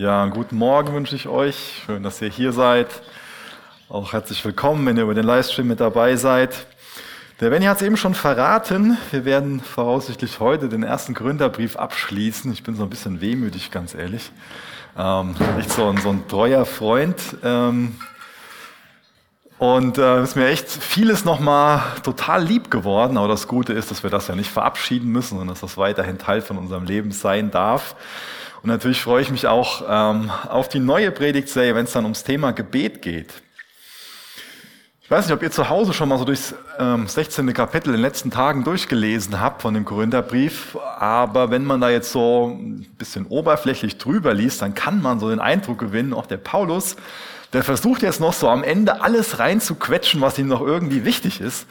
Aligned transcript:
Ja, 0.00 0.26
guten 0.26 0.56
Morgen 0.56 0.94
wünsche 0.94 1.16
ich 1.16 1.26
euch. 1.26 1.82
Schön, 1.84 2.04
dass 2.04 2.22
ihr 2.22 2.28
hier 2.28 2.52
seid. 2.52 2.86
Auch 3.88 4.12
herzlich 4.12 4.44
willkommen, 4.44 4.86
wenn 4.86 4.96
ihr 4.96 5.02
über 5.02 5.14
den 5.14 5.24
Livestream 5.24 5.66
mit 5.66 5.80
dabei 5.80 6.14
seid. 6.14 6.68
Der 7.40 7.50
Benny 7.50 7.64
hat 7.64 7.78
es 7.78 7.82
eben 7.82 7.96
schon 7.96 8.14
verraten. 8.14 8.96
Wir 9.10 9.24
werden 9.24 9.58
voraussichtlich 9.58 10.38
heute 10.38 10.68
den 10.68 10.84
ersten 10.84 11.14
Gründerbrief 11.14 11.74
abschließen. 11.74 12.52
Ich 12.52 12.62
bin 12.62 12.76
so 12.76 12.84
ein 12.84 12.90
bisschen 12.90 13.20
wehmütig, 13.20 13.72
ganz 13.72 13.92
ehrlich. 13.92 14.30
Ähm, 14.96 15.34
nicht 15.56 15.72
so 15.72 15.88
ein, 15.88 15.96
so 15.96 16.10
ein 16.10 16.28
treuer 16.28 16.64
Freund. 16.64 17.20
Ähm, 17.42 17.96
und 19.58 19.98
äh, 19.98 20.22
ist 20.22 20.36
mir 20.36 20.46
echt 20.46 20.68
vieles 20.68 21.24
nochmal 21.24 21.82
total 22.04 22.44
lieb 22.44 22.70
geworden. 22.70 23.16
Aber 23.16 23.26
das 23.26 23.48
Gute 23.48 23.72
ist, 23.72 23.90
dass 23.90 24.04
wir 24.04 24.10
das 24.10 24.28
ja 24.28 24.36
nicht 24.36 24.52
verabschieden 24.52 25.10
müssen, 25.10 25.30
sondern 25.30 25.48
dass 25.48 25.60
das 25.60 25.76
weiterhin 25.76 26.18
Teil 26.18 26.40
von 26.40 26.56
unserem 26.56 26.84
Leben 26.84 27.10
sein 27.10 27.50
darf. 27.50 27.96
Und 28.62 28.68
natürlich 28.68 29.00
freue 29.00 29.22
ich 29.22 29.30
mich 29.30 29.46
auch 29.46 29.82
ähm, 29.88 30.30
auf 30.48 30.68
die 30.68 30.80
neue 30.80 31.12
Predigtserie, 31.12 31.74
wenn 31.74 31.84
es 31.84 31.92
dann 31.92 32.04
ums 32.04 32.24
Thema 32.24 32.52
Gebet 32.52 33.02
geht. 33.02 33.32
Ich 35.08 35.10
weiß 35.10 35.24
nicht, 35.24 35.34
ob 35.34 35.42
ihr 35.42 35.50
zu 35.50 35.70
Hause 35.70 35.94
schon 35.94 36.10
mal 36.10 36.18
so 36.18 36.26
durchs 36.26 36.54
ähm, 36.78 37.08
16. 37.08 37.50
Kapitel 37.54 37.88
in 37.88 37.94
den 37.94 38.02
letzten 38.02 38.30
Tagen 38.30 38.62
durchgelesen 38.62 39.40
habt 39.40 39.62
von 39.62 39.72
dem 39.72 39.86
Korintherbrief, 39.86 40.76
aber 40.98 41.50
wenn 41.50 41.64
man 41.64 41.80
da 41.80 41.88
jetzt 41.88 42.12
so 42.12 42.48
ein 42.48 42.86
bisschen 42.98 43.24
oberflächlich 43.24 43.96
drüber 43.96 44.34
liest, 44.34 44.60
dann 44.60 44.74
kann 44.74 45.00
man 45.00 45.18
so 45.18 45.30
den 45.30 45.40
Eindruck 45.40 45.78
gewinnen, 45.78 46.12
auch 46.12 46.26
der 46.26 46.36
Paulus, 46.36 46.96
der 47.54 47.62
versucht 47.62 48.02
jetzt 48.02 48.20
noch 48.20 48.34
so 48.34 48.50
am 48.50 48.62
Ende 48.62 49.00
alles 49.00 49.38
reinzuquetschen, 49.38 50.20
was 50.20 50.38
ihm 50.38 50.48
noch 50.48 50.60
irgendwie 50.60 51.06
wichtig 51.06 51.40
ist. 51.40 51.66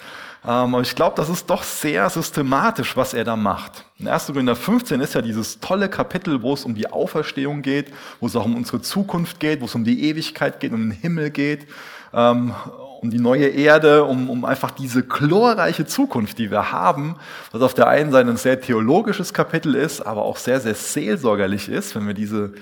Ähm, 0.47 0.75
aber 0.75 0.81
ich 0.81 0.95
glaube, 0.95 1.17
das 1.17 1.27
ist 1.27 1.49
doch 1.49 1.61
sehr 1.61 2.09
systematisch, 2.09 2.95
was 2.95 3.13
er 3.13 3.25
da 3.25 3.35
macht. 3.35 3.83
In 3.99 4.07
1. 4.07 4.27
Korinther 4.27 4.55
15 4.55 5.01
ist 5.01 5.13
ja 5.13 5.21
dieses 5.21 5.59
tolle 5.59 5.89
Kapitel, 5.89 6.41
wo 6.41 6.53
es 6.53 6.63
um 6.63 6.73
die 6.73 6.89
Auferstehung 6.89 7.61
geht, 7.61 7.91
wo 8.21 8.27
es 8.27 8.35
auch 8.37 8.45
um 8.45 8.55
unsere 8.55 8.81
Zukunft 8.81 9.41
geht, 9.41 9.59
wo 9.59 9.65
es 9.65 9.75
um 9.75 9.83
die 9.83 10.05
Ewigkeit 10.05 10.61
geht, 10.61 10.71
um 10.71 10.89
den 10.89 10.91
Himmel 10.91 11.31
geht, 11.31 11.67
ähm, 12.13 12.53
um 13.01 13.11
die 13.11 13.19
neue 13.19 13.47
Erde, 13.47 14.05
um, 14.05 14.29
um 14.29 14.45
einfach 14.45 14.71
diese 14.71 15.03
chlorreiche 15.03 15.85
Zukunft, 15.85 16.37
die 16.37 16.49
wir 16.49 16.71
haben, 16.71 17.17
was 17.51 17.61
auf 17.61 17.73
der 17.73 17.89
einen 17.89 18.13
Seite 18.13 18.29
ein 18.29 18.37
sehr 18.37 18.61
theologisches 18.61 19.33
Kapitel 19.33 19.75
ist, 19.75 19.99
aber 19.99 20.23
auch 20.23 20.37
sehr, 20.37 20.61
sehr 20.61 20.75
seelsorgerlich 20.75 21.67
ist, 21.67 21.93
wenn 21.93 22.07
wir 22.07 22.13
diese, 22.13 22.53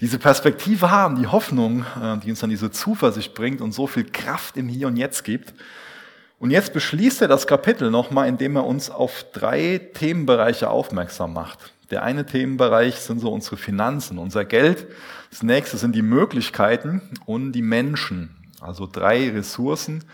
diese 0.00 0.20
Perspektive 0.20 0.92
haben, 0.92 1.16
die 1.16 1.26
Hoffnung, 1.26 1.84
äh, 2.00 2.18
die 2.18 2.30
uns 2.30 2.38
dann 2.38 2.50
diese 2.50 2.70
Zuversicht 2.70 3.34
bringt 3.34 3.60
und 3.60 3.72
so 3.72 3.88
viel 3.88 4.04
Kraft 4.04 4.56
im 4.56 4.68
Hier 4.68 4.86
und 4.86 4.96
Jetzt 4.96 5.24
gibt. 5.24 5.52
Und 6.38 6.50
jetzt 6.50 6.72
beschließt 6.74 7.22
er 7.22 7.28
das 7.28 7.46
Kapitel 7.46 7.90
nochmal, 7.90 8.28
indem 8.28 8.56
er 8.56 8.66
uns 8.66 8.90
auf 8.90 9.24
drei 9.32 9.78
Themenbereiche 9.94 10.68
aufmerksam 10.68 11.32
macht. 11.32 11.72
Der 11.90 12.02
eine 12.02 12.26
Themenbereich 12.26 12.96
sind 12.96 13.20
so 13.20 13.32
unsere 13.32 13.56
Finanzen, 13.56 14.18
unser 14.18 14.44
Geld. 14.44 14.86
Das 15.30 15.42
nächste 15.42 15.76
sind 15.76 15.94
die 15.94 16.02
Möglichkeiten 16.02 17.00
und 17.24 17.52
die 17.52 17.62
Menschen. 17.62 18.36
Also 18.60 18.88
drei 18.90 19.30
Ressourcen. 19.30 20.04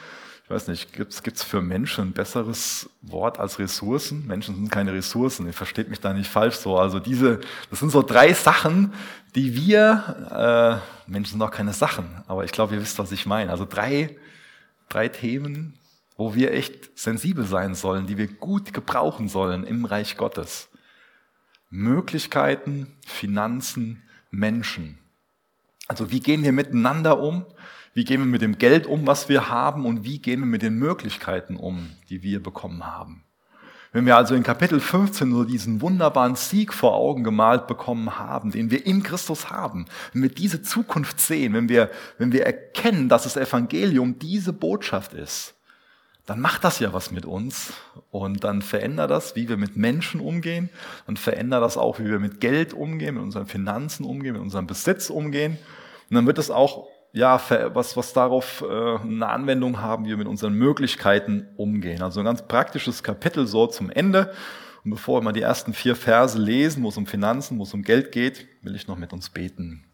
Ich 0.44 0.50
weiß 0.50 0.68
nicht, 0.68 0.92
gibt 0.92 1.12
es 1.12 1.42
für 1.42 1.62
Menschen 1.62 2.08
ein 2.08 2.12
besseres 2.12 2.90
Wort 3.00 3.40
als 3.40 3.58
Ressourcen? 3.58 4.26
Menschen 4.26 4.54
sind 4.54 4.70
keine 4.70 4.92
Ressourcen, 4.92 5.46
ihr 5.46 5.54
versteht 5.54 5.88
mich 5.88 6.00
da 6.00 6.12
nicht 6.12 6.30
falsch 6.30 6.56
so. 6.56 6.76
Also 6.76 7.00
diese, 7.00 7.40
das 7.70 7.80
sind 7.80 7.90
so 7.90 8.02
drei 8.02 8.34
Sachen, 8.34 8.92
die 9.34 9.56
wir, 9.56 10.82
äh, 11.06 11.10
Menschen 11.10 11.32
sind 11.32 11.42
auch 11.42 11.50
keine 11.50 11.72
Sachen, 11.72 12.22
aber 12.26 12.44
ich 12.44 12.52
glaube, 12.52 12.74
ihr 12.74 12.82
wisst, 12.82 12.98
was 12.98 13.12
ich 13.12 13.24
meine. 13.24 13.50
Also 13.50 13.64
drei, 13.64 14.14
drei 14.90 15.08
Themen, 15.08 15.78
wo 16.22 16.36
wir 16.36 16.52
echt 16.52 16.96
sensibel 16.96 17.44
sein 17.44 17.74
sollen, 17.74 18.06
die 18.06 18.16
wir 18.16 18.28
gut 18.28 18.72
gebrauchen 18.72 19.26
sollen 19.26 19.64
im 19.64 19.84
Reich 19.84 20.16
Gottes. 20.16 20.68
Möglichkeiten, 21.68 22.86
Finanzen, 23.04 24.04
Menschen. 24.30 24.98
Also 25.88 26.12
wie 26.12 26.20
gehen 26.20 26.44
wir 26.44 26.52
miteinander 26.52 27.18
um? 27.18 27.44
Wie 27.92 28.04
gehen 28.04 28.20
wir 28.20 28.26
mit 28.26 28.40
dem 28.40 28.58
Geld 28.58 28.86
um, 28.86 29.04
was 29.04 29.28
wir 29.28 29.48
haben? 29.48 29.84
Und 29.84 30.04
wie 30.04 30.20
gehen 30.20 30.38
wir 30.38 30.46
mit 30.46 30.62
den 30.62 30.78
Möglichkeiten 30.78 31.56
um, 31.56 31.90
die 32.08 32.22
wir 32.22 32.40
bekommen 32.40 32.86
haben? 32.86 33.24
Wenn 33.90 34.06
wir 34.06 34.16
also 34.16 34.36
in 34.36 34.44
Kapitel 34.44 34.78
15 34.78 35.32
so 35.32 35.42
diesen 35.42 35.80
wunderbaren 35.80 36.36
Sieg 36.36 36.72
vor 36.72 36.94
Augen 36.94 37.24
gemalt 37.24 37.66
bekommen 37.66 38.16
haben, 38.16 38.52
den 38.52 38.70
wir 38.70 38.86
in 38.86 39.02
Christus 39.02 39.50
haben, 39.50 39.86
wenn 40.12 40.22
wir 40.22 40.30
diese 40.30 40.62
Zukunft 40.62 41.18
sehen, 41.18 41.52
wenn 41.52 41.68
wir, 41.68 41.90
wenn 42.16 42.30
wir 42.30 42.46
erkennen, 42.46 43.08
dass 43.08 43.24
das 43.24 43.36
Evangelium 43.36 44.20
diese 44.20 44.52
Botschaft 44.52 45.14
ist, 45.14 45.56
dann 46.26 46.40
macht 46.40 46.64
das 46.64 46.78
ja 46.78 46.92
was 46.92 47.10
mit 47.10 47.26
uns 47.26 47.72
und 48.10 48.44
dann 48.44 48.62
verändert 48.62 49.10
das, 49.10 49.34
wie 49.34 49.48
wir 49.48 49.56
mit 49.56 49.76
Menschen 49.76 50.20
umgehen, 50.20 50.70
dann 51.06 51.16
verändert 51.16 51.62
das 51.62 51.76
auch, 51.76 51.98
wie 51.98 52.04
wir 52.04 52.18
mit 52.18 52.40
Geld 52.40 52.72
umgehen, 52.72 53.14
mit 53.16 53.24
unseren 53.24 53.46
Finanzen 53.46 54.04
umgehen, 54.04 54.34
mit 54.34 54.42
unserem 54.42 54.66
Besitz 54.66 55.10
umgehen 55.10 55.58
und 56.10 56.16
dann 56.16 56.26
wird 56.26 56.38
es 56.38 56.50
auch 56.50 56.88
ja, 57.12 57.40
was, 57.74 57.96
was 57.96 58.12
darauf 58.12 58.62
äh, 58.62 58.98
eine 58.98 59.28
Anwendung 59.28 59.80
haben, 59.80 60.04
wie 60.06 60.10
wir 60.10 60.16
mit 60.16 60.26
unseren 60.26 60.54
Möglichkeiten 60.54 61.46
umgehen. 61.56 62.02
Also 62.02 62.20
ein 62.20 62.26
ganz 62.26 62.46
praktisches 62.48 63.02
Kapitel 63.02 63.46
so 63.46 63.66
zum 63.66 63.90
Ende. 63.90 64.32
Und 64.84 64.92
bevor 64.92 65.20
wir 65.20 65.24
mal 65.24 65.32
die 65.32 65.42
ersten 65.42 65.74
vier 65.74 65.94
Verse 65.94 66.38
lesen, 66.38 66.82
wo 66.82 66.88
es 66.88 66.96
um 66.96 67.06
Finanzen, 67.06 67.58
wo 67.58 67.64
es 67.64 67.74
um 67.74 67.82
Geld 67.82 68.12
geht, 68.12 68.48
will 68.62 68.74
ich 68.74 68.88
noch 68.88 68.96
mit 68.96 69.12
uns 69.12 69.30
beten. 69.30 69.84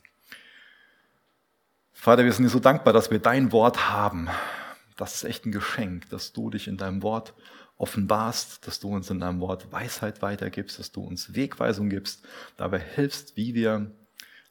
Vater, 1.92 2.24
wir 2.24 2.32
sind 2.32 2.44
dir 2.44 2.50
so 2.50 2.60
dankbar, 2.60 2.92
dass 2.92 3.10
wir 3.10 3.18
dein 3.18 3.50
Wort 3.50 3.90
haben. 3.90 4.28
Das 4.98 5.14
ist 5.14 5.24
echt 5.24 5.46
ein 5.46 5.52
Geschenk, 5.52 6.10
dass 6.10 6.32
du 6.34 6.50
dich 6.50 6.68
in 6.68 6.76
deinem 6.76 7.02
Wort 7.02 7.32
offenbarst, 7.78 8.66
dass 8.66 8.80
du 8.80 8.88
uns 8.94 9.08
in 9.08 9.20
deinem 9.20 9.40
Wort 9.40 9.72
Weisheit 9.72 10.20
weitergibst, 10.20 10.78
dass 10.78 10.92
du 10.92 11.00
uns 11.02 11.34
Wegweisung 11.34 11.88
gibst, 11.88 12.26
dabei 12.56 12.80
hilfst, 12.80 13.36
wie 13.36 13.54
wir 13.54 13.92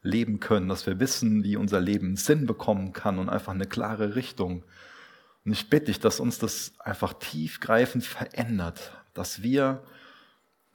leben 0.02 0.40
können, 0.40 0.70
dass 0.70 0.86
wir 0.88 1.00
wissen, 1.00 1.44
wie 1.44 1.58
unser 1.58 1.82
Leben 1.82 2.16
Sinn 2.16 2.46
bekommen 2.46 2.94
kann 2.94 3.20
und 3.20 3.30
einfach 3.30 3.54
eine 3.54 3.66
klare 3.66 4.16
Richtung. 4.16 4.64
Und 5.44 5.52
ich 5.52 5.70
bitte 5.70 5.88
dich, 5.88 6.00
dass 6.00 6.22
uns 6.22 6.40
das 6.40 6.74
einfach 6.80 7.14
tiefgreifend 7.14 8.06
verändert, 8.06 8.94
dass 9.14 9.44
wir 9.44 9.84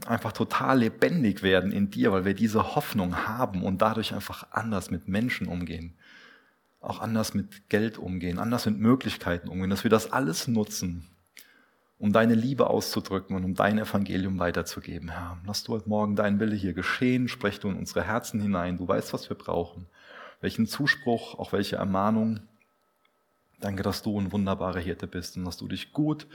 einfach 0.06 0.32
total 0.32 0.80
lebendig 0.80 1.42
werden 1.42 1.72
in 1.72 1.90
dir, 1.90 2.12
weil 2.12 2.24
wir 2.24 2.34
diese 2.34 2.74
Hoffnung 2.74 3.26
haben 3.26 3.62
und 3.62 3.80
dadurch 3.80 4.12
einfach 4.12 4.48
anders 4.50 4.90
mit 4.90 5.08
Menschen 5.08 5.46
umgehen, 5.46 5.96
auch 6.82 7.00
anders 7.00 7.32
mit 7.32 7.68
Geld 7.68 7.96
umgehen, 7.96 8.38
anders 8.38 8.66
mit 8.66 8.78
Möglichkeiten 8.78 9.48
umgehen, 9.48 9.70
dass 9.70 9.84
wir 9.84 9.90
das 9.90 10.12
alles 10.12 10.48
nutzen, 10.48 11.06
um 11.98 12.12
deine 12.12 12.34
Liebe 12.34 12.68
auszudrücken 12.68 13.36
und 13.36 13.44
um 13.44 13.54
dein 13.54 13.78
Evangelium 13.78 14.38
weiterzugeben, 14.40 15.10
Herr. 15.10 15.38
Lass 15.46 15.62
du 15.62 15.74
heute 15.74 15.88
Morgen 15.88 16.16
dein 16.16 16.40
Wille 16.40 16.56
hier 16.56 16.72
geschehen, 16.72 17.28
sprech 17.28 17.60
du 17.60 17.68
in 17.68 17.76
unsere 17.76 18.02
Herzen 18.02 18.40
hinein. 18.40 18.78
Du 18.78 18.88
weißt, 18.88 19.12
was 19.12 19.28
wir 19.30 19.38
brauchen. 19.38 19.86
Welchen 20.40 20.66
Zuspruch, 20.66 21.38
auch 21.38 21.52
welche 21.52 21.76
Ermahnung. 21.76 22.40
Danke, 23.60 23.84
dass 23.84 24.02
du 24.02 24.20
ein 24.20 24.32
wunderbarer 24.32 24.80
Hirte 24.80 25.06
bist 25.06 25.36
und 25.36 25.44
dass 25.44 25.56
du 25.56 25.68
dich 25.68 25.92
gut 25.92 26.26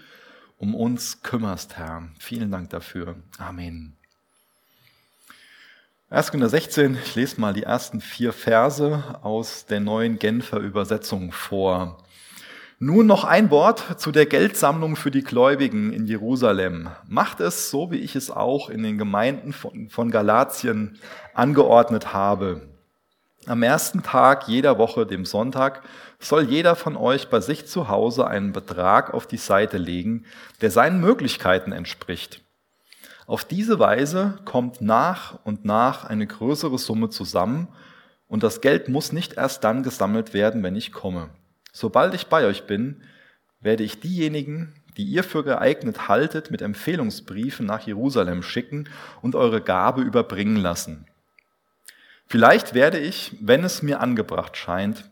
um 0.57 0.73
uns 0.73 1.21
kümmerst, 1.21 1.77
Herr. 1.77 2.07
Vielen 2.17 2.49
Dank 2.49 2.69
dafür. 2.69 3.17
Amen. 3.37 3.96
1. 6.09 6.27
Korinther 6.27 6.47
16, 6.47 6.97
ich 7.03 7.15
lese 7.15 7.41
mal 7.41 7.51
die 7.51 7.63
ersten 7.63 7.99
vier 7.99 8.31
Verse 8.31 9.03
aus 9.23 9.65
der 9.65 9.81
neuen 9.81 10.19
Genfer 10.19 10.59
Übersetzung 10.59 11.33
vor. 11.33 11.97
Nun 12.79 13.07
noch 13.07 13.25
ein 13.25 13.51
Wort 13.51 13.99
zu 13.99 14.13
der 14.13 14.25
Geldsammlung 14.25 14.95
für 14.95 15.11
die 15.11 15.25
Gläubigen 15.25 15.91
in 15.91 16.05
Jerusalem. 16.05 16.91
Macht 17.09 17.41
es 17.41 17.69
so, 17.69 17.91
wie 17.91 17.97
ich 17.97 18.15
es 18.15 18.31
auch 18.31 18.69
in 18.69 18.83
den 18.83 18.97
Gemeinden 18.97 19.51
von, 19.51 20.09
Galatien 20.09 20.97
angeordnet 21.33 22.13
habe. 22.13 22.61
Am 23.45 23.61
ersten 23.61 24.01
Tag 24.01 24.47
jeder 24.47 24.77
Woche, 24.77 25.05
dem 25.05 25.25
Sonntag, 25.25 25.83
soll 26.19 26.43
jeder 26.43 26.77
von 26.77 26.95
euch 26.95 27.27
bei 27.29 27.41
sich 27.41 27.67
zu 27.67 27.89
Hause 27.89 28.27
einen 28.27 28.53
Betrag 28.53 29.13
auf 29.13 29.27
die 29.27 29.35
Seite 29.35 29.77
legen, 29.77 30.23
der 30.61 30.71
seinen 30.71 31.01
Möglichkeiten 31.01 31.73
entspricht. 31.73 32.46
Auf 33.27 33.43
diese 33.43 33.77
Weise 33.77 34.39
kommt 34.45 34.79
nach 34.79 35.37
und 35.43 35.65
nach 35.65 36.05
eine 36.05 36.25
größere 36.25 36.77
Summe 36.77 37.09
zusammen 37.09 37.67
und 38.29 38.41
das 38.41 38.61
Geld 38.61 38.87
muss 38.87 39.11
nicht 39.11 39.33
erst 39.33 39.65
dann 39.65 39.83
gesammelt 39.83 40.33
werden, 40.33 40.63
wenn 40.63 40.77
ich 40.77 40.93
komme. 40.93 41.29
Sobald 41.73 42.13
ich 42.13 42.27
bei 42.27 42.45
euch 42.45 42.67
bin, 42.67 43.03
werde 43.59 43.83
ich 43.83 43.99
diejenigen, 43.99 44.73
die 44.95 45.03
ihr 45.03 45.25
für 45.25 45.43
geeignet 45.43 46.07
haltet, 46.07 46.51
mit 46.51 46.61
Empfehlungsbriefen 46.61 47.65
nach 47.65 47.85
Jerusalem 47.85 48.43
schicken 48.43 48.87
und 49.21 49.35
eure 49.35 49.61
Gabe 49.61 50.03
überbringen 50.03 50.55
lassen. 50.55 51.05
Vielleicht 52.27 52.73
werde 52.73 52.97
ich, 52.97 53.35
wenn 53.41 53.65
es 53.65 53.81
mir 53.81 53.99
angebracht 53.99 54.55
scheint, 54.55 55.03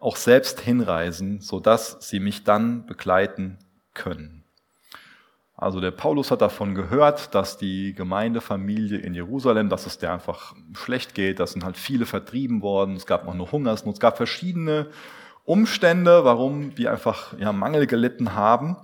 auch 0.00 0.16
selbst 0.16 0.60
hinreisen, 0.60 1.40
so 1.40 1.60
dass 1.60 1.98
sie 2.00 2.18
mich 2.18 2.42
dann 2.42 2.84
begleiten 2.86 3.58
können. 3.94 4.39
Also 5.60 5.78
der 5.78 5.90
Paulus 5.90 6.30
hat 6.30 6.40
davon 6.40 6.74
gehört, 6.74 7.34
dass 7.34 7.58
die 7.58 7.92
Gemeindefamilie 7.92 8.96
in 8.96 9.12
Jerusalem, 9.12 9.68
dass 9.68 9.84
es 9.84 9.98
der 9.98 10.14
einfach 10.14 10.54
schlecht 10.72 11.14
geht, 11.14 11.38
da 11.38 11.46
sind 11.46 11.64
halt 11.64 11.76
viele 11.76 12.06
vertrieben 12.06 12.62
worden, 12.62 12.96
es 12.96 13.04
gab 13.04 13.26
noch 13.26 13.34
eine 13.34 13.52
Hungersnot, 13.52 13.94
es 13.94 14.00
gab 14.00 14.16
verschiedene 14.16 14.86
Umstände, 15.44 16.24
warum 16.24 16.74
die 16.74 16.88
einfach 16.88 17.38
ja, 17.38 17.52
Mangel 17.52 17.86
gelitten 17.86 18.34
haben. 18.34 18.78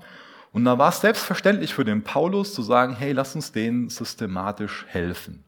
Und 0.53 0.67
da 0.67 0.77
war 0.77 0.91
es 0.91 1.01
selbstverständlich 1.01 1.73
für 1.73 1.87
den 1.87 2.05
Paulus 2.05 2.53
zu 2.53 2.61
sagen, 2.61 2.95
hey, 2.95 3.13
lass 3.13 3.35
uns 3.35 3.53
denen 3.53 3.89
systematisch 3.89 4.85
helfen. 4.87 5.46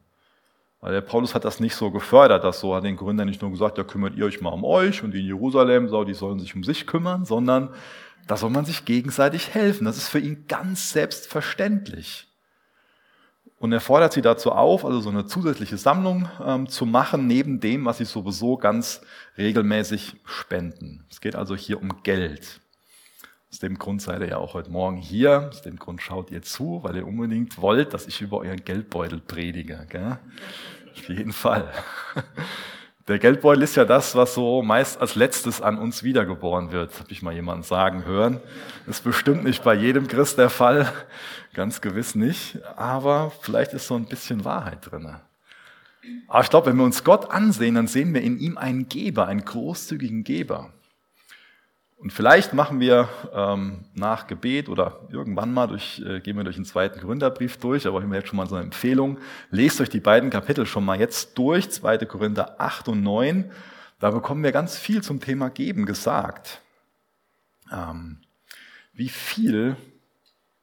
Weil 0.81 0.93
der 0.93 1.01
Paulus 1.01 1.35
hat 1.35 1.43
das 1.43 1.59
nicht 1.59 1.75
so 1.75 1.91
gefördert, 1.91 2.43
dass 2.43 2.61
so 2.61 2.73
hat 2.73 2.85
den 2.85 2.95
Gründern 2.95 3.27
nicht 3.27 3.41
nur 3.41 3.51
gesagt, 3.51 3.77
ja 3.77 3.83
kümmert 3.83 4.15
ihr 4.15 4.25
euch 4.25 4.39
mal 4.39 4.49
um 4.49 4.63
euch 4.63 5.03
und 5.03 5.11
die 5.11 5.19
in 5.19 5.25
Jerusalem, 5.25 5.89
so, 5.89 6.03
die 6.03 6.13
sollen 6.13 6.39
sich 6.39 6.55
um 6.55 6.63
sich 6.63 6.87
kümmern, 6.87 7.25
sondern 7.25 7.69
da 8.27 8.37
soll 8.37 8.49
man 8.49 8.65
sich 8.65 8.85
gegenseitig 8.85 9.53
helfen. 9.53 9.85
Das 9.85 9.97
ist 9.97 10.07
für 10.07 10.19
ihn 10.19 10.45
ganz 10.47 10.91
selbstverständlich. 10.91 12.27
Und 13.57 13.73
er 13.73 13.81
fordert 13.81 14.13
sie 14.13 14.21
dazu 14.21 14.53
auf, 14.53 14.85
also 14.85 15.01
so 15.01 15.09
eine 15.09 15.25
zusätzliche 15.25 15.77
Sammlung 15.77 16.29
ähm, 16.45 16.69
zu 16.69 16.85
machen, 16.85 17.27
neben 17.27 17.59
dem, 17.59 17.83
was 17.83 17.97
sie 17.97 18.05
sowieso 18.05 18.55
ganz 18.55 19.01
regelmäßig 19.37 20.15
spenden. 20.23 21.05
Es 21.09 21.19
geht 21.19 21.35
also 21.35 21.57
hier 21.57 21.81
um 21.81 22.03
Geld. 22.03 22.61
Aus 23.51 23.57
dem 23.57 23.79
Grund 23.79 24.01
seid 24.01 24.21
ihr 24.21 24.29
ja 24.29 24.37
auch 24.37 24.53
heute 24.53 24.69
Morgen 24.69 24.97
hier. 24.97 25.49
Aus 25.49 25.63
dem 25.63 25.77
Grund 25.77 26.01
schaut 26.03 26.29
ihr 26.29 26.43
zu, 26.43 26.81
weil 26.83 26.95
ihr 26.95 27.07
unbedingt 27.07 27.59
wollt, 27.59 27.93
dass 27.95 28.05
ich 28.05 28.21
über 28.21 28.37
euren 28.37 28.63
Geldbeutel 28.63 29.19
predige. 29.19 29.87
Gell? 29.89 30.19
Auf 30.95 31.09
jeden 31.09 31.33
Fall. 31.33 31.71
Der 33.07 33.17
Geldbeutel 33.17 33.63
ist 33.63 33.75
ja 33.75 33.85
das, 33.85 34.13
was 34.13 34.35
so 34.35 34.61
meist 34.61 35.01
als 35.01 35.15
letztes 35.15 35.63
an 35.63 35.79
uns 35.79 36.03
wiedergeboren 36.03 36.71
wird, 36.71 36.99
habe 36.99 37.11
ich 37.11 37.23
mal 37.23 37.33
jemanden 37.33 37.63
sagen 37.63 38.05
hören. 38.05 38.39
Das 38.85 38.97
ist 38.97 39.03
bestimmt 39.03 39.43
nicht 39.43 39.63
bei 39.63 39.73
jedem 39.73 40.07
Christ 40.07 40.37
der 40.37 40.51
Fall, 40.51 40.93
ganz 41.55 41.81
gewiss 41.81 42.13
nicht, 42.13 42.59
aber 42.75 43.31
vielleicht 43.41 43.73
ist 43.73 43.87
so 43.87 43.95
ein 43.95 44.05
bisschen 44.05 44.45
Wahrheit 44.45 44.91
drin. 44.91 45.15
Aber 46.27 46.43
ich 46.43 46.51
glaube, 46.51 46.67
wenn 46.67 46.77
wir 46.77 46.83
uns 46.83 47.03
Gott 47.03 47.31
ansehen, 47.31 47.73
dann 47.73 47.87
sehen 47.87 48.13
wir 48.13 48.21
in 48.21 48.37
ihm 48.37 48.59
einen 48.59 48.89
Geber, 48.89 49.25
einen 49.25 49.43
großzügigen 49.43 50.23
Geber. 50.23 50.71
Und 51.99 52.13
vielleicht 52.13 52.53
machen 52.53 52.79
wir 52.79 53.09
ähm, 53.33 53.83
nach 53.93 54.25
Gebet 54.27 54.69
oder 54.69 55.01
irgendwann 55.11 55.53
mal 55.53 55.67
durch, 55.67 56.01
äh, 56.05 56.21
gehen 56.21 56.37
wir 56.37 56.45
durch 56.45 56.55
den 56.55 56.63
zweiten 56.63 57.01
Gründerbrief 57.01 57.57
durch, 57.57 57.85
aber 57.85 57.99
ich 57.99 58.05
habe 58.05 58.15
jetzt 58.15 58.29
schon 58.29 58.37
mal 58.37 58.47
so 58.47 58.55
eine 58.55 58.63
Empfehlung. 58.63 59.19
Lest 59.51 59.81
euch 59.81 59.89
die 59.89 59.99
beiden 59.99 60.29
Kapitel 60.29 60.65
schon 60.65 60.85
mal 60.85 60.97
jetzt 60.97 61.37
durch, 61.37 61.69
2. 61.69 61.97
Korinther 62.05 62.55
8 62.61 62.87
und 62.87 63.03
9. 63.03 63.51
Da 63.99 64.11
bekommen 64.11 64.43
wir 64.43 64.53
ganz 64.53 64.77
viel 64.77 65.03
zum 65.03 65.19
Thema 65.19 65.49
Geben 65.49 65.85
gesagt. 65.85 66.61
Ähm, 67.69 68.21
wie 68.93 69.09
viel 69.09 69.75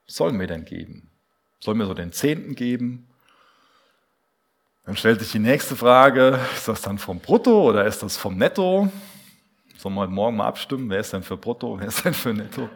sollen 0.07 0.41
wir 0.41 0.47
denn 0.47 0.65
geben? 0.65 1.11
Sollen 1.61 1.79
wir 1.79 1.87
so 1.87 1.93
den 1.93 2.13
Zehnten 2.13 2.55
geben? 2.55 3.09
Dann 4.87 4.97
stellt 4.97 5.21
sich 5.21 5.33
die 5.33 5.39
nächste 5.39 5.77
Frage, 5.77 6.41
ist 6.55 6.67
das 6.67 6.81
dann 6.81 6.97
vom 6.97 7.21
Brutto 7.21 7.69
oder 7.69 7.85
ist 7.85 8.03
das 8.03 8.17
vom 8.17 8.39
Netto? 8.39 8.91
Sollen 9.87 9.95
wir 9.95 10.09
Morgen 10.09 10.37
mal 10.37 10.49
abstimmen? 10.49 10.91
Wer 10.91 10.99
ist 10.99 11.13
denn 11.13 11.23
für 11.23 11.37
Brutto? 11.37 11.79
Wer 11.79 11.87
ist 11.87 12.05
denn 12.05 12.13
für 12.13 12.35
Netto? 12.35 12.69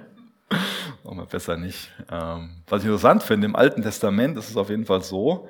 Machen 1.03 1.19
wir 1.19 1.27
besser 1.27 1.57
nicht. 1.57 1.91
Ähm, 2.09 2.62
was 2.69 2.83
ich 2.83 2.87
interessant 2.87 3.25
finde, 3.25 3.47
im 3.47 3.57
Alten 3.57 3.83
Testament 3.83 4.39
ist 4.39 4.49
es 4.49 4.57
auf 4.57 4.71
jeden 4.71 4.87
Fall 4.87 5.03
so, 5.03 5.49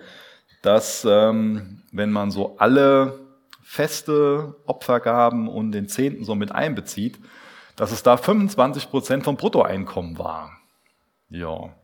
dass 0.62 1.04
ähm, 1.06 1.82
wenn 1.92 2.12
man 2.12 2.30
so 2.30 2.56
alle 2.56 3.20
Feste, 3.62 4.56
Opfergaben 4.64 5.48
und 5.48 5.72
den 5.72 5.86
Zehnten 5.86 6.24
so 6.24 6.34
mit 6.34 6.50
einbezieht, 6.50 7.18
dass 7.76 7.92
es 7.92 8.02
da 8.02 8.16
25 8.16 8.88
Prozent 8.88 9.24
vom 9.24 9.36
Bruttoeinkommen 9.36 10.16
war. 10.16 10.52
Ja. 11.28 11.74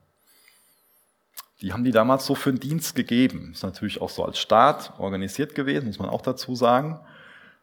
Die 1.60 1.74
haben 1.74 1.84
die 1.84 1.92
damals 1.92 2.24
so 2.24 2.34
für 2.34 2.50
den 2.50 2.60
Dienst 2.60 2.94
gegeben. 2.94 3.50
Ist 3.52 3.62
natürlich 3.62 4.00
auch 4.00 4.08
so 4.08 4.24
als 4.24 4.38
Staat 4.38 4.94
organisiert 4.98 5.54
gewesen, 5.54 5.88
muss 5.88 5.98
man 5.98 6.08
auch 6.08 6.22
dazu 6.22 6.54
sagen. 6.54 6.98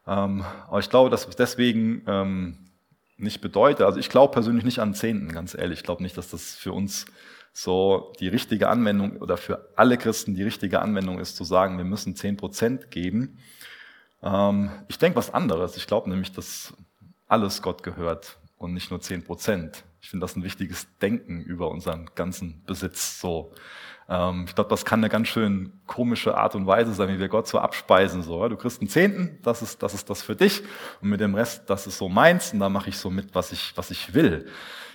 Ähm, 0.07 0.43
aber 0.67 0.79
ich 0.79 0.89
glaube, 0.89 1.09
dass 1.09 1.27
es 1.27 1.35
deswegen 1.35 2.03
ähm, 2.07 2.57
nicht 3.17 3.41
bedeutet, 3.41 3.85
also 3.85 3.99
ich 3.99 4.09
glaube 4.09 4.33
persönlich 4.33 4.65
nicht 4.65 4.79
an 4.79 4.93
Zehnten, 4.93 5.31
ganz 5.31 5.55
ehrlich. 5.55 5.79
Ich 5.79 5.85
glaube 5.85 6.03
nicht, 6.03 6.17
dass 6.17 6.29
das 6.29 6.55
für 6.55 6.73
uns 6.73 7.05
so 7.53 8.13
die 8.19 8.27
richtige 8.27 8.67
Anwendung 8.67 9.17
oder 9.17 9.37
für 9.37 9.69
alle 9.75 9.97
Christen 9.97 10.35
die 10.35 10.43
richtige 10.43 10.81
Anwendung 10.81 11.19
ist, 11.19 11.35
zu 11.35 11.43
sagen, 11.43 11.77
wir 11.77 11.85
müssen 11.85 12.15
zehn 12.15 12.35
Prozent 12.35 12.89
geben. 12.91 13.37
Ähm, 14.21 14.71
ich 14.87 14.97
denke 14.97 15.17
was 15.17 15.33
anderes. 15.33 15.77
Ich 15.77 15.87
glaube 15.87 16.09
nämlich, 16.09 16.31
dass 16.31 16.73
alles 17.27 17.61
Gott 17.61 17.83
gehört 17.83 18.37
und 18.57 18.73
nicht 18.73 18.89
nur 18.89 19.01
zehn 19.01 19.23
Prozent. 19.23 19.83
Ich 20.01 20.09
finde 20.09 20.25
das 20.25 20.35
ein 20.35 20.43
wichtiges 20.43 20.87
Denken 21.01 21.41
über 21.41 21.69
unseren 21.69 22.09
ganzen 22.15 22.63
Besitz. 22.65 23.19
So, 23.19 23.53
ich 24.05 24.55
glaube, 24.55 24.69
das 24.69 24.83
kann 24.83 24.99
eine 24.99 25.09
ganz 25.09 25.29
schön 25.29 25.71
komische 25.87 26.37
Art 26.37 26.55
und 26.55 26.67
Weise 26.67 26.93
sein, 26.93 27.07
wie 27.07 27.19
wir 27.19 27.29
Gott 27.29 27.47
so 27.47 27.59
abspeisen. 27.59 28.21
So, 28.21 28.47
du 28.49 28.57
kriegst 28.57 28.81
einen 28.81 28.89
Zehnten, 28.89 29.39
das 29.43 29.61
ist, 29.61 29.81
das 29.81 29.93
ist 29.93 30.09
das 30.09 30.21
für 30.21 30.35
dich, 30.35 30.61
und 31.01 31.09
mit 31.09 31.21
dem 31.21 31.35
Rest, 31.35 31.69
das 31.69 31.87
ist 31.87 31.97
so 31.97 32.09
meins, 32.09 32.53
und 32.53 32.59
da 32.59 32.67
mache 32.67 32.89
ich 32.89 32.97
so 32.97 33.09
mit, 33.09 33.33
was 33.33 33.53
ich, 33.53 33.71
was 33.75 33.91
ich 33.91 34.13
will. 34.13 34.45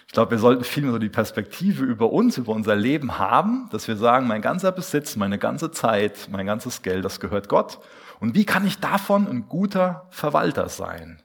Ich 0.06 0.12
glaube, 0.12 0.32
wir 0.32 0.38
sollten 0.38 0.64
viel 0.64 0.84
mehr 0.84 0.93
so 0.93 0.99
die 0.99 1.08
Perspektive 1.08 1.84
über 1.84 2.10
uns, 2.10 2.38
über 2.38 2.52
unser 2.52 2.76
Leben 2.76 3.19
haben, 3.19 3.69
dass 3.70 3.88
wir 3.88 3.96
sagen, 3.96 4.26
mein 4.26 4.40
ganzer 4.40 4.72
Besitz, 4.72 5.16
meine 5.16 5.38
ganze 5.38 5.70
Zeit, 5.70 6.28
mein 6.31 6.46
ganzes 6.46 6.82
Geld, 6.82 7.05
das 7.05 7.20
gehört 7.20 7.49
Gott. 7.49 7.78
Und 8.20 8.34
wie 8.34 8.44
kann 8.44 8.66
ich 8.66 8.78
davon 8.78 9.26
ein 9.28 9.49
guter 9.49 10.06
Verwalter 10.10 10.69
sein? 10.69 11.22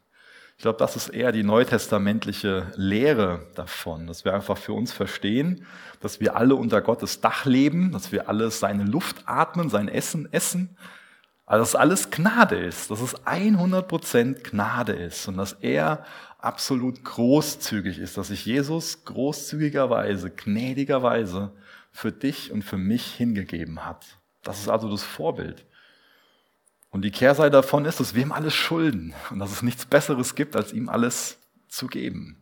Ich 0.58 0.64
glaube, 0.64 0.78
das 0.78 0.96
ist 0.96 1.10
eher 1.10 1.32
die 1.32 1.44
neutestamentliche 1.44 2.72
Lehre 2.76 3.48
davon, 3.56 4.08
dass 4.08 4.24
wir 4.24 4.34
einfach 4.34 4.58
für 4.58 4.74
uns 4.74 4.94
verstehen, 4.94 5.66
dass 6.00 6.20
wir 6.20 6.36
alle 6.36 6.56
unter 6.56 6.82
Gottes 6.82 7.22
Dach 7.22 7.46
leben, 7.46 7.92
dass 7.92 8.12
wir 8.12 8.30
alle 8.30 8.50
seine 8.52 8.84
Luft 8.84 9.24
atmen, 9.26 9.70
sein 9.70 9.88
Essen 9.88 10.32
essen, 10.32 10.78
also 11.46 11.64
dass 11.64 11.76
alles 11.76 12.12
Gnade 12.12 12.56
ist, 12.56 12.90
dass 12.92 13.02
es 13.02 13.16
100% 13.26 14.44
Gnade 14.50 14.94
ist 14.94 15.28
und 15.28 15.38
dass 15.38 15.54
er 15.54 16.06
absolut 16.38 17.04
großzügig 17.04 18.00
ist, 18.00 18.18
dass 18.18 18.28
sich 18.28 18.46
Jesus 18.46 19.04
großzügigerweise, 19.06 20.30
gnädigerweise 20.30 21.52
für 21.92 22.12
dich 22.12 22.52
und 22.52 22.64
für 22.64 22.78
mich 22.78 23.14
hingegeben 23.14 23.86
hat. 23.86 24.06
Das 24.44 24.60
ist 24.60 24.70
also 24.70 24.90
das 24.90 25.04
Vorbild. 25.04 25.66
Und 26.94 27.02
die 27.02 27.12
Kehrseite 27.12 27.50
davon 27.50 27.86
ist, 27.86 28.00
dass 28.00 28.14
wir 28.14 28.22
ihm 28.22 28.32
alles 28.32 28.54
schulden 28.54 29.16
und 29.32 29.40
dass 29.40 29.52
es 29.52 29.64
nichts 29.64 29.84
Besseres 29.84 30.36
gibt, 30.36 30.56
als 30.56 30.72
ihm 30.72 30.90
alles 30.90 31.40
zu 31.68 31.88
geben. 31.88 32.38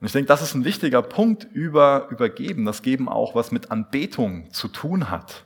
Und 0.00 0.06
ich 0.06 0.12
denke, 0.12 0.28
das 0.28 0.40
ist 0.40 0.54
ein 0.54 0.64
wichtiger 0.64 1.02
Punkt 1.02 1.46
über 1.52 2.08
Übergeben, 2.08 2.64
das 2.64 2.80
Geben 2.80 3.10
auch 3.10 3.34
was 3.34 3.52
mit 3.52 3.70
Anbetung 3.70 4.50
zu 4.50 4.66
tun 4.66 5.10
hat. 5.10 5.44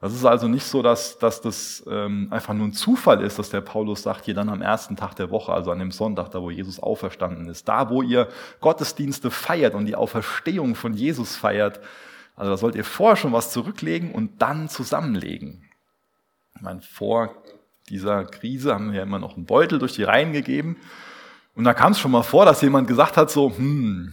Das 0.00 0.14
ist 0.14 0.24
also 0.24 0.48
nicht 0.48 0.64
so, 0.64 0.80
dass, 0.80 1.18
dass 1.18 1.42
das 1.42 1.84
ähm, 1.86 2.28
einfach 2.30 2.54
nur 2.54 2.66
ein 2.66 2.72
Zufall 2.72 3.22
ist, 3.22 3.38
dass 3.38 3.50
der 3.50 3.60
Paulus 3.60 4.02
sagt, 4.02 4.24
hier 4.24 4.34
dann 4.34 4.48
am 4.48 4.62
ersten 4.62 4.96
Tag 4.96 5.14
der 5.14 5.30
Woche, 5.30 5.52
also 5.52 5.70
an 5.70 5.80
dem 5.80 5.92
Sonntag, 5.92 6.30
da 6.30 6.40
wo 6.40 6.50
Jesus 6.50 6.80
auferstanden 6.80 7.46
ist, 7.46 7.68
da 7.68 7.90
wo 7.90 8.00
ihr 8.00 8.28
Gottesdienste 8.60 9.30
feiert 9.30 9.74
und 9.74 9.84
die 9.84 9.96
Auferstehung 9.96 10.74
von 10.74 10.94
Jesus 10.94 11.36
feiert, 11.36 11.78
also 12.36 12.52
da 12.52 12.56
sollt 12.56 12.74
ihr 12.74 12.84
vorher 12.84 13.16
schon 13.16 13.32
was 13.32 13.52
zurücklegen 13.52 14.12
und 14.12 14.40
dann 14.40 14.70
zusammenlegen. 14.70 15.62
Ich 16.54 16.62
meine, 16.62 16.82
vor 16.82 17.42
dieser 17.88 18.24
Krise 18.24 18.74
haben 18.74 18.92
wir 18.92 18.98
ja 18.98 19.02
immer 19.02 19.18
noch 19.18 19.36
einen 19.36 19.46
Beutel 19.46 19.78
durch 19.78 19.94
die 19.94 20.04
Reihen 20.04 20.32
gegeben. 20.32 20.76
Und 21.54 21.64
da 21.64 21.74
kam 21.74 21.92
es 21.92 21.98
schon 21.98 22.10
mal 22.10 22.22
vor, 22.22 22.44
dass 22.44 22.62
jemand 22.62 22.88
gesagt 22.88 23.16
hat, 23.16 23.30
so, 23.30 23.54
hm, 23.54 24.12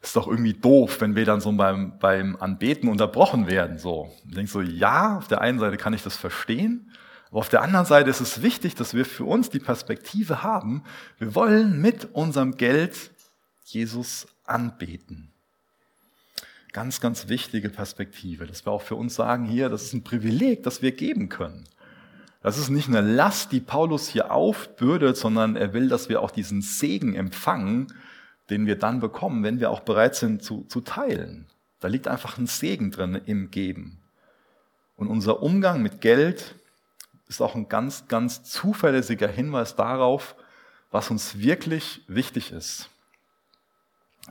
ist 0.00 0.16
doch 0.16 0.26
irgendwie 0.26 0.54
doof, 0.54 1.00
wenn 1.00 1.16
wir 1.16 1.24
dann 1.24 1.40
so 1.40 1.52
beim, 1.52 1.98
beim 1.98 2.36
Anbeten 2.36 2.88
unterbrochen 2.88 3.46
werden. 3.46 3.78
So. 3.78 4.10
Ich 4.28 4.34
denke 4.34 4.50
so, 4.50 4.60
ja, 4.60 5.18
auf 5.18 5.28
der 5.28 5.40
einen 5.40 5.58
Seite 5.58 5.76
kann 5.76 5.92
ich 5.92 6.02
das 6.02 6.16
verstehen, 6.16 6.90
aber 7.30 7.40
auf 7.40 7.48
der 7.48 7.62
anderen 7.62 7.86
Seite 7.86 8.08
ist 8.08 8.20
es 8.20 8.42
wichtig, 8.42 8.74
dass 8.74 8.94
wir 8.94 9.04
für 9.04 9.24
uns 9.24 9.50
die 9.50 9.58
Perspektive 9.58 10.42
haben, 10.42 10.82
wir 11.18 11.34
wollen 11.34 11.80
mit 11.80 12.08
unserem 12.14 12.56
Geld 12.56 13.10
Jesus 13.64 14.26
anbeten. 14.44 15.32
Ganz, 16.72 17.00
ganz 17.00 17.28
wichtige 17.28 17.70
Perspektive, 17.70 18.46
dass 18.46 18.66
wir 18.66 18.72
auch 18.72 18.82
für 18.82 18.94
uns 18.94 19.14
sagen, 19.14 19.46
hier, 19.46 19.68
das 19.68 19.84
ist 19.84 19.94
ein 19.94 20.04
Privileg, 20.04 20.62
das 20.62 20.82
wir 20.82 20.92
geben 20.92 21.28
können. 21.28 21.64
Das 22.42 22.58
ist 22.58 22.68
nicht 22.68 22.88
eine 22.88 23.00
Last, 23.00 23.52
die 23.52 23.60
Paulus 23.60 24.08
hier 24.08 24.30
aufbürdet, 24.30 25.16
sondern 25.16 25.56
er 25.56 25.72
will, 25.72 25.88
dass 25.88 26.08
wir 26.08 26.22
auch 26.22 26.30
diesen 26.30 26.62
Segen 26.62 27.14
empfangen, 27.14 27.92
den 28.50 28.66
wir 28.66 28.78
dann 28.78 29.00
bekommen, 29.00 29.42
wenn 29.42 29.60
wir 29.60 29.70
auch 29.70 29.80
bereit 29.80 30.14
sind 30.14 30.42
zu, 30.42 30.64
zu 30.64 30.80
teilen. 30.80 31.46
Da 31.80 31.88
liegt 31.88 32.08
einfach 32.08 32.38
ein 32.38 32.46
Segen 32.46 32.90
drin 32.90 33.20
im 33.26 33.50
Geben. 33.50 34.00
Und 34.96 35.08
unser 35.08 35.42
Umgang 35.42 35.82
mit 35.82 36.00
Geld 36.00 36.54
ist 37.28 37.40
auch 37.40 37.54
ein 37.54 37.68
ganz, 37.68 38.08
ganz 38.08 38.42
zuverlässiger 38.44 39.28
Hinweis 39.28 39.76
darauf, 39.76 40.34
was 40.90 41.10
uns 41.10 41.38
wirklich 41.38 42.02
wichtig 42.08 42.52
ist. 42.52 42.90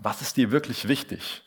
Was 0.01 0.21
ist 0.21 0.37
dir 0.37 0.51
wirklich 0.51 0.87
wichtig? 0.87 1.43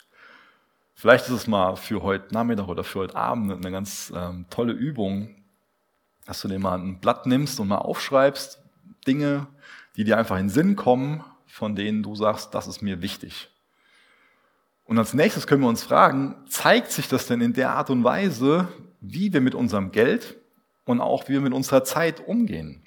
Vielleicht 1.00 1.28
ist 1.28 1.32
es 1.32 1.46
mal 1.46 1.76
für 1.76 2.02
heute 2.02 2.34
Nachmittag 2.34 2.68
oder 2.68 2.84
für 2.84 2.98
heute 2.98 3.16
Abend 3.16 3.50
eine 3.50 3.70
ganz 3.70 4.12
ähm, 4.14 4.44
tolle 4.50 4.74
Übung, 4.74 5.34
dass 6.26 6.42
du 6.42 6.48
dir 6.48 6.58
mal 6.58 6.78
ein 6.78 7.00
Blatt 7.00 7.24
nimmst 7.24 7.58
und 7.58 7.68
mal 7.68 7.78
aufschreibst, 7.78 8.62
Dinge, 9.06 9.46
die 9.96 10.04
dir 10.04 10.18
einfach 10.18 10.36
in 10.36 10.48
den 10.48 10.50
Sinn 10.50 10.76
kommen, 10.76 11.24
von 11.46 11.74
denen 11.74 12.02
du 12.02 12.14
sagst, 12.16 12.54
das 12.54 12.66
ist 12.66 12.82
mir 12.82 13.00
wichtig. 13.00 13.48
Und 14.84 14.98
als 14.98 15.14
nächstes 15.14 15.46
können 15.46 15.62
wir 15.62 15.70
uns 15.70 15.84
fragen, 15.84 16.36
zeigt 16.50 16.92
sich 16.92 17.08
das 17.08 17.26
denn 17.26 17.40
in 17.40 17.54
der 17.54 17.70
Art 17.70 17.88
und 17.88 18.04
Weise, 18.04 18.68
wie 19.00 19.32
wir 19.32 19.40
mit 19.40 19.54
unserem 19.54 19.92
Geld 19.92 20.36
und 20.84 21.00
auch 21.00 21.30
wie 21.30 21.32
wir 21.32 21.40
mit 21.40 21.54
unserer 21.54 21.82
Zeit 21.82 22.28
umgehen? 22.28 22.82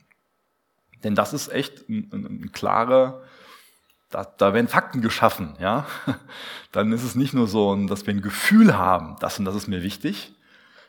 Denn 1.03 1.15
das 1.15 1.33
ist 1.33 1.51
echt 1.51 1.89
ein, 1.89 2.11
ein, 2.13 2.25
ein 2.25 2.51
klarer 2.51 3.23
da, 4.13 4.25
da 4.37 4.53
werden 4.53 4.67
Fakten 4.67 5.01
geschaffen, 5.01 5.55
ja, 5.59 5.87
dann 6.71 6.91
ist 6.91 7.03
es 7.03 7.15
nicht 7.15 7.33
nur 7.33 7.47
so, 7.47 7.75
dass 7.87 8.05
wir 8.05 8.13
ein 8.13 8.21
Gefühl 8.21 8.77
haben, 8.77 9.15
das 9.19 9.39
und 9.39 9.45
das 9.45 9.55
ist 9.55 9.67
mir 9.67 9.81
wichtig, 9.81 10.33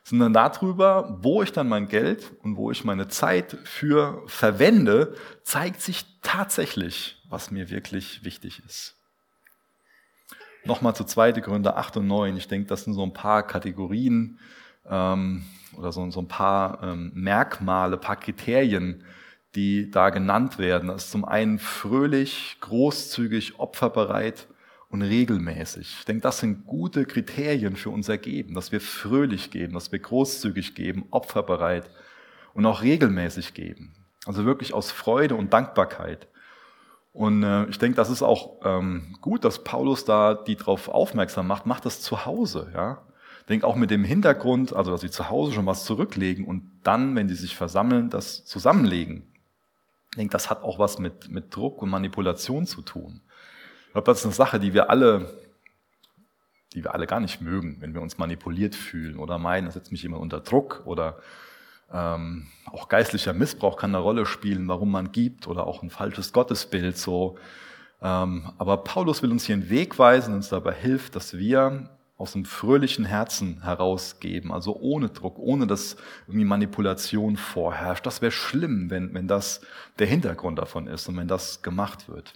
sondern 0.02 0.34
darüber, 0.34 1.16
wo 1.22 1.42
ich 1.42 1.52
dann 1.52 1.68
mein 1.68 1.88
Geld 1.88 2.32
und 2.42 2.56
wo 2.56 2.70
ich 2.70 2.84
meine 2.84 3.08
Zeit 3.08 3.56
für 3.64 4.22
verwende, 4.26 5.16
zeigt 5.42 5.80
sich 5.80 6.04
tatsächlich, 6.20 7.22
was 7.30 7.50
mir 7.50 7.70
wirklich 7.70 8.22
wichtig 8.24 8.62
ist. 8.66 8.96
Nochmal 10.66 10.94
zu 10.94 11.04
zweite 11.04 11.40
Gründe 11.40 11.76
8 11.76 11.96
und 11.98 12.06
9. 12.06 12.36
Ich 12.36 12.48
denke, 12.48 12.68
das 12.68 12.84
sind 12.84 12.92
so 12.92 13.02
ein 13.02 13.14
paar 13.14 13.46
Kategorien 13.46 14.38
ähm, 14.86 15.46
oder 15.78 15.92
so, 15.92 16.10
so 16.10 16.20
ein 16.20 16.28
paar 16.28 16.82
ähm, 16.82 17.12
Merkmale, 17.14 17.96
paar 17.96 18.16
Kriterien, 18.16 19.04
die 19.54 19.90
da 19.90 20.10
genannt 20.10 20.58
werden. 20.58 20.88
Das 20.88 21.04
ist 21.04 21.10
zum 21.10 21.24
einen 21.24 21.58
fröhlich, 21.58 22.56
großzügig, 22.60 23.58
opferbereit 23.58 24.48
und 24.88 25.02
regelmäßig. 25.02 25.96
Ich 25.98 26.04
denke, 26.04 26.22
das 26.22 26.38
sind 26.38 26.66
gute 26.66 27.04
Kriterien 27.04 27.76
für 27.76 27.90
unser 27.90 28.18
Geben, 28.18 28.54
dass 28.54 28.72
wir 28.72 28.80
fröhlich 28.80 29.50
geben, 29.50 29.74
dass 29.74 29.92
wir 29.92 29.98
großzügig 29.98 30.74
geben, 30.74 31.06
opferbereit 31.10 31.90
und 32.54 32.66
auch 32.66 32.82
regelmäßig 32.82 33.54
geben. 33.54 33.94
Also 34.26 34.44
wirklich 34.44 34.72
aus 34.72 34.90
Freude 34.90 35.34
und 35.34 35.52
Dankbarkeit. 35.52 36.28
Und 37.12 37.44
äh, 37.44 37.66
ich 37.66 37.78
denke, 37.78 37.96
das 37.96 38.10
ist 38.10 38.22
auch 38.22 38.60
ähm, 38.64 39.16
gut, 39.20 39.44
dass 39.44 39.62
Paulus 39.62 40.04
da 40.04 40.34
die 40.34 40.56
darauf 40.56 40.88
aufmerksam 40.88 41.46
macht, 41.46 41.66
macht 41.66 41.86
das 41.86 42.00
zu 42.00 42.24
Hause, 42.26 42.70
ja. 42.74 43.02
Ich 43.40 43.46
denke 43.46 43.66
auch 43.66 43.76
mit 43.76 43.90
dem 43.90 44.04
Hintergrund, 44.04 44.74
also 44.74 44.90
dass 44.90 45.02
sie 45.02 45.10
zu 45.10 45.28
Hause 45.28 45.52
schon 45.52 45.66
was 45.66 45.84
zurücklegen 45.84 46.46
und 46.46 46.70
dann, 46.82 47.14
wenn 47.14 47.28
sie 47.28 47.34
sich 47.34 47.54
versammeln, 47.54 48.08
das 48.08 48.46
zusammenlegen. 48.46 49.33
Ich 50.14 50.16
denke, 50.16 50.30
das 50.30 50.48
hat 50.48 50.62
auch 50.62 50.78
was 50.78 51.00
mit, 51.00 51.28
mit 51.28 51.52
Druck 51.56 51.82
und 51.82 51.90
Manipulation 51.90 52.68
zu 52.68 52.82
tun. 52.82 53.20
Ich 53.86 53.92
glaube, 53.94 54.06
das 54.06 54.20
ist 54.20 54.26
eine 54.26 54.32
Sache, 54.32 54.60
die 54.60 54.72
wir 54.72 54.88
alle, 54.88 55.28
die 56.72 56.84
wir 56.84 56.94
alle 56.94 57.08
gar 57.08 57.18
nicht 57.18 57.40
mögen, 57.40 57.78
wenn 57.80 57.94
wir 57.94 58.00
uns 58.00 58.16
manipuliert 58.16 58.76
fühlen 58.76 59.18
oder 59.18 59.38
meinen, 59.38 59.64
das 59.64 59.74
setzt 59.74 59.90
mich 59.90 60.04
jemand 60.04 60.22
unter 60.22 60.38
Druck 60.38 60.82
oder 60.84 61.18
ähm, 61.92 62.46
auch 62.66 62.88
geistlicher 62.88 63.32
Missbrauch 63.32 63.76
kann 63.76 63.92
eine 63.92 64.04
Rolle 64.04 64.24
spielen, 64.24 64.68
warum 64.68 64.92
man 64.92 65.10
gibt 65.10 65.48
oder 65.48 65.66
auch 65.66 65.82
ein 65.82 65.90
falsches 65.90 66.32
Gottesbild 66.32 66.96
so. 66.96 67.36
Ähm, 68.00 68.52
aber 68.56 68.84
Paulus 68.84 69.20
will 69.20 69.32
uns 69.32 69.46
hier 69.46 69.56
einen 69.56 69.68
Weg 69.68 69.98
weisen 69.98 70.32
uns 70.32 70.48
dabei 70.48 70.74
hilft, 70.74 71.16
dass 71.16 71.36
wir 71.36 71.90
aus 72.16 72.34
einem 72.34 72.44
fröhlichen 72.44 73.04
Herzen 73.04 73.62
herausgeben, 73.62 74.52
also 74.52 74.76
ohne 74.76 75.08
Druck, 75.08 75.38
ohne 75.38 75.66
dass 75.66 75.96
irgendwie 76.26 76.44
Manipulation 76.44 77.36
vorherrscht. 77.36 78.06
Das 78.06 78.22
wäre 78.22 78.30
schlimm, 78.30 78.88
wenn, 78.88 79.12
wenn 79.14 79.26
das 79.26 79.62
der 79.98 80.06
Hintergrund 80.06 80.58
davon 80.58 80.86
ist 80.86 81.08
und 81.08 81.16
wenn 81.16 81.28
das 81.28 81.62
gemacht 81.62 82.08
wird. 82.08 82.34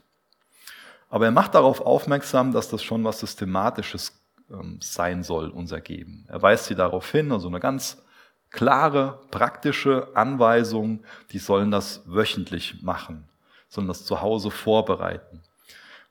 Aber 1.08 1.26
er 1.26 1.30
macht 1.30 1.54
darauf 1.54 1.80
aufmerksam, 1.80 2.52
dass 2.52 2.68
das 2.68 2.82
schon 2.82 3.04
was 3.04 3.20
Systematisches 3.20 4.20
ähm, 4.50 4.78
sein 4.82 5.22
soll, 5.22 5.48
unser 5.48 5.80
Geben. 5.80 6.26
Er 6.28 6.42
weist 6.42 6.66
sie 6.66 6.74
darauf 6.74 7.10
hin, 7.10 7.30
also 7.30 7.48
eine 7.48 7.60
ganz 7.60 8.02
klare, 8.50 9.20
praktische 9.30 10.08
Anweisungen, 10.14 11.04
die 11.30 11.38
sollen 11.38 11.70
das 11.70 12.02
wöchentlich 12.06 12.82
machen, 12.82 13.28
sollen 13.68 13.88
das 13.88 14.04
zu 14.04 14.20
Hause 14.20 14.50
vorbereiten. 14.50 15.42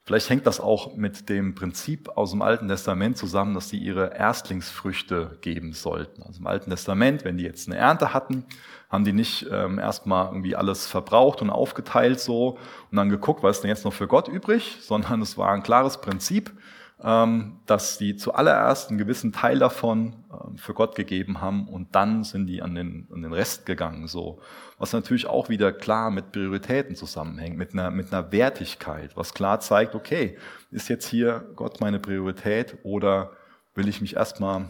Vielleicht 0.08 0.30
hängt 0.30 0.48
das 0.48 0.62
auch 0.62 0.96
mit 0.96 1.28
dem 1.28 1.54
Prinzip 1.54 2.08
aus 2.16 2.32
dem 2.32 2.42
Alten 2.42 2.70
Testament 2.70 3.18
zusammen, 3.18 3.54
dass 3.54 3.68
sie 3.68 3.78
ihre 3.78 4.16
Erstlingsfrüchte 4.16 5.38
geben 5.42 5.74
sollten. 5.74 6.24
Also 6.24 6.40
im 6.40 6.48
Alten 6.48 6.70
Testament, 6.70 7.26
wenn 7.26 7.36
die 7.36 7.44
jetzt 7.44 7.68
eine 7.68 7.78
Ernte 7.78 8.14
hatten, 8.14 8.46
haben 8.90 9.04
die 9.04 9.12
nicht 9.12 9.48
ähm, 9.52 9.80
erstmal 9.80 10.28
irgendwie 10.28 10.56
alles 10.56 10.88
verbraucht 10.88 11.42
und 11.42 11.50
aufgeteilt 11.50 12.22
so 12.22 12.58
und 12.90 12.96
dann 12.96 13.10
geguckt, 13.10 13.44
was 13.44 13.58
ist 13.58 13.64
denn 13.64 13.70
jetzt 13.70 13.84
noch 13.84 13.92
für 13.92 14.08
Gott 14.08 14.30
übrig, 14.30 14.78
sondern 14.80 15.22
es 15.22 15.38
war 15.38 15.52
ein 15.52 15.62
klares 15.62 16.00
Prinzip, 16.00 16.54
dass 17.00 18.00
die 18.00 18.16
zuallererst 18.16 18.90
einen 18.90 18.98
gewissen 18.98 19.32
Teil 19.32 19.60
davon 19.60 20.16
ähm, 20.32 20.58
für 20.58 20.74
Gott 20.74 20.96
gegeben 20.96 21.42
haben 21.42 21.68
und 21.68 21.94
dann 21.94 22.24
sind 22.24 22.48
die 22.48 22.64
an 22.64 22.74
den, 22.74 23.08
an 23.14 23.22
den 23.22 23.34
Rest 23.34 23.68
gegangen. 23.68 24.08
So. 24.08 24.40
Was 24.80 24.94
natürlich 24.94 25.28
auch 25.28 25.48
wieder 25.48 25.72
klar 25.72 26.10
mit 26.10 26.32
Prioritäten 26.32 26.96
zusammenhängt, 26.96 27.56
mit 27.56 27.74
einer, 27.74 27.92
mit 27.92 28.12
einer 28.12 28.32
Wertigkeit, 28.32 29.16
was 29.16 29.36
klar 29.36 29.60
zeigt, 29.60 29.94
okay, 29.94 30.38
ist 30.72 30.90
jetzt 30.90 31.08
hier 31.08 31.48
Gott 31.56 31.82
meine 31.82 32.00
Priorität 32.00 32.78
oder 32.82 33.32
will 33.76 33.88
ich 33.88 34.02
mich 34.02 34.16
erstmal 34.16 34.66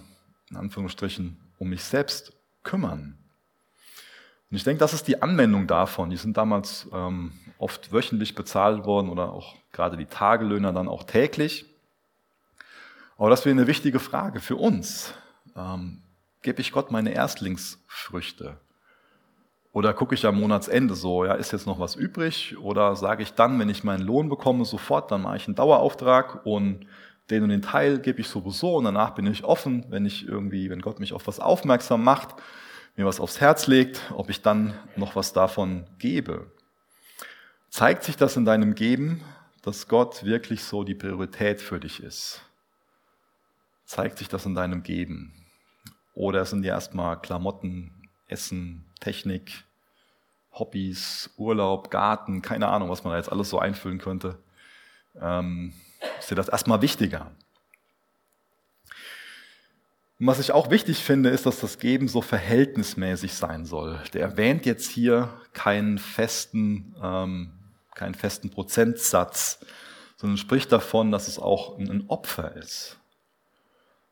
in 0.50 0.58
Anführungsstrichen 0.58 1.38
um 1.60 1.70
mich 1.70 1.84
selbst 1.86 2.34
kümmern? 2.64 3.18
Und 4.52 4.58
ich 4.58 4.66
denke, 4.66 4.80
das 4.80 4.94
ist 4.94 5.08
die 5.08 5.22
Anwendung 5.22 5.68
davon. 5.68 6.10
Die 6.10 6.18
sind 6.18 6.36
damals 6.36 6.90
ähm, 6.94 7.32
oft 7.58 7.92
wöchentlich 7.94 8.36
bezahlt 8.36 8.86
worden 8.86 9.10
oder 9.10 9.32
auch 9.32 9.56
gerade 9.72 9.96
die 9.96 10.06
Tagelöhner 10.06 10.74
dann 10.74 10.90
auch 10.90 11.04
täglich. 11.04 11.66
Aber 13.18 13.30
das 13.30 13.46
wäre 13.46 13.54
eine 13.54 13.68
wichtige 13.68 14.00
Frage 14.00 14.40
für 14.40 14.56
uns. 14.56 15.14
Ähm, 15.56 16.02
gebe 16.42 16.62
ich 16.62 16.72
Gott 16.72 16.92
meine 16.92 17.12
Erstlingsfrüchte? 17.14 18.58
Oder 19.74 19.94
gucke 19.94 20.16
ich 20.16 20.26
am 20.26 20.40
Monatsende 20.40 20.96
so, 20.96 21.26
ja, 21.26 21.34
ist 21.34 21.52
jetzt 21.52 21.68
noch 21.68 21.80
was 21.80 21.96
übrig? 21.96 22.58
Oder 22.60 22.96
sage 22.96 23.24
ich 23.24 23.34
dann, 23.34 23.60
wenn 23.60 23.70
ich 23.70 23.84
meinen 23.84 24.02
Lohn 24.02 24.30
bekomme, 24.30 24.66
sofort, 24.66 25.12
dann 25.12 25.22
mache 25.22 25.38
ich 25.38 25.48
einen 25.48 25.56
Dauerauftrag 25.56 26.46
und 26.46 26.88
den 27.30 27.44
und 27.44 27.50
den 27.50 27.62
Teil 27.62 28.00
gebe 28.00 28.22
ich 28.22 28.28
sowieso 28.28 28.78
und 28.78 28.86
danach 28.86 29.12
bin 29.12 29.28
ich 29.28 29.44
offen, 29.44 29.86
wenn 29.90 30.06
ich 30.06 30.28
irgendwie, 30.28 30.70
wenn 30.70 30.82
Gott 30.82 31.00
mich 31.00 31.14
auf 31.14 31.28
was 31.28 31.40
aufmerksam 31.40 32.04
macht, 32.04 32.36
mir 32.96 33.06
was 33.06 33.20
aufs 33.20 33.42
Herz 33.42 33.68
legt, 33.68 34.02
ob 34.16 34.30
ich 34.30 34.42
dann 34.42 34.74
noch 34.96 35.16
was 35.16 35.34
davon 35.34 35.86
gebe. 36.00 36.52
Zeigt 37.70 38.04
sich 38.04 38.16
das 38.16 38.38
in 38.38 38.46
deinem 38.46 38.76
Geben, 38.76 39.22
dass 39.62 39.88
Gott 39.88 40.24
wirklich 40.24 40.64
so 40.64 40.84
die 40.84 40.96
Priorität 40.96 41.62
für 41.62 41.80
dich 41.80 42.02
ist? 42.02 42.47
Zeigt 43.88 44.20
sich 44.20 44.28
das 44.28 44.46
in 44.46 44.54
deinem 44.54 44.84
Geben? 44.84 45.34
Oder 46.14 46.46
sind 46.46 46.62
dir 46.62 46.72
erstmal 46.72 47.20
Klamotten, 47.20 47.92
Essen, 48.28 48.86
Technik, 49.00 49.64
Hobbys, 50.52 51.32
Urlaub, 51.38 51.90
Garten, 51.90 52.42
keine 52.42 52.68
Ahnung, 52.68 52.90
was 52.90 53.04
man 53.04 53.12
da 53.12 53.18
jetzt 53.18 53.32
alles 53.32 53.50
so 53.50 53.60
einfüllen 53.60 54.00
könnte? 54.00 54.38
Ähm, 55.20 55.74
ist 56.20 56.30
dir 56.30 56.36
das 56.36 56.50
erstmal 56.50 56.82
wichtiger? 56.82 57.32
Was 60.20 60.40
ich 60.40 60.52
auch 60.52 60.72
wichtig 60.72 61.04
finde, 61.04 61.30
ist, 61.30 61.46
dass 61.46 61.60
das 61.60 61.78
Geben 61.78 62.08
so 62.08 62.22
verhältnismäßig 62.22 63.36
sein 63.36 63.66
soll. 63.66 64.02
Der 64.14 64.22
erwähnt 64.22 64.66
jetzt 64.66 64.90
hier 64.90 65.30
keinen 65.54 66.00
festen, 66.00 66.96
ähm, 67.02 67.52
keinen 67.94 68.16
festen 68.16 68.50
Prozentsatz, 68.50 69.60
sondern 70.16 70.38
spricht 70.38 70.72
davon, 70.72 71.12
dass 71.12 71.28
es 71.28 71.38
auch 71.38 71.78
ein 71.78 72.06
Opfer 72.08 72.56
ist. 72.56 72.98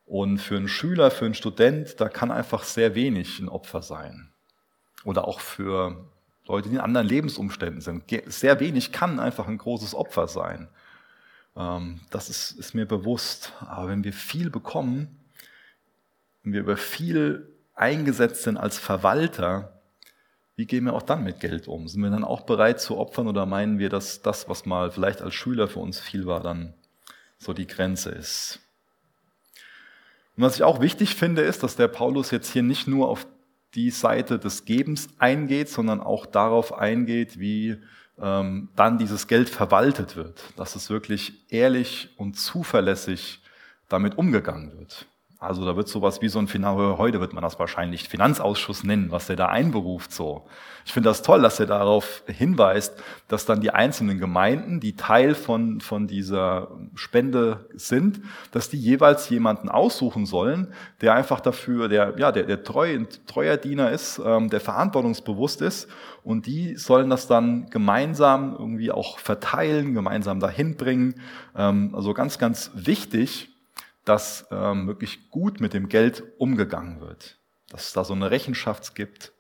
Und 0.06 0.38
für 0.38 0.56
einen 0.56 0.68
Schüler, 0.68 1.10
für 1.10 1.26
einen 1.26 1.34
Student, 1.34 2.00
da 2.00 2.10
kann 2.10 2.32
einfach 2.32 2.64
sehr 2.64 2.94
wenig 2.96 3.40
ein 3.40 3.50
Opfer 3.50 3.82
sein. 3.82 4.32
Oder 5.04 5.28
auch 5.28 5.40
für 5.40 6.06
Leute, 6.48 6.70
die 6.70 6.76
in 6.76 6.82
anderen 6.82 7.08
Lebensumständen 7.08 7.82
sind. 7.82 8.04
Sehr 8.28 8.60
wenig 8.60 8.92
kann 8.92 9.20
einfach 9.20 9.48
ein 9.48 9.58
großes 9.58 9.96
Opfer 9.96 10.28
sein. 10.28 10.68
Ähm, 11.56 12.02
das 12.12 12.30
ist, 12.30 12.52
ist 12.52 12.76
mir 12.76 12.86
bewusst. 12.86 13.54
Aber 13.62 13.90
wenn 13.90 14.04
wir 14.04 14.14
viel 14.14 14.50
bekommen, 14.50 15.20
wenn 16.44 16.54
wir 16.54 16.62
über 16.62 16.78
viel 16.78 17.52
eingesetzt 17.74 18.44
sind 18.44 18.58
als 18.58 18.78
Verwalter, 18.78 19.82
wie 20.56 20.66
gehen 20.66 20.86
wir 20.86 20.94
auch 20.94 21.02
dann 21.02 21.24
mit 21.24 21.40
Geld 21.40 21.68
um? 21.68 21.88
Sind 21.88 22.02
wir 22.02 22.10
dann 22.10 22.24
auch 22.24 22.42
bereit 22.42 22.80
zu 22.80 22.98
opfern 22.98 23.28
oder 23.28 23.46
meinen 23.46 23.80
wir, 23.80 23.90
dass 23.90 24.22
das, 24.22 24.48
was 24.48 24.66
mal 24.66 24.92
vielleicht 24.92 25.22
als 25.22 25.34
Schüler 25.34 25.68
für 25.68 25.80
uns 25.80 26.00
viel 26.00 26.26
war, 26.26 26.42
dann 26.42 26.74
so 27.38 27.54
die 27.54 27.68
Grenze 27.68 28.12
ist? 28.12 28.60
Und 30.36 30.44
was 30.44 30.56
ich 30.56 30.64
auch 30.64 30.82
wichtig 30.82 31.16
finde, 31.16 31.42
ist, 31.42 31.64
dass 31.64 31.76
der 31.76 31.88
Paulus 31.88 32.32
jetzt 32.32 32.52
hier 32.52 32.64
nicht 32.64 32.88
nur 32.88 33.10
auf 33.10 33.26
die 33.74 33.92
Seite 33.92 34.40
des 34.40 34.66
Gebens 34.66 35.08
eingeht, 35.18 35.70
sondern 35.70 36.02
auch 36.02 36.26
darauf 36.26 36.74
eingeht, 36.74 37.40
wie 37.40 37.78
ähm, 38.20 38.70
dann 38.76 38.98
dieses 38.98 39.28
Geld 39.28 39.50
verwaltet 39.50 40.16
wird, 40.16 40.42
dass 40.56 40.76
es 40.76 40.90
wirklich 40.90 41.52
ehrlich 41.52 42.10
und 42.18 42.38
zuverlässig 42.38 43.42
damit 43.90 44.18
umgegangen 44.18 44.78
wird. 44.78 45.08
Also 45.46 45.66
da 45.66 45.76
wird 45.76 45.88
sowas 45.88 46.22
wie 46.22 46.28
so 46.28 46.40
ein 46.40 46.48
Final, 46.48 46.98
heute 46.98 47.20
wird 47.20 47.34
man 47.34 47.42
das 47.42 47.60
wahrscheinlich 47.60 48.10
Finanzausschuss 48.10 48.84
nennen, 48.84 49.12
was 49.12 49.28
der 49.28 49.36
da 49.36 49.48
einberuft 49.48 50.12
so. 50.12 50.46
Ich 50.86 50.94
finde 50.94 51.10
das 51.10 51.24
toll, 51.24 51.42
dass 51.42 51.60
er 51.60 51.66
darauf 51.66 52.24
hinweist, 52.28 53.02
dass 53.28 53.46
dann 53.46 53.60
die 53.60 53.72
einzelnen 53.72 54.20
Gemeinden, 54.20 54.80
die 54.80 54.96
Teil 54.96 55.34
von, 55.34 55.82
von 55.82 56.08
dieser 56.08 56.70
Spende 56.94 57.68
sind, 57.74 58.22
dass 58.52 58.70
die 58.70 58.78
jeweils 58.78 59.30
jemanden 59.30 59.70
aussuchen 59.70 60.26
sollen, 60.26 60.74
der 61.02 61.16
einfach 61.16 61.40
dafür, 61.40 61.88
der, 61.88 62.14
ja, 62.18 62.32
der, 62.32 62.44
der 62.44 62.64
treu, 62.64 63.06
treuer 63.26 63.58
Diener 63.58 63.92
ist, 63.92 64.22
ähm, 64.24 64.50
der 64.50 64.60
verantwortungsbewusst 64.60 65.62
ist 65.62 65.90
und 66.24 66.46
die 66.46 66.76
sollen 66.76 67.10
das 67.10 67.28
dann 67.28 67.70
gemeinsam 67.70 68.56
irgendwie 68.58 68.92
auch 68.92 69.18
verteilen, 69.20 69.94
gemeinsam 69.94 70.40
dahin 70.40 70.78
bringen. 70.78 71.16
Ähm, 71.56 71.94
also 71.96 72.14
ganz, 72.14 72.38
ganz 72.38 72.72
wichtig, 72.76 73.55
dass 74.06 74.48
ähm, 74.52 74.88
wirklich 74.88 75.30
gut 75.30 75.60
mit 75.60 75.74
dem 75.74 75.90
Geld 75.90 76.24
umgegangen 76.38 77.02
wird. 77.02 77.40
Dass 77.70 77.88
es 77.88 77.94
da 77.94 78.04
so 78.04 78.14
eine 78.14 78.32
Rechenschaft 78.32 78.96
gibt, 78.96 79.34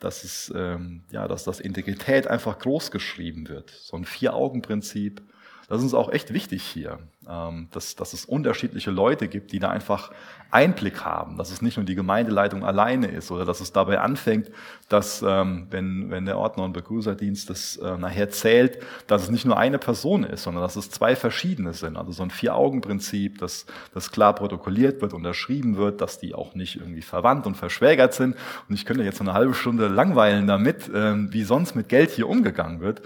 dass 0.00 0.24
es, 0.24 0.52
ähm, 0.54 1.04
ja, 1.10 1.26
dass 1.28 1.44
das 1.44 1.60
Integrität 1.60 2.26
einfach 2.26 2.58
groß 2.58 2.90
geschrieben 2.90 3.48
wird. 3.48 3.70
So 3.70 3.96
ein 3.96 4.04
Vier-Augen-Prinzip, 4.04 5.22
Das 5.68 5.78
ist 5.78 5.84
uns 5.84 5.94
auch 5.94 6.10
echt 6.10 6.32
wichtig 6.32 6.62
hier, 6.62 6.98
ähm, 7.28 7.68
dass, 7.72 7.94
dass 7.94 8.12
es 8.12 8.24
unterschiedliche 8.24 8.90
Leute 8.90 9.28
gibt, 9.28 9.52
die 9.52 9.58
da 9.58 9.70
einfach 9.70 10.12
Einblick 10.50 11.04
haben, 11.04 11.36
dass 11.36 11.50
es 11.50 11.60
nicht 11.60 11.76
nur 11.76 11.84
die 11.84 11.94
Gemeindeleitung 11.94 12.64
alleine 12.64 13.08
ist 13.08 13.30
oder 13.30 13.44
dass 13.44 13.60
es 13.60 13.72
dabei 13.72 14.00
anfängt, 14.00 14.50
dass 14.88 15.22
ähm, 15.26 15.66
wenn, 15.70 16.10
wenn 16.10 16.24
der 16.24 16.38
Ordner 16.38 16.64
und 16.64 16.72
Begrüßerdienst 16.72 17.50
das 17.50 17.76
äh, 17.76 17.98
nachher 17.98 18.30
zählt, 18.30 18.78
dass 19.06 19.24
es 19.24 19.30
nicht 19.30 19.44
nur 19.44 19.58
eine 19.58 19.78
Person 19.78 20.24
ist, 20.24 20.44
sondern 20.44 20.62
dass 20.62 20.76
es 20.76 20.90
zwei 20.90 21.16
verschiedene 21.16 21.74
sind. 21.74 21.98
Also 21.98 22.12
so 22.12 22.22
ein 22.22 22.30
Vier-Augen-Prinzip, 22.30 23.38
dass 23.38 23.66
das 23.92 24.10
klar 24.10 24.34
protokolliert 24.34 25.02
wird, 25.02 25.12
unterschrieben 25.12 25.76
wird, 25.76 26.00
dass 26.00 26.18
die 26.18 26.34
auch 26.34 26.54
nicht 26.54 26.76
irgendwie 26.76 27.02
verwandt 27.02 27.46
und 27.46 27.56
verschwägert 27.56 28.14
sind. 28.14 28.34
Und 28.68 28.74
ich 28.74 28.86
könnte 28.86 29.04
jetzt 29.04 29.20
eine 29.20 29.34
halbe 29.34 29.52
Stunde 29.52 29.88
langweilen 29.88 30.46
damit, 30.46 30.90
ähm, 30.94 31.32
wie 31.32 31.44
sonst 31.44 31.74
mit 31.74 31.90
Geld 31.90 32.10
hier 32.10 32.28
umgegangen 32.28 32.80
wird. 32.80 33.02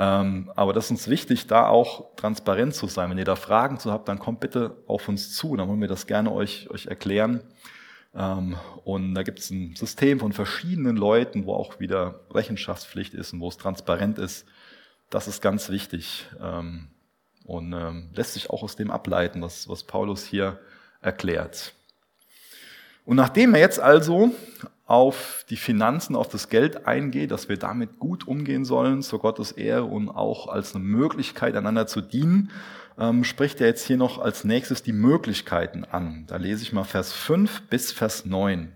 Ähm, 0.00 0.50
aber 0.56 0.72
das 0.72 0.86
ist 0.86 0.92
uns 0.92 1.08
wichtig, 1.08 1.46
da 1.46 1.66
auch 1.66 2.16
transparent 2.16 2.74
zu 2.74 2.86
sein. 2.86 3.10
Wenn 3.10 3.18
ihr 3.18 3.26
da 3.26 3.36
Fragen 3.36 3.78
zu 3.78 3.92
habt, 3.92 4.08
dann 4.08 4.18
kommt 4.18 4.40
bitte 4.40 4.78
auf 4.86 5.06
uns 5.08 5.36
zu, 5.36 5.54
dann 5.56 5.68
wollen 5.68 5.82
wir 5.82 5.88
das 5.88 6.06
gerne 6.06 6.32
euch, 6.32 6.70
euch 6.70 6.86
erklären. 6.86 7.42
Ähm, 8.14 8.56
und 8.84 9.14
da 9.14 9.22
gibt 9.22 9.40
es 9.40 9.50
ein 9.50 9.76
System 9.76 10.18
von 10.18 10.32
verschiedenen 10.32 10.96
Leuten, 10.96 11.44
wo 11.44 11.52
auch 11.52 11.80
wieder 11.80 12.20
Rechenschaftspflicht 12.32 13.12
ist 13.12 13.34
und 13.34 13.40
wo 13.40 13.48
es 13.48 13.58
transparent 13.58 14.18
ist. 14.18 14.46
Das 15.10 15.28
ist 15.28 15.42
ganz 15.42 15.68
wichtig 15.68 16.26
ähm, 16.40 16.88
und 17.44 17.74
lässt 18.14 18.34
sich 18.34 18.48
auch 18.48 18.62
aus 18.62 18.76
dem 18.76 18.90
ableiten, 18.90 19.42
was, 19.42 19.68
was 19.68 19.82
Paulus 19.82 20.24
hier 20.24 20.60
erklärt. 21.02 21.74
Und 23.04 23.16
nachdem 23.16 23.54
er 23.54 23.60
jetzt 23.60 23.80
also 23.80 24.30
auf 24.90 25.44
die 25.48 25.56
Finanzen, 25.56 26.16
auf 26.16 26.26
das 26.26 26.48
Geld 26.48 26.88
eingeht, 26.88 27.30
dass 27.30 27.48
wir 27.48 27.56
damit 27.56 28.00
gut 28.00 28.26
umgehen 28.26 28.64
sollen, 28.64 29.02
zur 29.02 29.20
Gottes 29.20 29.52
Ehre 29.52 29.84
und 29.84 30.08
auch 30.08 30.48
als 30.48 30.74
eine 30.74 30.82
Möglichkeit, 30.82 31.54
einander 31.54 31.86
zu 31.86 32.00
dienen, 32.00 32.50
ähm, 32.98 33.22
spricht 33.22 33.60
er 33.60 33.68
jetzt 33.68 33.86
hier 33.86 33.96
noch 33.96 34.18
als 34.18 34.42
nächstes 34.42 34.82
die 34.82 34.92
Möglichkeiten 34.92 35.84
an. 35.84 36.24
Da 36.26 36.38
lese 36.38 36.64
ich 36.64 36.72
mal 36.72 36.82
Vers 36.82 37.12
5 37.12 37.68
bis 37.68 37.92
Vers 37.92 38.26
9. 38.26 38.72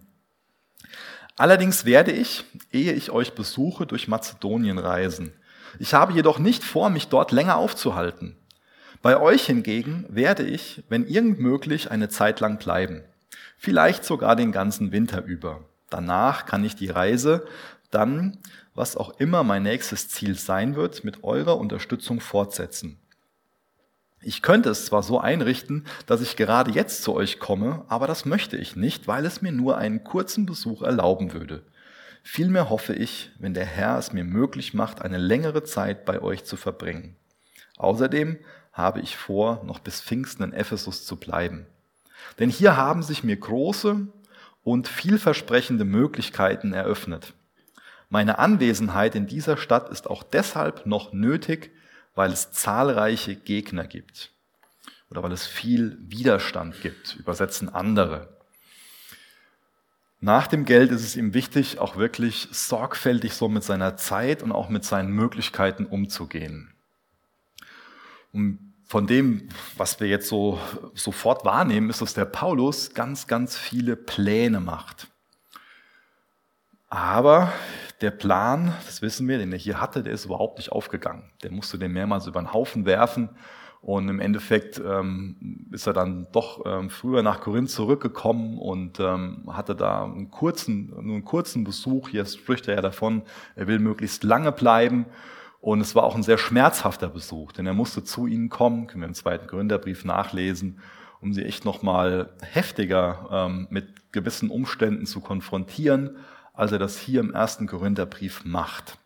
Allerdings 1.37 1.85
werde 1.85 2.12
ich, 2.12 2.44
ehe 2.71 2.92
ich 2.92 3.11
euch 3.11 3.35
besuche, 3.35 3.85
durch 3.85 4.06
Mazedonien 4.06 4.78
reisen. 4.78 5.33
Ich 5.80 5.94
habe 5.94 6.12
jedoch 6.12 6.38
nicht 6.38 6.62
vor, 6.62 6.90
mich 6.90 7.09
dort 7.09 7.33
länger 7.33 7.56
aufzuhalten. 7.56 8.37
Bei 9.02 9.21
euch 9.21 9.47
hingegen 9.47 10.06
werde 10.09 10.44
ich, 10.44 10.85
wenn 10.88 11.09
irgend 11.09 11.40
möglich, 11.40 11.90
eine 11.90 12.09
Zeit 12.09 12.38
lang 12.38 12.59
bleiben. 12.59 13.02
Vielleicht 13.59 14.04
sogar 14.04 14.37
den 14.37 14.52
ganzen 14.52 14.92
Winter 14.92 15.25
über. 15.25 15.64
Danach 15.94 16.44
kann 16.44 16.64
ich 16.64 16.74
die 16.74 16.90
Reise 16.90 17.46
dann, 17.92 18.38
was 18.74 18.96
auch 18.96 19.20
immer 19.20 19.44
mein 19.44 19.62
nächstes 19.62 20.08
Ziel 20.08 20.34
sein 20.34 20.74
wird, 20.74 21.04
mit 21.04 21.22
eurer 21.22 21.56
Unterstützung 21.56 22.18
fortsetzen. 22.18 22.98
Ich 24.20 24.42
könnte 24.42 24.70
es 24.70 24.86
zwar 24.86 25.04
so 25.04 25.20
einrichten, 25.20 25.86
dass 26.06 26.20
ich 26.20 26.34
gerade 26.34 26.72
jetzt 26.72 27.04
zu 27.04 27.14
euch 27.14 27.38
komme, 27.38 27.84
aber 27.86 28.08
das 28.08 28.24
möchte 28.24 28.56
ich 28.56 28.74
nicht, 28.74 29.06
weil 29.06 29.24
es 29.24 29.40
mir 29.40 29.52
nur 29.52 29.78
einen 29.78 30.02
kurzen 30.02 30.46
Besuch 30.46 30.82
erlauben 30.82 31.32
würde. 31.32 31.62
Vielmehr 32.24 32.70
hoffe 32.70 32.94
ich, 32.94 33.30
wenn 33.38 33.54
der 33.54 33.64
Herr 33.64 33.96
es 33.96 34.12
mir 34.12 34.24
möglich 34.24 34.74
macht, 34.74 35.00
eine 35.00 35.18
längere 35.18 35.62
Zeit 35.62 36.04
bei 36.04 36.20
euch 36.20 36.42
zu 36.42 36.56
verbringen. 36.56 37.14
Außerdem 37.76 38.40
habe 38.72 39.00
ich 39.00 39.16
vor, 39.16 39.62
noch 39.62 39.78
bis 39.78 40.00
Pfingsten 40.00 40.42
in 40.42 40.52
Ephesus 40.54 41.06
zu 41.06 41.14
bleiben. 41.14 41.66
Denn 42.40 42.50
hier 42.50 42.76
haben 42.76 43.04
sich 43.04 43.22
mir 43.22 43.36
große 43.36 44.08
und 44.64 44.88
vielversprechende 44.88 45.85
Möglichkeiten 45.85 46.73
eröffnet. 46.73 47.35
Meine 48.09 48.38
Anwesenheit 48.38 49.14
in 49.14 49.26
dieser 49.26 49.56
Stadt 49.56 49.90
ist 49.90 50.09
auch 50.09 50.23
deshalb 50.23 50.87
noch 50.87 51.12
nötig, 51.12 51.71
weil 52.14 52.33
es 52.33 52.52
zahlreiche 52.52 53.37
Gegner 53.37 53.87
gibt 53.87 54.33
oder 55.11 55.23
weil 55.23 55.33
es 55.33 55.47
viel 55.47 55.99
Widerstand 56.00 56.80
gibt, 56.80 57.16
übersetzen 57.16 57.68
andere. 57.68 58.28
Nach 60.21 60.47
dem 60.47 60.64
Geld 60.64 60.90
ist 60.90 61.02
es 61.02 61.16
ihm 61.16 61.35
wichtig, 61.35 61.78
auch 61.78 61.97
wirklich 61.97 62.49
sorgfältig 62.50 63.35
so 63.35 63.49
mit 63.49 63.62
seiner 63.62 63.97
Zeit 63.97 64.42
und 64.42 64.52
auch 64.52 64.71
mit 64.71 64.85
seinen 64.85 65.11
Möglichkeiten 65.11 65.85
umzugehen. 65.85 66.73
Und 68.33 68.63
von 68.86 69.06
dem, 69.06 69.49
was 69.76 69.99
wir 70.00 70.08
jetzt 70.08 70.28
so 70.28 70.58
sofort 70.94 71.44
wahrnehmen, 71.44 71.90
ist, 71.90 72.02
dass 72.02 72.14
der 72.14 72.26
Paulus 72.26 72.94
ganz, 72.94 73.26
ganz 73.26 73.56
viele 73.56 73.97
Pläne 73.97 74.60
macht. 74.60 75.08
Aber 76.88 77.52
der 78.02 78.10
Plan, 78.10 78.73
das 78.86 79.02
wissen 79.02 79.26
wir, 79.26 79.38
den 79.38 79.52
er 79.52 79.58
hier 79.58 79.80
hatte, 79.80 80.02
der 80.02 80.12
ist 80.12 80.26
überhaupt 80.26 80.58
nicht 80.58 80.70
aufgegangen. 80.70 81.30
Der 81.42 81.50
musste 81.50 81.78
den 81.78 81.92
mehrmals 81.92 82.26
über 82.26 82.40
den 82.40 82.52
Haufen 82.52 82.84
werfen. 82.84 83.30
Und 83.80 84.08
im 84.08 84.18
Endeffekt 84.20 84.80
ähm, 84.84 85.66
ist 85.70 85.86
er 85.86 85.92
dann 85.92 86.26
doch 86.32 86.64
ähm, 86.64 86.88
früher 86.88 87.23
nach 87.23 87.40
Korinth 87.40 87.70
zurückgekommen 87.70 88.58
und 88.58 88.99
ähm, 88.99 89.44
hatte 89.50 89.75
da 89.75 90.04
einen 90.04 90.30
kurzen, 90.30 90.88
nur 90.88 91.16
einen 91.16 91.25
kurzen 91.25 91.64
Besuch. 91.64 92.08
Hier 92.08 92.25
spricht 92.25 92.66
er 92.68 92.76
ja 92.76 92.80
davon, 92.80 93.23
er 93.56 93.66
will 93.66 93.78
möglichst 93.78 94.25
lange 94.25 94.52
bleiben. 94.52 95.04
Und 95.64 95.80
es 95.80 95.94
war 95.94 96.04
auch 96.04 96.14
ein 96.14 96.22
sehr 96.22 96.36
schmerzhafter 96.36 97.08
Besuch, 97.08 97.52
denn 97.52 97.66
er 97.66 97.72
musste 97.72 98.04
zu 98.04 98.26
ihnen 98.26 98.50
kommen, 98.50 98.86
können 98.86 99.00
wir 99.00 99.08
im 99.08 99.14
zweiten 99.14 99.46
Gründerbrief 99.46 100.04
nachlesen, 100.04 100.78
um 101.22 101.32
sie 101.32 101.42
echt 101.42 101.64
nochmal 101.64 102.34
heftiger 102.42 103.30
ähm, 103.32 103.66
mit 103.70 104.12
gewissen 104.12 104.50
Umständen 104.50 105.06
zu 105.06 105.22
konfrontieren, 105.22 106.18
als 106.52 106.72
er 106.72 106.78
das 106.78 106.98
hier 106.98 107.20
im 107.20 107.32
ersten 107.32 107.66
Korintherbrief 107.66 108.44
macht. 108.44 108.98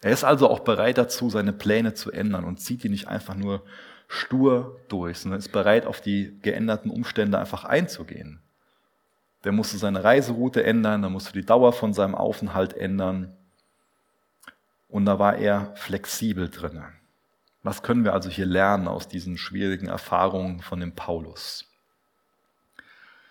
Er 0.00 0.10
ist 0.12 0.24
also 0.24 0.48
auch 0.48 0.60
bereit 0.60 0.96
dazu, 0.96 1.28
seine 1.28 1.52
Pläne 1.52 1.92
zu 1.92 2.10
ändern 2.10 2.44
und 2.44 2.60
zieht 2.60 2.82
die 2.82 2.88
nicht 2.88 3.08
einfach 3.08 3.34
nur 3.34 3.62
stur 4.08 4.80
durch, 4.88 5.18
sondern 5.18 5.38
ist 5.38 5.52
bereit, 5.52 5.84
auf 5.84 6.00
die 6.00 6.38
geänderten 6.40 6.90
Umstände 6.90 7.38
einfach 7.38 7.64
einzugehen. 7.64 8.40
Der 9.44 9.52
musste 9.52 9.76
seine 9.76 10.02
Reiseroute 10.02 10.64
ändern, 10.64 11.02
er 11.02 11.10
musste 11.10 11.34
die 11.34 11.44
Dauer 11.44 11.74
von 11.74 11.92
seinem 11.92 12.14
Aufenthalt 12.14 12.72
ändern. 12.72 13.36
Und 14.88 15.04
da 15.06 15.18
war 15.18 15.36
er 15.36 15.74
flexibel 15.76 16.48
drin. 16.48 16.82
Was 17.62 17.82
können 17.82 18.04
wir 18.04 18.12
also 18.12 18.30
hier 18.30 18.46
lernen 18.46 18.86
aus 18.86 19.08
diesen 19.08 19.36
schwierigen 19.38 19.88
Erfahrungen 19.88 20.60
von 20.60 20.78
dem 20.78 20.94
Paulus? 20.94 21.64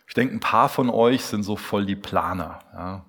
Ich 0.07 0.13
denke, 0.13 0.35
ein 0.35 0.41
paar 0.41 0.69
von 0.69 0.89
euch 0.89 1.23
sind 1.23 1.43
so 1.43 1.55
voll 1.55 1.85
die 1.85 1.95
Planer. 1.95 2.59
Ja. 2.73 3.05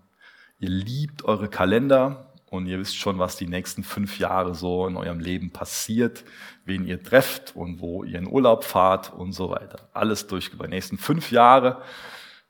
Ihr 0.58 0.70
liebt 0.70 1.24
eure 1.24 1.48
Kalender 1.48 2.32
und 2.46 2.66
ihr 2.66 2.78
wisst 2.78 2.96
schon, 2.96 3.18
was 3.18 3.36
die 3.36 3.48
nächsten 3.48 3.82
fünf 3.82 4.18
Jahre 4.18 4.54
so 4.54 4.86
in 4.86 4.96
eurem 4.96 5.20
Leben 5.20 5.50
passiert, 5.50 6.24
wen 6.64 6.86
ihr 6.86 7.02
trefft 7.02 7.54
und 7.56 7.80
wo 7.80 8.04
ihr 8.04 8.18
in 8.18 8.28
Urlaub 8.28 8.64
fahrt 8.64 9.12
und 9.12 9.32
so 9.32 9.50
weiter. 9.50 9.88
Alles 9.92 10.26
durch 10.26 10.50
die 10.50 10.68
nächsten 10.68 10.96
fünf 10.96 11.30
Jahre 11.32 11.82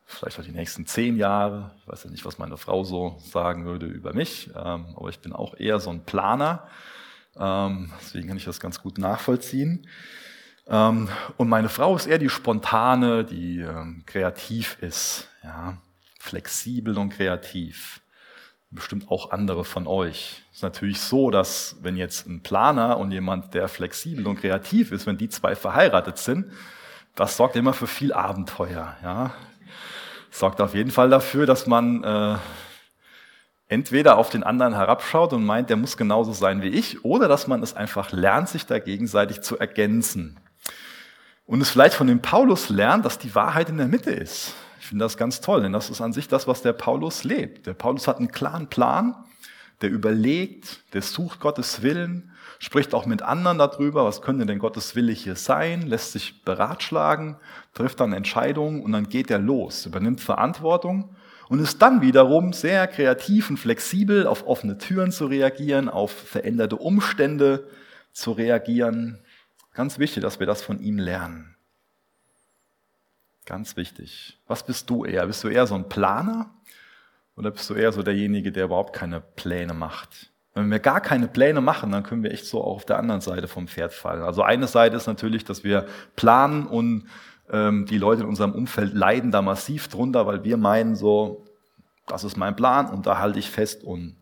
vielleicht 0.07 0.38
auch 0.38 0.45
die 0.45 0.53
nächsten 0.53 0.87
zehn 0.87 1.16
Jahre. 1.16 1.73
Ich 1.81 1.88
weiß 1.88 2.05
ja 2.05 2.11
nicht, 2.11 2.25
was 2.25 2.38
meine 2.38 2.57
Frau 2.57 2.85
so 2.85 3.16
sagen 3.19 3.64
würde 3.64 3.87
über 3.87 4.14
mich, 4.14 4.51
ähm, 4.55 4.95
aber 4.97 5.09
ich 5.09 5.19
bin 5.19 5.33
auch 5.33 5.55
eher 5.59 5.81
so 5.81 5.90
ein 5.90 6.05
Planer. 6.05 6.66
Ähm, 7.37 7.92
deswegen 8.01 8.29
kann 8.29 8.37
ich 8.37 8.45
das 8.45 8.61
ganz 8.61 8.81
gut 8.81 8.99
nachvollziehen. 8.99 9.87
Ähm, 10.69 11.09
und 11.37 11.49
meine 11.49 11.69
Frau 11.69 11.95
ist 11.97 12.07
eher 12.07 12.19
die 12.19 12.29
spontane, 12.29 13.25
die 13.25 13.66
kreativ 14.07 14.79
ist, 14.81 15.29
ja, 15.42 15.77
flexibel 16.19 16.97
und 16.99 17.11
kreativ. 17.11 18.01
Bestimmt 18.71 19.11
auch 19.11 19.31
andere 19.31 19.64
von 19.64 19.87
euch. 19.87 20.42
Ist 20.53 20.62
natürlich 20.62 21.01
so, 21.01 21.31
dass 21.31 21.77
wenn 21.83 21.97
jetzt 21.97 22.27
ein 22.27 22.42
Planer 22.42 22.99
und 22.99 23.12
jemand, 23.12 23.55
der 23.55 23.69
flexibel 23.69 24.27
und 24.27 24.40
kreativ 24.40 24.90
ist, 24.90 25.07
wenn 25.07 25.19
die 25.19 25.29
zwei 25.29 25.55
verheiratet 25.55 26.19
sind, 26.19 26.53
das 27.14 27.37
sorgt 27.37 27.57
immer 27.57 27.73
für 27.73 27.87
viel 27.87 28.12
Abenteuer. 28.12 28.97
Ja? 29.03 29.35
Sorgt 30.38 30.61
auf 30.61 30.75
jeden 30.75 30.90
Fall 30.90 31.09
dafür, 31.09 31.46
dass 31.46 31.66
man 31.66 32.05
äh, 32.05 32.37
entweder 33.68 34.18
auf 34.18 34.29
den 34.29 34.42
anderen 34.42 34.75
herabschaut 34.75 35.33
und 35.33 35.44
meint, 35.44 35.70
der 35.70 35.77
muss 35.77 35.96
genauso 35.96 36.33
sein 36.33 36.62
wie 36.62 36.68
ich, 36.68 37.05
oder 37.05 37.27
dass 37.27 37.46
man 37.46 37.62
es 37.62 37.75
einfach 37.75 38.12
lernt, 38.12 38.49
sich 38.49 38.66
da 38.66 38.79
gegenseitig 38.79 39.40
zu 39.40 39.59
ergänzen. 39.59 40.38
Und 41.46 41.61
es 41.61 41.70
vielleicht 41.70 41.94
von 41.94 42.07
dem 42.07 42.20
Paulus 42.20 42.68
lernt, 42.68 43.05
dass 43.05 43.18
die 43.18 43.35
Wahrheit 43.35 43.68
in 43.68 43.79
der 43.79 43.87
Mitte 43.87 44.11
ist. 44.11 44.55
Ich 44.81 44.87
finde 44.87 45.05
das 45.05 45.16
ganz 45.16 45.40
toll, 45.40 45.62
denn 45.62 45.72
das 45.72 45.90
ist 45.90 46.01
an 46.01 46.12
sich 46.12 46.29
das, 46.29 46.46
was 46.46 46.62
der 46.62 46.72
Paulus 46.72 47.25
lebt. 47.25 47.66
Der 47.66 47.75
Paulus 47.75 48.07
hat 48.07 48.18
einen 48.18 48.31
klaren 48.31 48.68
Plan, 48.68 49.14
der 49.81 49.90
überlegt, 49.90 50.81
der 50.92 51.03
sucht 51.03 51.40
Gottes 51.40 51.83
Willen, 51.83 52.31
spricht 52.59 52.94
auch 52.94 53.06
mit 53.06 53.22
anderen 53.22 53.59
darüber, 53.59 54.04
was 54.04 54.22
könnte 54.22 54.46
denn 54.46 54.59
Gottes 54.59 54.96
Wille 54.96 55.12
hier 55.12 55.37
sein, 55.37 55.82
lässt 55.82 56.12
sich 56.12 56.42
beratschlagen, 56.42 57.37
trifft 57.74 58.00
dann 58.00 58.12
Entscheidungen 58.12 58.82
und 58.82 58.92
dann 58.92 59.09
geht 59.09 59.30
er 59.30 59.38
los, 59.38 59.87
übernimmt 59.87 60.20
Verantwortung 60.20 61.14
und 61.48 61.61
ist 61.61 61.80
dann 61.82 62.00
wiederum 62.00 62.52
sehr 62.52 62.87
kreativ 62.87 63.50
und 63.50 63.56
flexibel, 63.56 64.26
auf 64.26 64.46
offene 64.46 64.78
Türen 64.78 65.12
zu 65.12 65.26
reagieren, 65.26 65.88
auf 65.88 66.11
veränderte 66.11 66.76
Umstände 66.76 67.68
zu 68.12 68.32
reagieren. 68.32 69.20
Ganz 69.74 69.98
wichtig, 69.98 70.22
dass 70.22 70.40
wir 70.40 70.46
das 70.46 70.62
von 70.62 70.80
ihm 70.80 70.98
lernen. 70.98 71.56
Ganz 73.44 73.76
wichtig. 73.76 74.40
Was 74.46 74.64
bist 74.64 74.90
du 74.90 75.04
eher? 75.04 75.26
Bist 75.26 75.44
du 75.44 75.48
eher 75.48 75.66
so 75.66 75.74
ein 75.76 75.88
Planer 75.88 76.50
oder 77.37 77.50
bist 77.50 77.70
du 77.70 77.74
eher 77.74 77.92
so 77.92 78.02
derjenige, 78.02 78.50
der 78.50 78.64
überhaupt 78.64 78.94
keine 78.94 79.20
Pläne 79.20 79.72
macht? 79.72 80.32
Wenn 80.57 80.71
wir 80.71 80.79
gar 80.79 81.03
keine 81.03 81.29
Pläne 81.29 81.61
machen, 81.61 81.92
dann 81.92 82.03
können 82.03 82.23
wir 82.23 82.31
echt 82.33 82.47
so 82.47 82.62
auch 82.62 82.77
auf 82.77 82.87
der 82.87 82.99
anderen 82.99 83.21
Seite 83.21 83.47
vom 83.47 83.69
Pferd 83.69 83.92
fallen. 83.92 84.23
Also 84.23 84.42
eine 84.42 84.66
Seite 84.66 84.97
ist 84.97 85.07
natürlich, 85.07 85.45
dass 85.45 85.64
wir 85.64 85.85
planen 86.16 86.66
und 86.66 87.09
ähm, 87.51 87.85
die 87.85 87.99
Leute 87.99 88.23
in 88.23 88.29
unserem 88.29 88.53
Umfeld 88.53 88.95
leiden 88.95 89.31
da 89.31 89.42
massiv 89.42 89.88
drunter, 89.88 90.27
weil 90.27 90.45
wir 90.45 90.57
meinen 90.57 90.97
so, 90.97 91.45
das 92.07 92.25
ist 92.25 92.38
mein 92.38 92.57
Plan 92.57 92.88
und 92.88 93.05
da 93.05 93.19
halte 93.19 93.38
ich 93.38 93.51
fest 93.51 93.85
und 93.85 94.16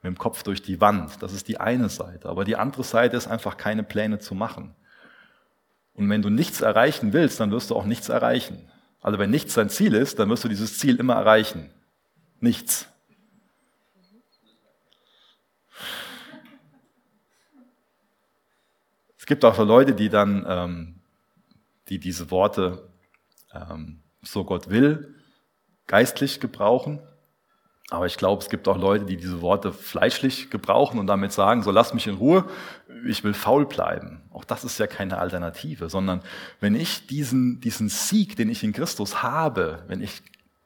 mit 0.00 0.14
dem 0.14 0.16
Kopf 0.16 0.44
durch 0.44 0.62
die 0.62 0.80
Wand. 0.80 1.20
Das 1.24 1.32
ist 1.32 1.48
die 1.48 1.58
eine 1.58 1.88
Seite. 1.88 2.28
Aber 2.28 2.44
die 2.44 2.54
andere 2.54 2.84
Seite 2.84 3.16
ist 3.16 3.26
einfach 3.26 3.56
keine 3.56 3.82
Pläne 3.82 4.20
zu 4.20 4.36
machen. 4.36 4.76
Und 5.94 6.08
wenn 6.08 6.22
du 6.22 6.30
nichts 6.30 6.60
erreichen 6.60 7.12
willst, 7.12 7.40
dann 7.40 7.50
wirst 7.50 7.70
du 7.70 7.74
auch 7.74 7.84
nichts 7.84 8.08
erreichen. 8.08 8.70
Also 9.02 9.18
wenn 9.18 9.30
nichts 9.30 9.54
dein 9.54 9.70
Ziel 9.70 9.94
ist, 9.94 10.20
dann 10.20 10.30
wirst 10.30 10.44
du 10.44 10.48
dieses 10.48 10.78
Ziel 10.78 11.00
immer 11.00 11.14
erreichen. 11.14 11.68
Nichts. 12.38 12.89
Gibt 19.26 19.44
auch 19.44 19.54
so 19.54 19.64
Leute, 19.64 19.94
die 19.94 20.08
dann, 20.08 20.44
ähm, 20.48 20.94
die 21.88 21.98
diese 21.98 22.30
Worte, 22.30 22.88
ähm, 23.52 24.00
so 24.22 24.44
Gott 24.44 24.70
will, 24.70 25.14
geistlich 25.86 26.40
gebrauchen. 26.40 27.00
Aber 27.90 28.06
ich 28.06 28.16
glaube, 28.16 28.40
es 28.40 28.48
gibt 28.48 28.68
auch 28.68 28.78
Leute, 28.78 29.04
die 29.04 29.16
diese 29.16 29.40
Worte 29.40 29.72
fleischlich 29.72 30.48
gebrauchen 30.48 31.00
und 31.00 31.08
damit 31.08 31.32
sagen, 31.32 31.62
so 31.62 31.72
lass 31.72 31.92
mich 31.92 32.06
in 32.06 32.14
Ruhe, 32.14 32.44
ich 33.04 33.24
will 33.24 33.34
faul 33.34 33.66
bleiben. 33.66 34.22
Auch 34.30 34.44
das 34.44 34.62
ist 34.62 34.78
ja 34.78 34.86
keine 34.86 35.18
Alternative, 35.18 35.90
sondern 35.90 36.22
wenn 36.60 36.76
ich 36.76 37.08
diesen, 37.08 37.60
diesen 37.60 37.88
Sieg, 37.88 38.36
den 38.36 38.48
ich 38.48 38.62
in 38.62 38.72
Christus 38.72 39.24
habe, 39.24 39.82
wenn 39.88 40.00
ich 40.00 40.22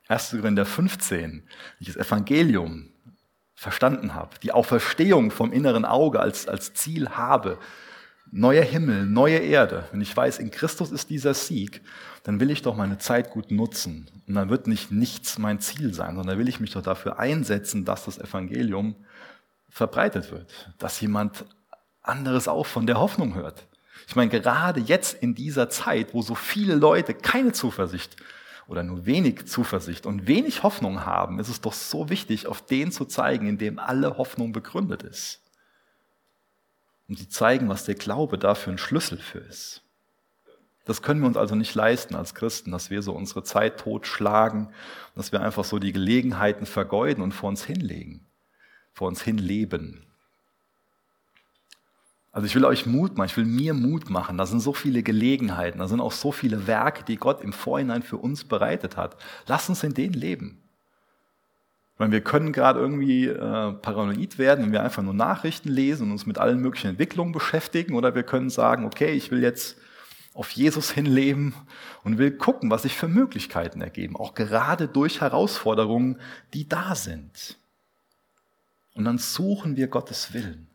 1. 0.08 0.32
Korinther 0.32 0.66
15, 0.66 1.30
wenn 1.30 1.42
ich 1.80 1.86
das 1.86 1.96
Evangelium 1.96 2.90
verstanden 3.54 4.12
habe, 4.12 4.38
die 4.42 4.52
Auferstehung 4.52 5.30
vom 5.30 5.50
inneren 5.50 5.86
Auge 5.86 6.20
als, 6.20 6.46
als 6.46 6.74
Ziel 6.74 7.08
habe, 7.08 7.58
neuer 8.30 8.64
Himmel, 8.64 9.06
neue 9.06 9.38
Erde, 9.38 9.88
wenn 9.92 10.00
ich 10.00 10.16
weiß, 10.16 10.38
in 10.38 10.50
Christus 10.50 10.90
ist 10.90 11.10
dieser 11.10 11.34
Sieg, 11.34 11.82
dann 12.24 12.40
will 12.40 12.50
ich 12.50 12.62
doch 12.62 12.76
meine 12.76 12.98
Zeit 12.98 13.30
gut 13.30 13.50
nutzen. 13.50 14.10
Und 14.26 14.34
dann 14.34 14.50
wird 14.50 14.66
nicht 14.66 14.90
nichts 14.90 15.38
mein 15.38 15.60
Ziel 15.60 15.94
sein, 15.94 16.16
sondern 16.16 16.38
will 16.38 16.48
ich 16.48 16.60
mich 16.60 16.72
doch 16.72 16.82
dafür 16.82 17.18
einsetzen, 17.18 17.84
dass 17.84 18.06
das 18.06 18.18
Evangelium 18.18 18.96
verbreitet 19.68 20.32
wird, 20.32 20.74
dass 20.78 21.00
jemand 21.00 21.44
anderes 22.02 22.48
auch 22.48 22.66
von 22.66 22.86
der 22.86 22.98
Hoffnung 22.98 23.34
hört. 23.34 23.66
Ich 24.08 24.16
meine, 24.16 24.30
gerade 24.30 24.80
jetzt 24.80 25.14
in 25.14 25.34
dieser 25.34 25.70
Zeit, 25.70 26.12
wo 26.12 26.22
so 26.22 26.34
viele 26.34 26.74
Leute 26.74 27.14
keine 27.14 27.52
Zuversicht 27.52 28.16
oder 28.66 28.82
nur 28.82 29.06
wenig 29.06 29.46
Zuversicht 29.46 30.06
und 30.06 30.26
wenig 30.26 30.62
Hoffnung 30.62 31.04
haben, 31.04 31.38
ist 31.38 31.48
es 31.48 31.60
doch 31.60 31.72
so 31.72 32.10
wichtig, 32.10 32.46
auf 32.46 32.64
den 32.64 32.92
zu 32.92 33.04
zeigen, 33.04 33.46
in 33.46 33.58
dem 33.58 33.78
alle 33.78 34.16
Hoffnung 34.18 34.52
begründet 34.52 35.02
ist 35.02 35.43
um 37.08 37.16
zu 37.16 37.28
zeigen, 37.28 37.68
was 37.68 37.84
der 37.84 37.94
Glaube 37.94 38.38
dafür 38.38 38.72
ein 38.72 38.78
Schlüssel 38.78 39.18
für 39.18 39.38
ist. 39.38 39.82
Das 40.84 41.00
können 41.00 41.20
wir 41.20 41.26
uns 41.26 41.36
also 41.36 41.54
nicht 41.54 41.74
leisten 41.74 42.14
als 42.14 42.34
Christen, 42.34 42.70
dass 42.70 42.90
wir 42.90 43.02
so 43.02 43.12
unsere 43.12 43.42
Zeit 43.42 43.80
totschlagen, 43.80 44.68
dass 45.14 45.32
wir 45.32 45.40
einfach 45.40 45.64
so 45.64 45.78
die 45.78 45.92
Gelegenheiten 45.92 46.66
vergeuden 46.66 47.22
und 47.22 47.32
vor 47.32 47.48
uns 47.48 47.64
hinlegen, 47.64 48.26
vor 48.92 49.08
uns 49.08 49.22
hinleben. 49.22 50.04
Also 52.32 52.46
ich 52.46 52.54
will 52.54 52.64
euch 52.64 52.84
Mut 52.84 53.16
machen, 53.16 53.28
ich 53.28 53.36
will 53.36 53.44
mir 53.44 53.74
Mut 53.74 54.10
machen. 54.10 54.36
Da 54.36 54.44
sind 54.44 54.60
so 54.60 54.72
viele 54.72 55.02
Gelegenheiten, 55.02 55.78
da 55.78 55.88
sind 55.88 56.00
auch 56.00 56.12
so 56.12 56.32
viele 56.32 56.66
Werke, 56.66 57.04
die 57.04 57.16
Gott 57.16 57.40
im 57.40 57.52
Vorhinein 57.52 58.02
für 58.02 58.16
uns 58.16 58.44
bereitet 58.44 58.96
hat. 58.96 59.16
Lasst 59.46 59.68
uns 59.68 59.84
in 59.84 59.94
denen 59.94 60.14
leben. 60.14 60.63
Weil 61.96 62.10
wir 62.10 62.22
können 62.22 62.52
gerade 62.52 62.80
irgendwie 62.80 63.26
äh, 63.26 63.72
paranoid 63.72 64.38
werden, 64.38 64.64
wenn 64.64 64.72
wir 64.72 64.82
einfach 64.82 65.02
nur 65.02 65.14
Nachrichten 65.14 65.68
lesen 65.68 66.06
und 66.06 66.12
uns 66.12 66.26
mit 66.26 66.38
allen 66.38 66.60
möglichen 66.60 66.90
Entwicklungen 66.90 67.32
beschäftigen. 67.32 67.94
Oder 67.94 68.14
wir 68.14 68.24
können 68.24 68.50
sagen, 68.50 68.84
okay, 68.84 69.12
ich 69.12 69.30
will 69.30 69.42
jetzt 69.42 69.78
auf 70.34 70.50
Jesus 70.50 70.90
hinleben 70.90 71.54
und 72.02 72.18
will 72.18 72.32
gucken, 72.32 72.70
was 72.70 72.82
sich 72.82 72.96
für 72.96 73.06
Möglichkeiten 73.06 73.80
ergeben. 73.80 74.16
Auch 74.16 74.34
gerade 74.34 74.88
durch 74.88 75.20
Herausforderungen, 75.20 76.20
die 76.52 76.68
da 76.68 76.96
sind. 76.96 77.56
Und 78.94 79.04
dann 79.04 79.18
suchen 79.18 79.76
wir 79.76 79.86
Gottes 79.86 80.34
Willen. 80.34 80.68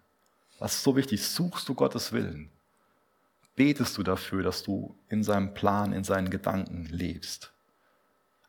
Was 0.60 0.76
ist 0.76 0.84
so 0.84 0.96
wichtig? 0.96 1.26
Suchst 1.26 1.68
du 1.68 1.74
Gottes 1.74 2.14
Willen? 2.14 2.50
Betest 3.56 3.98
du 3.98 4.04
dafür, 4.04 4.44
dass 4.44 4.64
du 4.64 4.96
in 5.10 5.24
seinem 5.24 5.54
Plan, 5.54 5.92
in 5.92 6.06
seinen 6.06 6.30
Gedanken 6.30 6.88
lebst? 6.90 7.52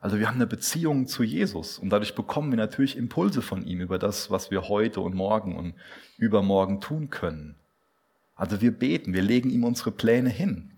Also 0.01 0.19
wir 0.19 0.27
haben 0.27 0.37
eine 0.37 0.47
Beziehung 0.47 1.07
zu 1.07 1.23
Jesus 1.23 1.79
und 1.79 1.91
dadurch 1.91 2.15
bekommen 2.15 2.51
wir 2.51 2.57
natürlich 2.57 2.97
Impulse 2.97 3.43
von 3.43 3.67
ihm 3.67 3.81
über 3.81 3.99
das, 3.99 4.31
was 4.31 4.51
wir 4.51 4.69
heute 4.69 5.03
und 5.03 5.15
morgen 5.15 5.57
und 5.57 5.75
übermorgen 6.17 6.81
tun 6.81 7.11
können. 7.11 7.55
Also 8.35 8.63
wir 8.63 8.73
beten, 8.73 9.13
wir 9.13 9.21
legen 9.21 9.51
ihm 9.51 9.65
unsere 9.65 9.91
Pläne 9.91 10.31
hin. 10.31 10.71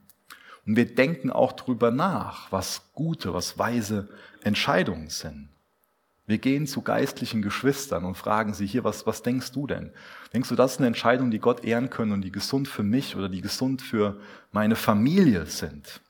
Und 0.67 0.77
wir 0.77 0.93
denken 0.93 1.31
auch 1.31 1.53
darüber 1.53 1.93
nach, 1.93 2.51
was 2.51 2.93
gute, 2.95 3.33
was 3.33 3.59
weise 3.59 4.09
Entscheidungen 4.43 5.09
sind. 5.09 5.49
Wir 6.27 6.39
gehen 6.39 6.67
zu 6.67 6.83
geistlichen 6.83 7.43
Geschwistern 7.43 8.05
und 8.05 8.17
fragen 8.17 8.55
sie 8.55 8.67
hier, 8.67 8.85
was, 8.85 9.07
was 9.07 9.23
denkst 9.23 9.53
du 9.53 9.67
denn? 9.67 9.93
Denkst 10.33 10.49
du, 10.49 10.55
das 10.55 10.73
ist 10.73 10.79
eine 10.79 10.87
Entscheidung, 10.87 11.31
die 11.31 11.41
Gott 11.41 11.65
ehren 11.65 11.91
können 11.91 12.13
und 12.13 12.23
die 12.23 12.33
gesund 12.33 12.69
für 12.69 12.85
mich 12.85 13.17
oder 13.17 13.29
die 13.29 13.41
gesund 13.41 13.83
für 13.83 14.21
meine 14.53 14.77
Familie 14.77 15.47
sind? 15.47 16.01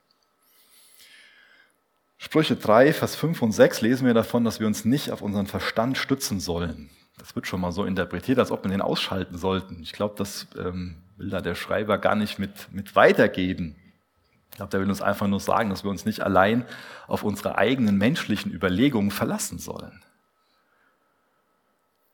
Sprüche 2.25 2.55
3, 2.55 2.93
Vers 2.93 3.17
5 3.17 3.43
und 3.43 3.51
6 3.51 3.81
lesen 3.81 4.07
wir 4.07 4.15
davon, 4.15 4.45
dass 4.45 4.61
wir 4.61 4.69
uns 4.69 4.85
nicht 4.85 5.11
auf 5.11 5.23
unseren 5.23 5.49
Verstand 5.49 5.99
stützen 5.99 6.39
sollen. 6.39 6.89
Das 7.19 7.35
wird 7.35 7.49
schon 7.49 7.61
mal 7.61 7.73
so 7.73 7.85
interpretiert, 7.85 8.39
als 8.39 8.53
ob 8.53 8.63
wir 8.63 8.71
den 8.71 8.81
ausschalten 8.81 9.37
sollten. 9.37 9.83
Ich 9.83 9.91
glaube, 9.93 10.15
das 10.17 10.47
ähm, 10.57 11.03
will 11.17 11.31
da 11.31 11.41
der 11.41 11.57
Schreiber 11.57 11.99
gar 11.99 12.15
nicht 12.15 12.39
mit, 12.39 12.73
mit 12.73 12.95
weitergeben. 12.95 13.75
Ich 14.51 14.57
glaube, 14.57 14.71
der 14.71 14.79
will 14.79 14.89
uns 14.89 15.03
einfach 15.03 15.27
nur 15.27 15.41
sagen, 15.41 15.69
dass 15.71 15.83
wir 15.83 15.91
uns 15.91 16.05
nicht 16.05 16.21
allein 16.21 16.65
auf 17.09 17.25
unsere 17.25 17.59
eigenen 17.59 17.99
menschlichen 17.99 18.53
Überlegungen 18.53 19.11
verlassen 19.11 19.59
sollen. 19.59 20.05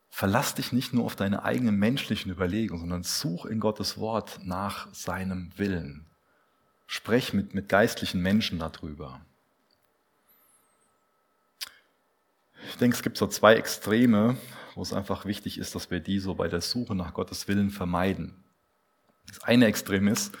Verlass 0.09 0.55
dich 0.55 0.71
nicht 0.71 0.91
nur 0.91 1.05
auf 1.05 1.15
deine 1.15 1.43
eigenen 1.43 1.77
menschlichen 1.77 2.31
Überlegungen, 2.31 2.81
sondern 2.81 3.03
such 3.03 3.45
in 3.45 3.59
Gottes 3.59 3.99
Wort 3.99 4.39
nach 4.43 4.91
seinem 4.91 5.51
Willen. 5.55 6.07
Sprech 6.87 7.31
mit, 7.31 7.53
mit 7.53 7.69
geistlichen 7.69 8.23
Menschen 8.23 8.57
darüber. 8.57 9.21
Ich 12.67 12.77
denke, 12.77 12.95
es 12.95 13.03
gibt 13.03 13.17
so 13.17 13.27
zwei 13.27 13.55
Extreme, 13.55 14.37
wo 14.75 14.81
es 14.81 14.93
einfach 14.93 15.25
wichtig 15.25 15.57
ist, 15.57 15.75
dass 15.75 15.91
wir 15.91 15.99
die 15.99 16.19
so 16.19 16.35
bei 16.35 16.47
der 16.47 16.61
Suche 16.61 16.95
nach 16.95 17.13
Gottes 17.13 17.47
Willen 17.47 17.69
vermeiden. 17.69 18.43
Das 19.27 19.43
eine 19.43 19.65
Extrem 19.65 20.07
ist, 20.07 20.37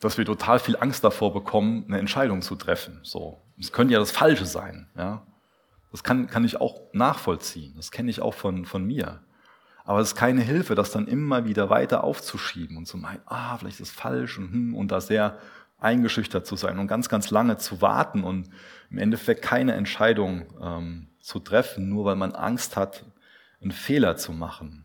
dass 0.00 0.18
wir 0.18 0.24
total 0.24 0.58
viel 0.58 0.76
Angst 0.76 1.04
davor 1.04 1.32
bekommen, 1.32 1.84
eine 1.86 1.98
Entscheidung 1.98 2.42
zu 2.42 2.56
treffen. 2.56 3.00
So, 3.02 3.40
es 3.58 3.72
könnte 3.72 3.94
ja 3.94 4.00
das 4.00 4.10
Falsche 4.10 4.46
sein. 4.46 4.88
Ja, 4.96 5.26
das 5.92 6.02
kann, 6.02 6.26
kann 6.26 6.44
ich 6.44 6.60
auch 6.60 6.80
nachvollziehen. 6.92 7.74
Das 7.76 7.90
kenne 7.90 8.10
ich 8.10 8.22
auch 8.22 8.34
von, 8.34 8.64
von 8.64 8.84
mir. 8.84 9.20
Aber 9.84 10.00
es 10.00 10.08
ist 10.08 10.14
keine 10.14 10.40
Hilfe, 10.40 10.74
das 10.74 10.92
dann 10.92 11.06
immer 11.06 11.46
wieder 11.46 11.68
weiter 11.68 12.04
aufzuschieben 12.04 12.76
und 12.76 12.86
zu 12.86 12.96
meinen, 12.96 13.22
ah, 13.26 13.58
vielleicht 13.58 13.80
ist 13.80 13.88
es 13.88 13.94
falsch 13.94 14.38
und, 14.38 14.52
hm, 14.52 14.74
und 14.74 14.92
da 14.92 15.00
sehr 15.00 15.38
eingeschüchtert 15.78 16.46
zu 16.46 16.56
sein 16.56 16.78
und 16.78 16.86
ganz, 16.86 17.08
ganz 17.08 17.30
lange 17.30 17.56
zu 17.56 17.80
warten 17.82 18.22
und 18.22 18.50
im 18.90 18.98
Endeffekt 18.98 19.42
keine 19.42 19.72
Entscheidung 19.72 20.46
ähm, 20.62 21.09
zu 21.20 21.38
treffen, 21.38 21.88
nur 21.88 22.04
weil 22.04 22.16
man 22.16 22.32
Angst 22.32 22.76
hat, 22.76 23.04
einen 23.60 23.72
Fehler 23.72 24.16
zu 24.16 24.32
machen. 24.32 24.84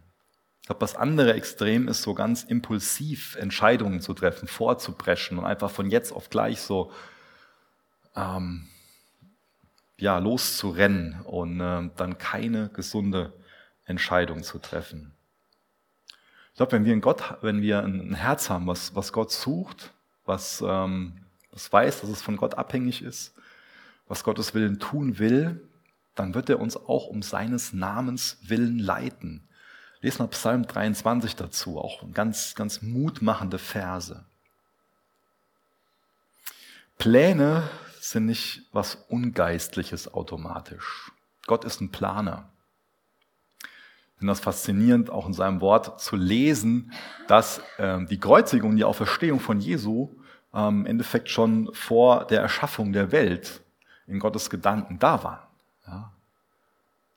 Ich 0.62 0.68
glaube, 0.68 0.80
das 0.80 0.96
andere 0.96 1.34
Extrem 1.34 1.88
ist 1.88 2.02
so 2.02 2.14
ganz 2.14 2.44
impulsiv 2.44 3.36
Entscheidungen 3.36 4.02
zu 4.02 4.14
treffen, 4.14 4.48
vorzupreschen 4.48 5.38
und 5.38 5.46
einfach 5.46 5.70
von 5.70 5.90
jetzt 5.90 6.12
auf 6.12 6.30
gleich 6.30 6.60
so 6.60 6.92
ähm, 8.16 8.68
ja, 9.98 10.18
loszurennen 10.18 11.22
und 11.22 11.62
äh, 11.62 11.90
dann 11.96 12.18
keine 12.18 12.70
gesunde 12.70 13.34
Entscheidung 13.86 14.44
zu 14.44 14.60
treffen. 14.60 15.14
Ich 16.52 16.58
glaube, 16.58 16.72
wenn 16.72 16.86
wir, 16.86 16.94
in 16.94 17.02
Gott, 17.02 17.38
wenn 17.42 17.62
wir 17.62 17.84
ein 17.84 18.14
Herz 18.14 18.50
haben, 18.50 18.66
was, 18.68 18.96
was 18.96 19.14
Gott 19.14 19.32
sucht, 19.32 19.92
was, 20.26 20.64
ähm, 20.66 21.26
was 21.52 21.72
weiß, 21.72 22.02
dass 22.02 22.10
es 22.10 22.22
von 22.22 22.38
Gott 22.38 22.56
abhängig 22.56 23.02
ist, 23.02 23.36
was 24.08 24.24
Gottes 24.24 24.54
Willen 24.54 24.80
tun 24.80 25.20
will, 25.20 25.65
dann 26.16 26.34
wird 26.34 26.50
er 26.50 26.60
uns 26.60 26.78
auch 26.78 27.08
um 27.08 27.22
seines 27.22 27.74
Namens 27.74 28.38
willen 28.42 28.80
leiten. 28.80 29.48
Lesen 30.02 30.20
wir 30.20 30.28
Psalm 30.28 30.66
23 30.66 31.36
dazu, 31.36 31.80
auch 31.80 32.04
ganz, 32.14 32.56
ganz 32.56 32.82
mutmachende 32.82 33.60
Verse. 33.60 34.26
Pläne 36.98 37.70
sind 38.00 38.28
nicht 38.28 38.64
was 38.72 38.96
Ungeistliches 39.10 40.14
automatisch. 40.14 41.12
Gott 41.48 41.66
ist 41.66 41.82
ein 41.82 41.92
Planer. 41.92 42.50
Ich 43.62 44.20
finde 44.20 44.32
das 44.32 44.40
faszinierend, 44.40 45.10
auch 45.10 45.28
in 45.28 45.34
seinem 45.34 45.60
Wort 45.60 46.00
zu 46.00 46.16
lesen, 46.16 46.94
dass 47.28 47.62
äh, 47.78 48.06
die 48.06 48.20
Kreuzigung 48.20 48.78
die 48.78 48.86
Auferstehung 48.86 49.42
von 49.42 49.60
Jesu 49.60 50.16
ähm, 50.54 50.82
im 50.82 50.86
Endeffekt 50.86 51.30
schon 51.30 51.70
vor 51.74 52.26
der 52.26 52.42
Erschaffung 52.42 52.94
der 52.94 53.12
Welt 53.12 53.62
in 54.08 54.20
Gottes 54.20 54.50
Gedanken 54.50 55.00
da 55.00 55.24
waren. 55.24 55.45
Ja. 55.88 56.12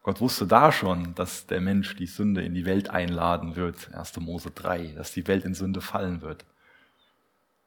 Gott 0.02 0.20
wusste 0.20 0.46
da 0.46 0.72
schon, 0.72 1.14
dass 1.14 1.46
der 1.46 1.60
Mensch 1.60 1.96
die 1.96 2.06
Sünde 2.06 2.42
in 2.42 2.54
die 2.54 2.64
Welt 2.64 2.88
einladen 2.90 3.56
wird, 3.56 3.92
1. 3.92 4.18
Mose 4.20 4.50
3, 4.50 4.92
dass 4.96 5.12
die 5.12 5.26
Welt 5.26 5.44
in 5.44 5.54
Sünde 5.54 5.80
fallen 5.80 6.22
wird. 6.22 6.44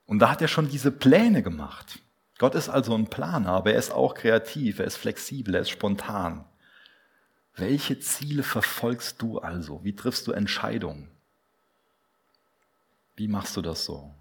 Und 0.06 0.20
da 0.20 0.32
hat 0.32 0.42
er 0.42 0.48
schon 0.48 0.70
diese 0.70 0.92
Pläne 0.92 1.44
gemacht. 1.44 2.00
Gott 2.38 2.56
ist 2.56 2.70
also 2.70 2.96
ein 2.96 3.08
Planer, 3.08 3.52
aber 3.52 3.74
er 3.74 3.80
ist 3.80 3.92
auch 3.92 4.16
kreativ, 4.16 4.80
er 4.80 4.86
ist 4.86 4.98
flexibel, 4.98 5.54
er 5.54 5.62
ist 5.62 5.70
spontan. 5.70 6.46
Welche 7.56 8.00
Ziele 8.00 8.44
verfolgst 8.44 9.22
du 9.22 9.40
also? 9.40 9.84
Wie 9.84 9.96
triffst 9.96 10.26
du 10.26 10.32
Entscheidungen? 10.32 11.12
Wie 13.16 13.28
machst 13.28 13.56
du 13.56 13.62
das 13.62 13.86
so? 13.86 14.12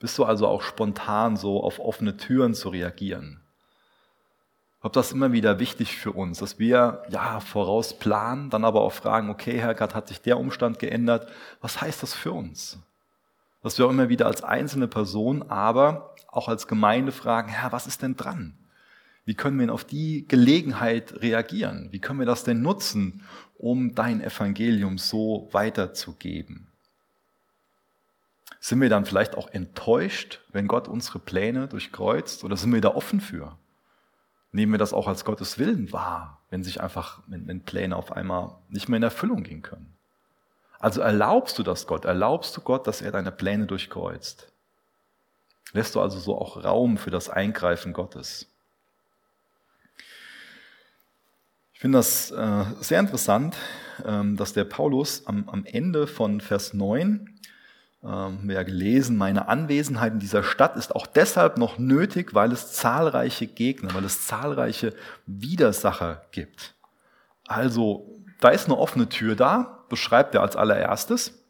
Bist 0.00 0.18
du 0.18 0.24
also 0.24 0.48
auch 0.48 0.62
spontan 0.62 1.36
so 1.36 1.62
auf 1.62 1.78
offene 1.78 2.16
Türen 2.16 2.54
zu 2.54 2.70
reagieren? 2.70 3.40
Ich 4.82 4.84
glaube, 4.84 4.94
das 4.94 5.06
ist 5.06 5.12
immer 5.12 5.30
wieder 5.30 5.60
wichtig 5.60 5.96
für 5.96 6.10
uns, 6.10 6.40
dass 6.40 6.58
wir 6.58 7.04
ja 7.08 7.38
voraus 7.38 7.96
planen, 7.96 8.50
dann 8.50 8.64
aber 8.64 8.80
auch 8.80 8.92
fragen, 8.92 9.30
okay, 9.30 9.56
Herr 9.60 9.76
Gott, 9.76 9.94
hat 9.94 10.08
sich 10.08 10.20
der 10.22 10.40
Umstand 10.40 10.80
geändert? 10.80 11.28
Was 11.60 11.80
heißt 11.80 12.02
das 12.02 12.14
für 12.14 12.32
uns? 12.32 12.80
Dass 13.62 13.78
wir 13.78 13.86
auch 13.86 13.90
immer 13.90 14.08
wieder 14.08 14.26
als 14.26 14.42
einzelne 14.42 14.88
Person, 14.88 15.44
aber 15.48 16.16
auch 16.26 16.48
als 16.48 16.66
Gemeinde 16.66 17.12
fragen, 17.12 17.48
Herr, 17.48 17.70
was 17.70 17.86
ist 17.86 18.02
denn 18.02 18.16
dran? 18.16 18.58
Wie 19.24 19.34
können 19.34 19.56
wir 19.60 19.72
auf 19.72 19.84
die 19.84 20.26
Gelegenheit 20.26 21.22
reagieren? 21.22 21.86
Wie 21.92 22.00
können 22.00 22.18
wir 22.18 22.26
das 22.26 22.42
denn 22.42 22.60
nutzen, 22.60 23.22
um 23.58 23.94
dein 23.94 24.20
Evangelium 24.20 24.98
so 24.98 25.48
weiterzugeben? 25.52 26.72
Sind 28.58 28.80
wir 28.80 28.88
dann 28.88 29.04
vielleicht 29.04 29.36
auch 29.36 29.48
enttäuscht, 29.48 30.40
wenn 30.50 30.66
Gott 30.66 30.88
unsere 30.88 31.20
Pläne 31.20 31.68
durchkreuzt? 31.68 32.42
Oder 32.42 32.56
sind 32.56 32.72
wir 32.72 32.80
da 32.80 32.88
offen 32.88 33.20
für? 33.20 33.56
Nehmen 34.52 34.72
wir 34.72 34.78
das 34.78 34.92
auch 34.92 35.08
als 35.08 35.24
Gottes 35.24 35.58
Willen 35.58 35.92
wahr, 35.92 36.38
wenn 36.50 36.62
sich 36.62 36.80
einfach, 36.80 37.20
wenn, 37.26 37.46
wenn 37.48 37.62
Pläne 37.62 37.96
auf 37.96 38.12
einmal 38.12 38.54
nicht 38.68 38.88
mehr 38.88 38.98
in 38.98 39.02
Erfüllung 39.02 39.42
gehen 39.42 39.62
können? 39.62 39.92
Also 40.78 41.00
erlaubst 41.00 41.58
du 41.58 41.62
das 41.62 41.86
Gott? 41.86 42.04
Erlaubst 42.04 42.56
du 42.56 42.60
Gott, 42.60 42.86
dass 42.86 43.00
er 43.02 43.12
deine 43.12 43.32
Pläne 43.32 43.66
durchkreuzt? 43.66 44.52
Lässt 45.72 45.94
du 45.94 46.00
also 46.00 46.18
so 46.18 46.38
auch 46.38 46.62
Raum 46.62 46.98
für 46.98 47.10
das 47.10 47.30
Eingreifen 47.30 47.92
Gottes? 47.92 48.46
finde 51.82 51.98
das 51.98 52.30
äh, 52.30 52.64
sehr 52.78 53.00
interessant, 53.00 53.56
ähm, 54.06 54.36
dass 54.36 54.52
der 54.52 54.62
Paulus 54.62 55.26
am, 55.26 55.48
am 55.48 55.64
Ende 55.64 56.06
von 56.06 56.40
Vers 56.40 56.74
9, 56.74 57.31
ähm, 58.04 58.50
ja 58.50 58.62
gelesen, 58.62 59.16
meine 59.16 59.48
Anwesenheit 59.48 60.12
in 60.12 60.18
dieser 60.18 60.42
Stadt 60.42 60.76
ist 60.76 60.94
auch 60.94 61.06
deshalb 61.06 61.56
noch 61.58 61.78
nötig, 61.78 62.34
weil 62.34 62.52
es 62.52 62.72
zahlreiche 62.72 63.46
Gegner, 63.46 63.94
weil 63.94 64.04
es 64.04 64.26
zahlreiche 64.26 64.94
Widersacher 65.26 66.22
gibt. 66.32 66.74
Also, 67.46 68.20
da 68.40 68.48
ist 68.48 68.66
eine 68.66 68.78
offene 68.78 69.08
Tür 69.08 69.36
da, 69.36 69.84
beschreibt 69.88 70.34
er 70.34 70.42
als 70.42 70.56
allererstes. 70.56 71.44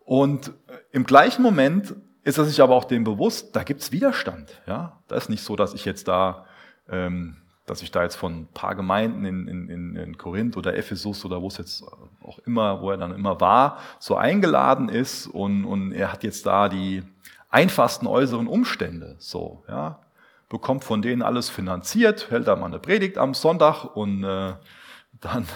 Und 0.00 0.52
im 0.92 1.04
gleichen 1.04 1.42
Moment 1.42 1.94
ist 2.22 2.38
er 2.38 2.44
sich 2.44 2.60
aber 2.60 2.74
auch 2.74 2.84
dem 2.84 3.04
bewusst, 3.04 3.56
da 3.56 3.62
gibt's 3.62 3.90
Widerstand. 3.90 4.62
Ja, 4.66 5.00
da 5.08 5.16
ist 5.16 5.28
nicht 5.28 5.42
so, 5.42 5.56
dass 5.56 5.74
ich 5.74 5.84
jetzt 5.84 6.08
da 6.08 6.46
ähm, 6.88 7.36
dass 7.66 7.82
ich 7.82 7.90
da 7.90 8.02
jetzt 8.02 8.16
von 8.16 8.40
ein 8.40 8.46
paar 8.52 8.74
Gemeinden 8.74 9.24
in, 9.24 9.48
in, 9.48 9.96
in 9.96 10.18
Korinth 10.18 10.56
oder 10.56 10.76
Ephesus 10.76 11.24
oder 11.24 11.40
wo 11.40 11.48
es 11.48 11.56
jetzt 11.56 11.84
auch 12.22 12.38
immer, 12.40 12.82
wo 12.82 12.90
er 12.90 12.98
dann 12.98 13.14
immer 13.14 13.40
war, 13.40 13.78
so 13.98 14.16
eingeladen 14.16 14.88
ist 14.88 15.26
und, 15.26 15.64
und 15.64 15.92
er 15.92 16.12
hat 16.12 16.24
jetzt 16.24 16.44
da 16.44 16.68
die 16.68 17.02
einfachsten 17.48 18.06
äußeren 18.06 18.48
Umstände, 18.48 19.16
so, 19.18 19.64
ja, 19.68 20.00
bekommt 20.48 20.84
von 20.84 21.00
denen 21.00 21.22
alles 21.22 21.48
finanziert, 21.48 22.30
hält 22.30 22.46
da 22.46 22.56
mal 22.56 22.66
eine 22.66 22.78
Predigt 22.78 23.16
am 23.16 23.32
Sonntag 23.32 23.96
und 23.96 24.24
äh, 24.24 24.54
dann 25.20 25.46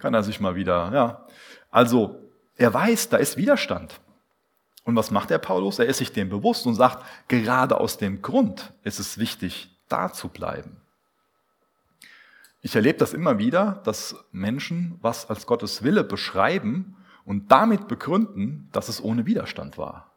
kann 0.00 0.14
er 0.14 0.22
sich 0.22 0.40
mal 0.40 0.56
wieder, 0.56 0.90
ja, 0.92 1.26
also 1.70 2.18
er 2.56 2.74
weiß, 2.74 3.08
da 3.08 3.18
ist 3.18 3.36
Widerstand. 3.36 4.00
Und 4.84 4.96
was 4.96 5.10
macht 5.10 5.30
der 5.30 5.38
Paulus? 5.38 5.78
Er 5.78 5.86
ist 5.86 5.98
sich 5.98 6.12
dem 6.12 6.28
bewusst 6.28 6.66
und 6.66 6.74
sagt, 6.74 7.04
gerade 7.28 7.78
aus 7.78 7.98
dem 7.98 8.20
Grund 8.20 8.72
ist 8.82 8.98
es 8.98 9.16
wichtig, 9.16 9.70
da 9.88 10.12
zu 10.12 10.28
bleiben. 10.28 10.80
Ich 12.62 12.76
erlebe 12.76 12.98
das 12.98 13.12
immer 13.12 13.38
wieder, 13.38 13.82
dass 13.84 14.14
Menschen 14.30 14.98
was 15.02 15.28
als 15.28 15.46
Gottes 15.46 15.82
Wille 15.82 16.04
beschreiben 16.04 16.96
und 17.24 17.50
damit 17.50 17.88
begründen, 17.88 18.68
dass 18.72 18.88
es 18.88 19.02
ohne 19.02 19.26
Widerstand 19.26 19.78
war. 19.78 20.12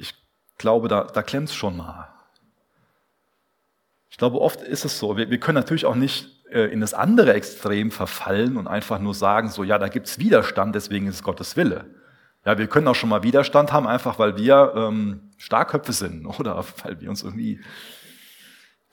Ich 0.00 0.14
glaube, 0.58 0.88
da, 0.88 1.04
da 1.04 1.22
klemmt 1.22 1.48
es 1.48 1.54
schon 1.54 1.76
mal. 1.76 2.08
Ich 4.10 4.16
glaube, 4.16 4.40
oft 4.40 4.62
ist 4.62 4.84
es 4.84 4.98
so. 4.98 5.16
Wir, 5.16 5.30
wir 5.30 5.38
können 5.38 5.56
natürlich 5.56 5.86
auch 5.86 5.94
nicht 5.94 6.44
äh, 6.50 6.72
in 6.72 6.80
das 6.80 6.94
andere 6.94 7.34
Extrem 7.34 7.90
verfallen 7.90 8.56
und 8.56 8.66
einfach 8.66 8.98
nur 8.98 9.14
sagen, 9.14 9.48
so, 9.48 9.62
ja, 9.62 9.78
da 9.78 9.88
gibt's 9.88 10.18
Widerstand, 10.18 10.74
deswegen 10.74 11.06
ist 11.06 11.16
es 11.16 11.22
Gottes 11.22 11.56
Wille. 11.56 11.84
Ja, 12.44 12.58
wir 12.58 12.66
können 12.66 12.88
auch 12.88 12.94
schon 12.94 13.10
mal 13.10 13.22
Widerstand 13.22 13.72
haben, 13.72 13.86
einfach 13.86 14.18
weil 14.18 14.36
wir 14.36 14.72
ähm, 14.76 15.30
Starkköpfe 15.36 15.92
sind 15.92 16.26
oder 16.40 16.64
weil 16.82 17.00
wir 17.00 17.10
uns 17.10 17.22
irgendwie 17.22 17.60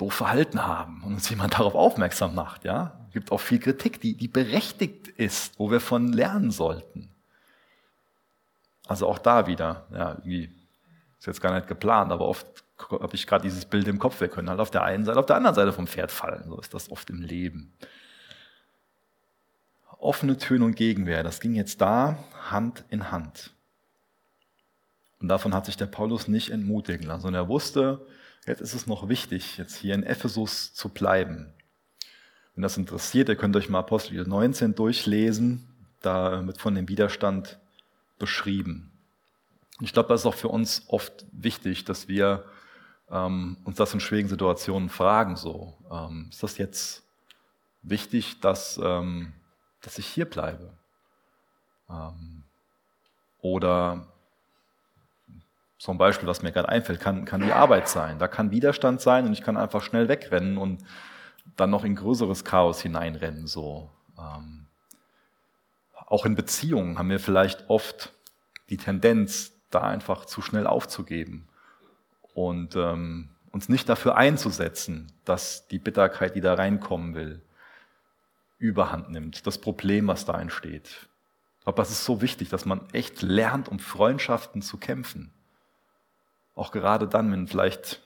doof 0.04 0.14
verhalten 0.14 0.66
haben 0.66 1.02
und 1.04 1.14
uns 1.14 1.30
jemand 1.30 1.54
darauf 1.60 1.76
aufmerksam 1.76 2.36
macht. 2.36 2.66
Ja, 2.66 3.00
es 3.08 3.14
gibt 3.14 3.32
auch 3.32 3.40
viel 3.40 3.60
Kritik, 3.60 4.02
die, 4.02 4.16
die 4.16 4.28
berechtigt 4.28 5.08
ist, 5.08 5.58
wo 5.60 5.72
wir 5.72 5.80
von 5.80 6.12
lernen 6.12 6.52
sollten. 6.52 7.10
Also 8.86 9.08
auch 9.08 9.18
da 9.18 9.48
wieder, 9.48 9.88
ja, 9.94 10.12
ist 10.26 11.26
jetzt 11.26 11.42
gar 11.42 11.56
nicht 11.56 11.68
geplant, 11.68 12.12
aber 12.12 12.28
oft 12.28 12.46
habe 12.90 13.16
ich 13.16 13.26
gerade 13.26 13.44
dieses 13.44 13.64
Bild 13.64 13.88
im 13.88 13.98
Kopf. 13.98 14.20
Wir 14.20 14.28
können 14.28 14.50
halt 14.50 14.60
auf 14.60 14.72
der 14.72 14.84
einen 14.84 15.06
Seite, 15.06 15.20
auf 15.20 15.26
der 15.26 15.38
anderen 15.38 15.56
Seite 15.56 15.72
vom 15.72 15.88
Pferd 15.88 16.12
fallen. 16.12 16.50
So 16.50 16.60
ist 16.60 16.74
das 16.74 16.92
oft 16.92 17.10
im 17.10 17.22
Leben. 17.22 17.74
Offene 20.00 20.38
Töne 20.38 20.66
und 20.66 20.76
Gegenwehr, 20.76 21.24
das 21.24 21.40
ging 21.40 21.56
jetzt 21.56 21.80
da 21.80 22.18
Hand 22.50 22.84
in 22.90 23.10
Hand. 23.10 23.54
Und 25.22 25.30
davon 25.30 25.54
hat 25.54 25.66
sich 25.66 25.78
der 25.78 25.86
Paulus 25.86 26.28
nicht 26.28 26.50
entmutigen 26.50 27.08
lassen. 27.08 27.28
Und 27.28 27.36
er 27.36 27.48
wusste, 27.48 28.06
Jetzt 28.46 28.62
ist 28.62 28.74
es 28.74 28.88
noch 28.88 29.08
wichtig, 29.08 29.58
jetzt 29.58 29.76
hier 29.76 29.94
in 29.96 30.04
Ephesus 30.04 30.74
zu 30.74 30.90
bleiben. 30.90 31.54
Wenn 32.56 32.62
das 32.62 32.78
interessiert, 32.78 33.30
ihr 33.30 33.36
könnt 33.36 33.56
euch 33.56 33.70
mal 33.70 33.80
Apostel 33.80 34.28
19 34.28 34.76
durchlesen, 34.76 35.68
da 36.02 36.46
wird 36.46 36.60
von 36.60 36.76
dem 36.76 36.90
Widerstand 36.90 37.60
beschrieben. 38.20 38.92
Ich 39.80 39.94
glaube, 39.94 40.10
das 40.10 40.22
ist 40.22 40.26
auch 40.26 40.36
für 40.36 40.50
uns 40.50 40.84
oft 40.88 41.26
wichtig, 41.32 41.86
dass 41.86 42.08
wir 42.08 42.46
ähm, 43.10 43.58
uns 43.64 43.78
das 43.78 43.94
in 43.94 44.00
schwierigen 44.00 44.30
Situationen 44.30 44.90
fragen. 44.90 45.36
So, 45.36 45.78
ähm, 45.90 46.28
ist 46.30 46.44
das 46.44 46.58
jetzt 46.58 47.04
wichtig, 47.82 48.40
dass, 48.42 48.80
ähm, 48.84 49.34
dass 49.82 49.98
ich 49.98 50.06
hier 50.06 50.26
bleibe? 50.26 50.78
Ähm, 51.90 52.44
zum 55.84 55.98
Beispiel, 55.98 56.30
was 56.30 56.42
mir 56.42 56.54
gerade 56.54 56.70
einfällt, 56.70 57.02
kann, 57.02 57.26
kann 57.26 57.42
die 57.42 57.52
Arbeit 57.52 57.90
sein. 57.90 58.18
Da 58.18 58.30
kann 58.30 58.52
Widerstand 58.52 59.02
sein 59.02 59.26
und 59.26 59.34
ich 59.34 59.42
kann 59.42 59.58
einfach 59.58 59.84
schnell 59.84 60.08
wegrennen 60.08 60.58
und 60.58 60.82
dann 61.58 61.72
noch 61.72 61.84
in 61.84 61.98
größeres 61.98 62.46
Chaos 62.46 62.82
hineinrennen. 62.82 63.48
So. 63.48 63.90
Ähm, 64.18 64.68
auch 65.94 66.26
in 66.26 66.36
Beziehungen 66.36 66.98
haben 66.98 67.10
wir 67.10 67.20
vielleicht 67.20 67.70
oft 67.70 68.14
die 68.70 68.78
Tendenz, 68.78 69.52
da 69.72 69.82
einfach 69.82 70.24
zu 70.24 70.42
schnell 70.42 70.68
aufzugeben 70.68 71.50
und 72.34 72.78
ähm, 72.78 73.32
uns 73.52 73.68
nicht 73.68 73.90
dafür 73.90 74.16
einzusetzen, 74.16 75.12
dass 75.26 75.68
die 75.68 75.80
Bitterkeit, 75.80 76.36
die 76.36 76.42
da 76.42 76.54
reinkommen 76.54 77.14
will, 77.14 77.42
überhand 78.58 79.10
nimmt, 79.10 79.46
das 79.46 79.58
Problem, 79.58 80.08
was 80.08 80.24
da 80.24 80.40
entsteht. 80.40 81.10
Aber 81.66 81.84
es 81.84 81.92
ist 81.92 82.06
so 82.06 82.22
wichtig, 82.22 82.48
dass 82.48 82.64
man 82.64 82.88
echt 82.94 83.22
lernt, 83.22 83.68
um 83.68 83.80
Freundschaften 83.80 84.62
zu 84.62 84.78
kämpfen. 84.78 85.34
Auch 86.56 86.72
gerade 86.72 87.08
dann, 87.08 87.32
wenn 87.32 87.48
vielleicht, 87.48 88.02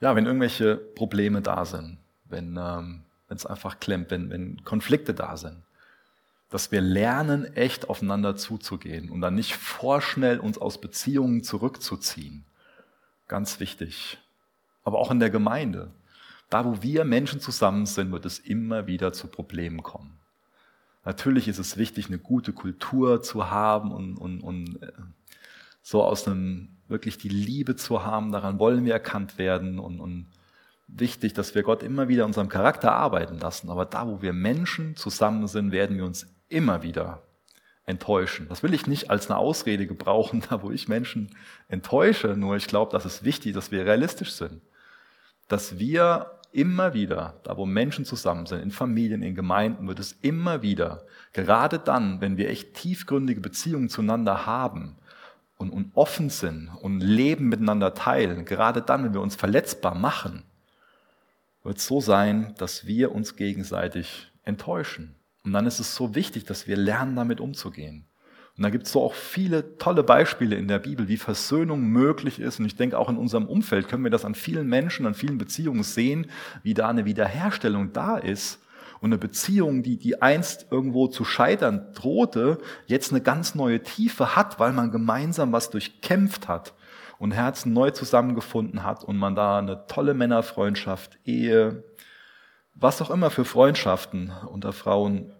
ja, 0.00 0.14
wenn 0.14 0.26
irgendwelche 0.26 0.76
Probleme 0.76 1.42
da 1.42 1.64
sind, 1.64 1.98
wenn 2.24 2.56
ähm, 2.56 3.02
es 3.28 3.46
einfach 3.46 3.80
klemmt, 3.80 4.10
wenn, 4.10 4.30
wenn 4.30 4.62
Konflikte 4.64 5.14
da 5.14 5.36
sind, 5.36 5.62
dass 6.50 6.72
wir 6.72 6.80
lernen, 6.80 7.56
echt 7.56 7.88
aufeinander 7.88 8.36
zuzugehen 8.36 9.08
und 9.10 9.20
dann 9.20 9.34
nicht 9.34 9.54
vorschnell 9.54 10.40
uns 10.40 10.58
aus 10.58 10.80
Beziehungen 10.80 11.44
zurückzuziehen. 11.44 12.44
Ganz 13.28 13.60
wichtig. 13.60 14.18
Aber 14.82 14.98
auch 14.98 15.10
in 15.10 15.20
der 15.20 15.30
Gemeinde. 15.30 15.92
Da, 16.48 16.64
wo 16.64 16.82
wir 16.82 17.04
Menschen 17.04 17.40
zusammen 17.40 17.86
sind, 17.86 18.10
wird 18.10 18.26
es 18.26 18.40
immer 18.40 18.88
wieder 18.88 19.12
zu 19.12 19.28
Problemen 19.28 19.84
kommen. 19.84 20.18
Natürlich 21.04 21.46
ist 21.46 21.58
es 21.58 21.76
wichtig, 21.76 22.08
eine 22.08 22.18
gute 22.18 22.52
Kultur 22.52 23.22
zu 23.22 23.50
haben 23.50 23.92
und, 23.92 24.16
und, 24.16 24.40
und 24.40 24.82
äh, 24.82 24.92
so 25.82 26.02
aus 26.02 26.26
einem 26.26 26.76
wirklich 26.88 27.18
die 27.18 27.28
Liebe 27.28 27.76
zu 27.76 28.04
haben, 28.04 28.32
daran 28.32 28.58
wollen 28.58 28.84
wir 28.84 28.92
erkannt 28.92 29.38
werden 29.38 29.78
und, 29.78 30.00
und 30.00 30.26
wichtig, 30.88 31.34
dass 31.34 31.54
wir 31.54 31.62
Gott 31.62 31.82
immer 31.82 32.08
wieder 32.08 32.26
unserem 32.26 32.48
Charakter 32.48 32.92
arbeiten 32.92 33.38
lassen. 33.38 33.70
Aber 33.70 33.84
da, 33.84 34.06
wo 34.06 34.22
wir 34.22 34.32
Menschen 34.32 34.96
zusammen 34.96 35.46
sind, 35.46 35.72
werden 35.72 35.96
wir 35.96 36.04
uns 36.04 36.26
immer 36.48 36.82
wieder 36.82 37.22
enttäuschen. 37.86 38.48
Das 38.48 38.62
will 38.62 38.74
ich 38.74 38.86
nicht 38.86 39.10
als 39.10 39.30
eine 39.30 39.38
Ausrede 39.38 39.86
gebrauchen, 39.86 40.42
da 40.50 40.62
wo 40.62 40.70
ich 40.70 40.88
Menschen 40.88 41.30
enttäusche, 41.68 42.28
nur 42.36 42.56
ich 42.56 42.66
glaube, 42.66 42.92
das 42.92 43.06
ist 43.06 43.24
wichtig, 43.24 43.54
dass 43.54 43.70
wir 43.70 43.84
realistisch 43.84 44.32
sind. 44.32 44.60
Dass 45.48 45.78
wir 45.78 46.38
immer 46.52 46.94
wieder, 46.94 47.40
da 47.44 47.56
wo 47.56 47.64
Menschen 47.66 48.04
zusammen 48.04 48.46
sind, 48.46 48.60
in 48.60 48.72
Familien, 48.72 49.22
in 49.22 49.36
Gemeinden, 49.36 49.86
wird 49.86 50.00
es 50.00 50.12
immer 50.20 50.62
wieder, 50.62 51.06
gerade 51.32 51.78
dann, 51.78 52.20
wenn 52.20 52.36
wir 52.36 52.48
echt 52.48 52.74
tiefgründige 52.74 53.40
Beziehungen 53.40 53.88
zueinander 53.88 54.46
haben 54.46 54.96
und, 55.60 55.70
und 55.70 55.90
offen 55.94 56.30
sind 56.30 56.70
und 56.80 57.00
Leben 57.00 57.50
miteinander 57.50 57.92
teilen, 57.92 58.46
gerade 58.46 58.80
dann, 58.80 59.04
wenn 59.04 59.12
wir 59.12 59.20
uns 59.20 59.36
verletzbar 59.36 59.94
machen, 59.94 60.42
wird 61.62 61.76
es 61.76 61.86
so 61.86 62.00
sein, 62.00 62.54
dass 62.56 62.86
wir 62.86 63.12
uns 63.12 63.36
gegenseitig 63.36 64.32
enttäuschen. 64.42 65.14
Und 65.44 65.52
dann 65.52 65.66
ist 65.66 65.78
es 65.78 65.94
so 65.94 66.14
wichtig, 66.14 66.44
dass 66.44 66.66
wir 66.66 66.78
lernen, 66.78 67.14
damit 67.14 67.40
umzugehen. 67.40 68.06
Und 68.56 68.62
da 68.62 68.70
gibt 68.70 68.86
es 68.86 68.92
so 68.92 69.02
auch 69.02 69.12
viele 69.12 69.76
tolle 69.76 70.02
Beispiele 70.02 70.56
in 70.56 70.66
der 70.66 70.78
Bibel, 70.78 71.08
wie 71.08 71.18
Versöhnung 71.18 71.82
möglich 71.82 72.40
ist. 72.40 72.58
Und 72.58 72.64
ich 72.64 72.76
denke, 72.76 72.98
auch 72.98 73.10
in 73.10 73.18
unserem 73.18 73.46
Umfeld 73.46 73.88
können 73.88 74.04
wir 74.04 74.10
das 74.10 74.24
an 74.24 74.34
vielen 74.34 74.66
Menschen, 74.66 75.06
an 75.06 75.14
vielen 75.14 75.36
Beziehungen 75.36 75.82
sehen, 75.82 76.26
wie 76.62 76.72
da 76.72 76.88
eine 76.88 77.04
Wiederherstellung 77.04 77.92
da 77.92 78.16
ist. 78.16 78.60
Und 79.00 79.08
eine 79.08 79.18
Beziehung, 79.18 79.82
die, 79.82 79.96
die 79.96 80.20
einst 80.20 80.66
irgendwo 80.70 81.08
zu 81.08 81.24
scheitern 81.24 81.92
drohte, 81.94 82.58
jetzt 82.86 83.12
eine 83.12 83.22
ganz 83.22 83.54
neue 83.54 83.82
Tiefe 83.82 84.36
hat, 84.36 84.60
weil 84.60 84.72
man 84.72 84.90
gemeinsam 84.90 85.52
was 85.52 85.70
durchkämpft 85.70 86.48
hat 86.48 86.74
und 87.18 87.32
Herzen 87.32 87.72
neu 87.72 87.90
zusammengefunden 87.90 88.84
hat 88.84 89.04
und 89.04 89.16
man 89.16 89.34
da 89.34 89.58
eine 89.58 89.86
tolle 89.86 90.14
Männerfreundschaft, 90.14 91.18
Ehe, 91.24 91.84
was 92.74 93.00
auch 93.00 93.10
immer 93.10 93.30
für 93.30 93.44
Freundschaften 93.44 94.32
unter 94.46 94.72
Frauen 94.72 95.32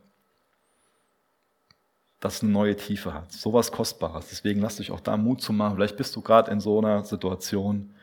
das 2.20 2.42
eine 2.42 2.52
neue 2.52 2.76
Tiefe 2.76 3.14
hat. 3.14 3.32
So 3.32 3.52
was 3.52 3.72
Kostbares. 3.72 4.28
Deswegen 4.28 4.60
lasst 4.60 4.78
euch 4.80 4.90
auch 4.90 5.00
da 5.00 5.16
Mut 5.16 5.40
zu 5.40 5.54
machen. 5.54 5.76
Vielleicht 5.76 5.96
bist 5.96 6.14
du 6.14 6.20
gerade 6.20 6.50
in 6.50 6.60
so 6.60 6.78
einer 6.78 7.02
Situation. 7.04 7.94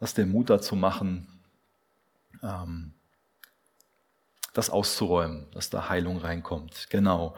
Lass 0.00 0.14
dir 0.14 0.26
Mut 0.26 0.48
dazu 0.48 0.74
machen, 0.74 1.28
ähm, 2.42 2.94
das 4.52 4.70
auszuräumen, 4.70 5.46
dass 5.52 5.70
da 5.70 5.88
Heilung 5.88 6.18
reinkommt. 6.18 6.86
Genau. 6.90 7.34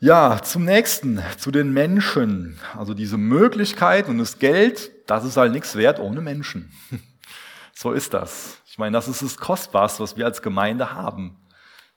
Ja, 0.00 0.42
zum 0.42 0.64
nächsten, 0.64 1.22
zu 1.38 1.50
den 1.50 1.72
Menschen. 1.72 2.58
Also 2.76 2.92
diese 2.92 3.16
Möglichkeit 3.16 4.08
und 4.08 4.18
das 4.18 4.38
Geld, 4.38 4.90
das 5.06 5.24
ist 5.24 5.36
halt 5.36 5.52
nichts 5.52 5.76
wert 5.76 5.98
ohne 5.98 6.20
Menschen. 6.20 6.72
So 7.76 7.90
ist 7.90 8.14
das. 8.14 8.62
Ich 8.66 8.78
meine, 8.78 8.92
das 8.92 9.08
ist 9.08 9.20
das 9.20 9.36
Kostbarste, 9.36 10.00
was 10.04 10.16
wir 10.16 10.26
als 10.26 10.42
Gemeinde 10.42 10.94
haben. 10.94 11.36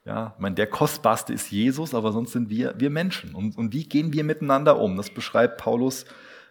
Ja, 0.06 0.34
ich 0.36 0.42
meine, 0.42 0.56
der 0.56 0.66
kostbarste 0.66 1.34
ist 1.34 1.52
Jesus, 1.52 1.94
aber 1.94 2.12
sonst 2.12 2.32
sind 2.32 2.50
wir, 2.50 2.74
wir 2.80 2.90
Menschen. 2.90 3.36
Und, 3.36 3.56
und 3.56 3.74
wie 3.74 3.88
gehen 3.88 4.12
wir 4.12 4.24
miteinander 4.24 4.80
um? 4.80 4.98
Das 4.98 5.12
beschreibt 5.12 5.60
Paulus 5.60 6.06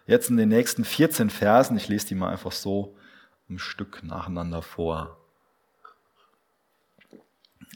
jetzt 0.05 0.29
in 0.29 0.37
den 0.37 0.47
nächsten 0.47 0.85
14 0.85 1.29
Versen. 1.29 1.75
Ich 1.75 1.89
lese 1.89 2.07
die 2.07 2.15
mal 2.15 2.29
einfach 2.29 2.53
so 2.53 2.95
ein 3.49 3.59
Stück 3.59 4.01
nacheinander 4.03 4.61
vor. 4.61 5.17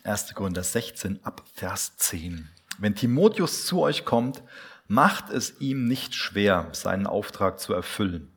1. 0.04 0.34
Korinther 0.34 0.64
16 0.64 1.20
ab 1.24 1.44
Vers 1.54 1.96
10. 1.98 2.50
Wenn 2.80 2.96
Timotheus 2.96 3.66
zu 3.68 3.82
euch 3.82 4.04
kommt, 4.04 4.42
macht 4.88 5.30
es 5.30 5.60
ihm 5.60 5.88
nicht 5.88 6.16
schwer, 6.16 6.70
seinen 6.72 7.06
Auftrag 7.06 7.60
zu 7.60 7.74
erfüllen. 7.74 8.32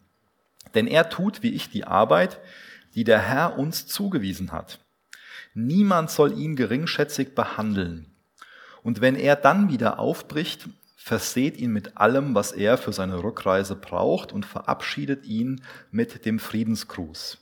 Denn 0.74 0.87
er 0.87 1.09
tut 1.09 1.42
wie 1.42 1.55
ich 1.55 1.70
die 1.70 1.85
Arbeit, 1.85 2.38
die 2.94 3.05
der 3.05 3.20
Herr 3.20 3.59
uns 3.59 3.87
zugewiesen 3.87 4.53
hat. 4.53 4.81
Niemand 5.55 6.11
soll 6.11 6.38
ihn 6.38 6.55
geringschätzig 6.55 7.35
behandeln. 7.35 8.12
Und 8.83 9.00
wenn 9.00 9.16
er 9.16 9.35
dann 9.35 9.70
wieder 9.70 9.98
aufbricht, 9.98 10.68
verseht 10.96 11.57
ihn 11.57 11.72
mit 11.72 11.96
allem, 11.96 12.35
was 12.35 12.53
er 12.53 12.77
für 12.77 12.92
seine 12.92 13.22
Rückreise 13.22 13.74
braucht 13.74 14.33
und 14.33 14.44
verabschiedet 14.44 15.24
ihn 15.24 15.62
mit 15.90 16.27
dem 16.27 16.38
Friedensgruß. 16.38 17.38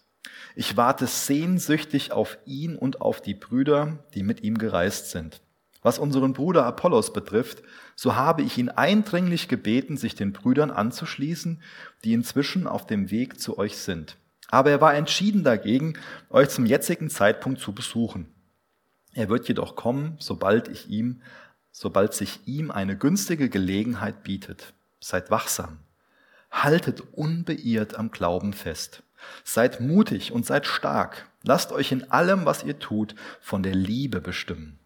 Ich 0.55 0.77
warte 0.77 1.07
sehnsüchtig 1.07 2.13
auf 2.13 2.39
ihn 2.45 2.77
und 2.77 3.01
auf 3.01 3.21
die 3.21 3.35
Brüder, 3.35 4.05
die 4.15 4.23
mit 4.23 4.43
ihm 4.43 4.59
gereist 4.59 5.11
sind. 5.11 5.41
Was 5.83 5.99
unseren 5.99 6.33
Bruder 6.33 6.65
Apollos 6.65 7.13
betrifft, 7.13 7.63
so 7.97 8.15
habe 8.15 8.43
ich 8.43 8.57
ihn 8.57 8.69
eindringlich 8.69 9.49
gebeten, 9.49 9.97
sich 9.97 10.15
den 10.15 10.33
Brüdern 10.33 10.71
anzuschließen, 10.71 11.61
die 12.05 12.13
inzwischen 12.13 12.67
auf 12.67 12.87
dem 12.87 13.11
Weg 13.11 13.41
zu 13.41 13.59
euch 13.59 13.77
sind. 13.79 14.17
Aber 14.49 14.71
er 14.71 14.81
war 14.81 14.95
entschieden 14.95 15.45
dagegen, 15.45 15.95
euch 16.31 16.51
zum 16.51 16.67
jetzigen 16.67 17.11
Zeitpunkt 17.11 17.61
zu 17.61 17.73
besuchen. 17.73 18.29
Er 19.15 19.29
wird 19.29 19.49
jedoch 19.49 19.77
kommen, 19.77 20.17
sobald 20.21 20.69
ich 20.69 20.89
ihm, 20.89 21.23
sobald 21.73 22.15
sich 22.15 22.41
ihm 22.47 22.71
eine 22.71 22.97
günstige 22.97 23.49
Gelegenheit 23.49 24.23
bietet. 24.23 24.75
Seid 25.01 25.31
wachsam. 25.31 25.79
Haltet 26.51 27.03
unbeirrt 27.13 27.99
am 27.99 28.11
Glauben 28.11 28.53
fest. 28.53 29.03
Seid 29.45 29.81
mutig 29.81 30.33
und 30.33 30.47
seid 30.47 30.67
stark. 30.67 31.27
Lasst 31.43 31.73
euch 31.73 31.93
in 31.93 32.11
allem, 32.11 32.45
was 32.45 32.65
ihr 32.65 32.79
tut, 32.79 33.15
von 33.41 33.63
der 33.63 33.75
Liebe 33.75 34.21
bestimmen. 34.21 34.79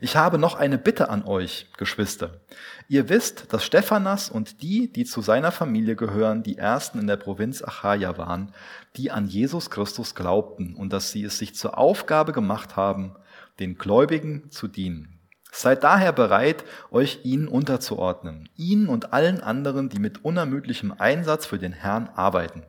Ich 0.00 0.16
habe 0.16 0.38
noch 0.38 0.54
eine 0.54 0.78
Bitte 0.78 1.08
an 1.08 1.24
euch, 1.24 1.68
Geschwister. 1.76 2.40
Ihr 2.88 3.08
wisst, 3.08 3.52
dass 3.52 3.64
Stephanas 3.64 4.28
und 4.30 4.62
die, 4.62 4.92
die 4.92 5.04
zu 5.04 5.22
seiner 5.22 5.52
Familie 5.52 5.96
gehören, 5.96 6.42
die 6.42 6.58
ersten 6.58 6.98
in 6.98 7.06
der 7.06 7.16
Provinz 7.16 7.62
Achaia 7.62 8.18
waren, 8.18 8.52
die 8.96 9.10
an 9.10 9.26
Jesus 9.26 9.70
Christus 9.70 10.14
glaubten 10.14 10.74
und 10.74 10.92
dass 10.92 11.12
sie 11.12 11.24
es 11.24 11.38
sich 11.38 11.54
zur 11.54 11.78
Aufgabe 11.78 12.32
gemacht 12.32 12.76
haben, 12.76 13.16
den 13.58 13.78
Gläubigen 13.78 14.50
zu 14.50 14.68
dienen. 14.68 15.18
Seid 15.50 15.84
daher 15.84 16.12
bereit, 16.12 16.64
euch 16.90 17.20
ihnen 17.24 17.48
unterzuordnen, 17.48 18.50
ihnen 18.56 18.88
und 18.88 19.14
allen 19.14 19.40
anderen, 19.40 19.88
die 19.88 19.98
mit 19.98 20.22
unermüdlichem 20.22 20.92
Einsatz 20.98 21.46
für 21.46 21.58
den 21.58 21.72
Herrn 21.72 22.10
arbeiten. 22.14 22.64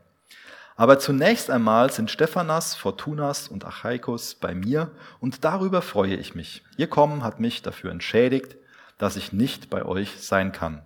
Aber 0.77 0.99
zunächst 0.99 1.49
einmal 1.49 1.91
sind 1.91 2.11
Stephanas, 2.11 2.75
Fortunas 2.75 3.47
und 3.47 3.65
Achaikos 3.65 4.35
bei 4.35 4.53
mir 4.53 4.91
und 5.19 5.43
darüber 5.43 5.81
freue 5.81 6.15
ich 6.15 6.35
mich. 6.35 6.63
Ihr 6.77 6.87
Kommen 6.87 7.23
hat 7.23 7.39
mich 7.39 7.63
dafür 7.63 7.89
entschädigt, 7.89 8.55
dass 8.99 9.15
ich 9.15 9.33
nicht 9.33 9.71
bei 9.71 9.83
euch 9.83 10.19
sein 10.19 10.51
kann. 10.51 10.85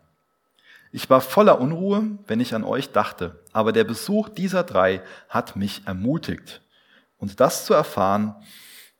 Ich 0.93 1.09
war 1.09 1.19
voller 1.19 1.59
Unruhe, 1.59 2.03
wenn 2.25 2.39
ich 2.39 2.55
an 2.55 2.63
euch 2.63 2.93
dachte, 2.93 3.41
aber 3.51 3.73
der 3.73 3.83
Besuch 3.83 4.29
dieser 4.29 4.63
drei 4.63 5.01
hat 5.27 5.57
mich 5.57 5.81
ermutigt. 5.85 6.61
Und 7.17 7.41
das 7.41 7.65
zu 7.65 7.73
erfahren, 7.73 8.35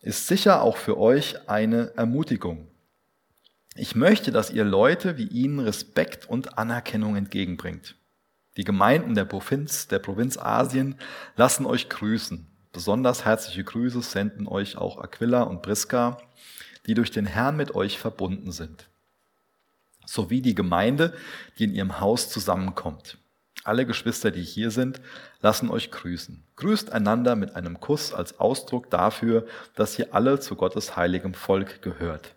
ist 0.01 0.27
sicher 0.27 0.61
auch 0.61 0.75
für 0.75 0.97
euch 0.97 1.49
eine 1.49 1.93
Ermutigung. 1.95 2.67
Ich 3.75 3.95
möchte, 3.95 4.33
dass 4.33 4.51
ihr 4.51 4.65
Leute 4.65 5.17
wie 5.17 5.27
ihnen 5.27 5.59
Respekt 5.59 6.29
und 6.29 6.57
Anerkennung 6.57 7.15
entgegenbringt. 7.15 7.95
Die 8.57 8.65
Gemeinden 8.65 9.15
der 9.15 9.25
Provinz, 9.25 9.87
der 9.87 9.99
Provinz 9.99 10.37
Asien 10.37 10.95
lassen 11.37 11.65
euch 11.65 11.87
grüßen. 11.87 12.47
Besonders 12.73 13.23
herzliche 13.23 13.63
Grüße 13.63 14.01
senden 14.01 14.47
euch 14.47 14.77
auch 14.77 14.97
Aquila 14.97 15.43
und 15.43 15.61
Priska, 15.61 16.17
die 16.85 16.93
durch 16.93 17.11
den 17.11 17.25
Herrn 17.25 17.55
mit 17.55 17.75
euch 17.75 17.97
verbunden 17.97 18.51
sind. 18.51 18.89
Sowie 20.05 20.41
die 20.41 20.55
Gemeinde, 20.55 21.13
die 21.57 21.65
in 21.65 21.73
ihrem 21.73 22.01
Haus 22.01 22.29
zusammenkommt. 22.29 23.17
Alle 23.63 23.85
Geschwister, 23.85 24.31
die 24.31 24.43
hier 24.43 24.71
sind, 24.71 24.99
lassen 25.41 25.69
euch 25.69 25.91
grüßen. 25.91 26.43
Grüßt 26.55 26.91
einander 26.91 27.35
mit 27.35 27.55
einem 27.55 27.79
Kuss 27.79 28.13
als 28.13 28.39
Ausdruck 28.39 28.89
dafür, 28.89 29.45
dass 29.75 29.97
ihr 29.99 30.13
alle 30.13 30.39
zu 30.39 30.55
Gottes 30.55 30.97
heiligem 30.97 31.35
Volk 31.35 31.81
gehört. 31.81 32.33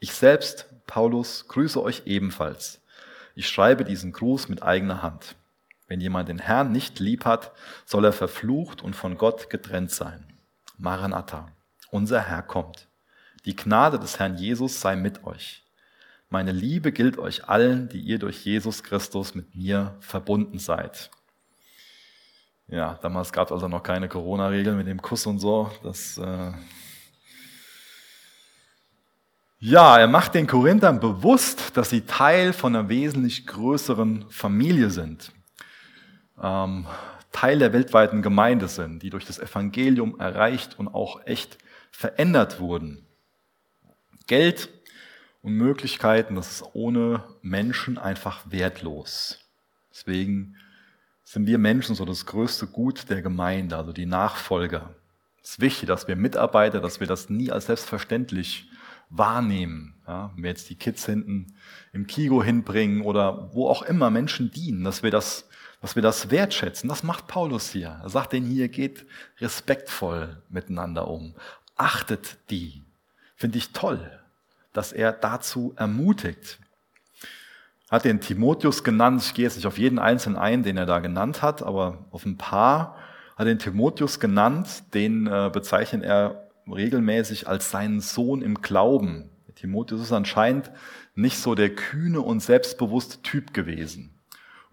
Ich 0.00 0.12
selbst, 0.12 0.66
Paulus, 0.86 1.46
grüße 1.48 1.80
euch 1.80 2.02
ebenfalls. 2.06 2.80
Ich 3.34 3.48
schreibe 3.48 3.84
diesen 3.84 4.12
Gruß 4.12 4.48
mit 4.48 4.62
eigener 4.62 5.02
Hand. 5.02 5.36
Wenn 5.88 6.00
jemand 6.00 6.28
den 6.28 6.40
Herrn 6.40 6.72
nicht 6.72 6.98
lieb 6.98 7.24
hat, 7.24 7.52
soll 7.84 8.04
er 8.04 8.12
verflucht 8.12 8.82
und 8.82 8.96
von 8.96 9.16
Gott 9.16 9.50
getrennt 9.50 9.90
sein. 9.90 10.24
Maranatha, 10.78 11.48
unser 11.90 12.20
Herr 12.20 12.42
kommt. 12.42 12.88
Die 13.44 13.54
Gnade 13.54 13.98
des 13.98 14.18
Herrn 14.18 14.36
Jesus 14.36 14.80
sei 14.80 14.96
mit 14.96 15.24
euch. 15.24 15.62
Meine 16.28 16.50
Liebe 16.50 16.90
gilt 16.90 17.18
euch 17.18 17.48
allen, 17.48 17.88
die 17.88 18.00
ihr 18.00 18.18
durch 18.18 18.44
Jesus 18.44 18.82
Christus 18.82 19.36
mit 19.36 19.54
mir 19.54 19.94
verbunden 20.00 20.58
seid. 20.58 21.10
Ja, 22.66 22.98
damals 23.00 23.32
gab 23.32 23.46
es 23.46 23.52
also 23.52 23.68
noch 23.68 23.84
keine 23.84 24.08
Corona-Regeln 24.08 24.76
mit 24.76 24.88
dem 24.88 25.00
Kuss 25.00 25.24
und 25.26 25.38
so. 25.38 25.70
Das, 25.84 26.18
äh 26.18 26.52
ja, 29.60 29.98
er 29.98 30.08
macht 30.08 30.34
den 30.34 30.48
Korinthern 30.48 30.98
bewusst, 30.98 31.76
dass 31.76 31.90
sie 31.90 32.00
Teil 32.00 32.52
von 32.52 32.74
einer 32.74 32.88
wesentlich 32.88 33.46
größeren 33.46 34.26
Familie 34.28 34.90
sind 34.90 35.32
ähm, 36.42 36.86
Teil 37.32 37.58
der 37.58 37.72
weltweiten 37.72 38.22
Gemeinde 38.22 38.68
sind, 38.68 39.02
die 39.02 39.10
durch 39.10 39.26
das 39.26 39.38
Evangelium 39.38 40.18
erreicht 40.18 40.78
und 40.78 40.88
auch 40.88 41.26
echt 41.26 41.58
verändert 41.90 42.60
wurden. 42.60 43.06
Geld 44.26 44.70
und 45.42 45.52
Möglichkeiten, 45.52 46.34
das 46.34 46.50
ist 46.50 46.64
ohne 46.72 47.24
Menschen 47.42 47.98
einfach 47.98 48.50
wertlos. 48.50 49.38
Deswegen 49.90 50.56
sind 51.24 51.46
wir 51.46 51.58
Menschen 51.58 51.94
so 51.94 52.04
das 52.04 52.26
größte 52.26 52.66
Gut 52.66 53.08
der 53.10 53.22
Gemeinde, 53.22 53.76
also 53.76 53.92
die 53.92 54.06
Nachfolger. 54.06 54.94
Es 55.42 55.50
ist 55.50 55.60
wichtig, 55.60 55.88
dass 55.88 56.08
wir 56.08 56.16
Mitarbeiter, 56.16 56.80
dass 56.80 57.00
wir 57.00 57.06
das 57.06 57.30
nie 57.30 57.50
als 57.50 57.66
selbstverständlich 57.66 58.68
wahrnehmen. 59.10 59.94
Ja, 60.06 60.32
wenn 60.34 60.42
wir 60.42 60.50
jetzt 60.50 60.70
die 60.70 60.74
Kids 60.74 61.06
hinten 61.06 61.54
im 61.92 62.06
Kigo 62.06 62.42
hinbringen 62.42 63.02
oder 63.02 63.54
wo 63.54 63.68
auch 63.68 63.82
immer 63.82 64.10
Menschen 64.10 64.50
dienen, 64.50 64.84
dass 64.84 65.02
wir 65.02 65.10
das, 65.10 65.48
dass 65.86 65.94
wir 65.94 66.02
das 66.02 66.32
wertschätzen. 66.32 66.88
Das 66.88 67.04
macht 67.04 67.28
Paulus 67.28 67.70
hier. 67.70 68.00
Er 68.02 68.08
sagt 68.08 68.32
denen 68.32 68.44
hier, 68.44 68.66
geht 68.68 69.06
respektvoll 69.38 70.42
miteinander 70.48 71.06
um. 71.06 71.36
Achtet 71.76 72.38
die. 72.50 72.82
Finde 73.36 73.58
ich 73.58 73.72
toll, 73.72 74.18
dass 74.72 74.90
er 74.90 75.12
dazu 75.12 75.74
ermutigt. 75.76 76.58
Hat 77.88 78.04
den 78.04 78.20
Timotheus 78.20 78.82
genannt. 78.82 79.22
Ich 79.22 79.34
gehe 79.34 79.44
jetzt 79.44 79.54
nicht 79.54 79.66
auf 79.66 79.78
jeden 79.78 80.00
einzelnen 80.00 80.36
ein, 80.36 80.64
den 80.64 80.76
er 80.76 80.86
da 80.86 80.98
genannt 80.98 81.40
hat, 81.40 81.62
aber 81.62 82.04
auf 82.10 82.26
ein 82.26 82.36
paar 82.36 82.96
hat 83.36 83.46
den 83.46 83.60
Timotheus 83.60 84.18
genannt. 84.18 84.92
Den 84.92 85.28
äh, 85.28 85.50
bezeichnet 85.52 86.02
er 86.02 86.48
regelmäßig 86.66 87.46
als 87.46 87.70
seinen 87.70 88.00
Sohn 88.00 88.42
im 88.42 88.60
Glauben. 88.60 89.30
Timotheus 89.54 90.00
ist 90.00 90.12
anscheinend 90.12 90.72
nicht 91.14 91.38
so 91.38 91.54
der 91.54 91.72
kühne 91.76 92.22
und 92.22 92.40
selbstbewusste 92.40 93.22
Typ 93.22 93.54
gewesen. 93.54 94.15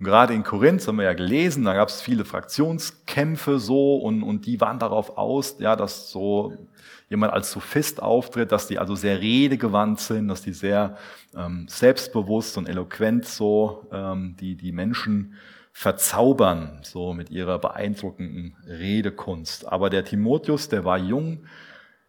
Und 0.04 0.10
gerade 0.10 0.34
in 0.34 0.44
Korinth 0.44 0.86
haben 0.86 0.98
wir 0.98 1.06
ja 1.06 1.14
gelesen, 1.14 1.64
da 1.64 1.76
gab 1.76 1.88
es 1.88 2.02
viele 2.02 2.26
Fraktionskämpfe 2.26 3.58
so 3.58 3.96
und, 3.96 4.22
und 4.22 4.46
die 4.46 4.60
waren 4.60 4.78
darauf 4.78 5.18
aus, 5.18 5.56
ja, 5.60 5.78
dass 5.78 6.10
so 6.10 6.68
jemand 7.08 7.32
als 7.32 7.52
Sophist 7.52 8.04
auftritt, 8.04 8.52
dass 8.52 8.68
die 8.68 8.80
also 8.80 8.96
sehr 8.96 9.22
redegewandt 9.22 10.02
sind, 10.02 10.28
dass 10.28 10.42
die 10.42 10.52
sehr 10.52 10.98
ähm, 11.34 11.68
selbstbewusst 11.70 12.58
und 12.58 12.68
eloquent 12.68 13.24
so 13.24 13.88
ähm, 13.94 14.36
die, 14.42 14.58
die 14.58 14.74
Menschen 14.74 15.36
verzaubern, 15.72 16.82
so 16.82 17.14
mit 17.14 17.30
ihrer 17.30 17.58
beeindruckenden 17.58 18.58
Redekunst. 18.68 19.72
Aber 19.72 19.90
der 19.90 20.04
Timotheus, 20.04 20.68
der 20.68 20.84
war 20.84 20.98
jung, 20.98 21.46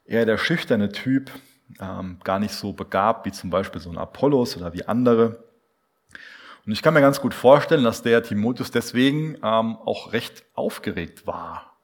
eher 0.05 0.27
der 0.27 0.39
schüchterne 0.39 0.91
Typ, 0.91 1.31
ähm, 1.81 2.19
gar 2.25 2.41
nicht 2.41 2.55
so 2.55 2.73
begabt 2.73 3.25
wie 3.25 3.31
zum 3.31 3.51
Beispiel 3.51 3.81
so 3.81 3.91
ein 3.91 3.99
Apollos 3.99 4.57
oder 4.57 4.73
wie 4.73 4.85
andere. 4.85 5.44
Und 6.67 6.73
ich 6.73 6.83
kann 6.83 6.95
mir 6.95 7.01
ganz 7.01 7.21
gut 7.21 7.35
vorstellen, 7.35 7.85
dass 7.85 8.03
der 8.03 8.23
Timotheus 8.23 8.71
deswegen 8.71 9.37
ähm, 9.43 9.77
auch 9.77 10.13
recht 10.13 10.45
aufgeregt 10.55 11.27
war. 11.27 11.75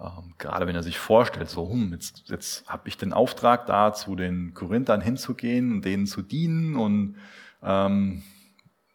Ähm, 0.00 0.34
gerade 0.38 0.66
wenn 0.66 0.74
er 0.74 0.82
sich 0.82 0.98
vorstellt, 0.98 1.48
so, 1.48 1.70
hm, 1.70 1.92
jetzt, 1.92 2.28
jetzt 2.28 2.68
habe 2.68 2.88
ich 2.88 2.96
den 2.96 3.12
Auftrag, 3.12 3.66
da 3.66 3.92
zu 3.92 4.16
den 4.16 4.54
Korinthern 4.54 5.00
hinzugehen 5.00 5.72
und 5.72 5.84
denen 5.84 6.06
zu 6.06 6.22
dienen 6.22 6.76
und 6.76 7.16
ähm, 7.62 8.22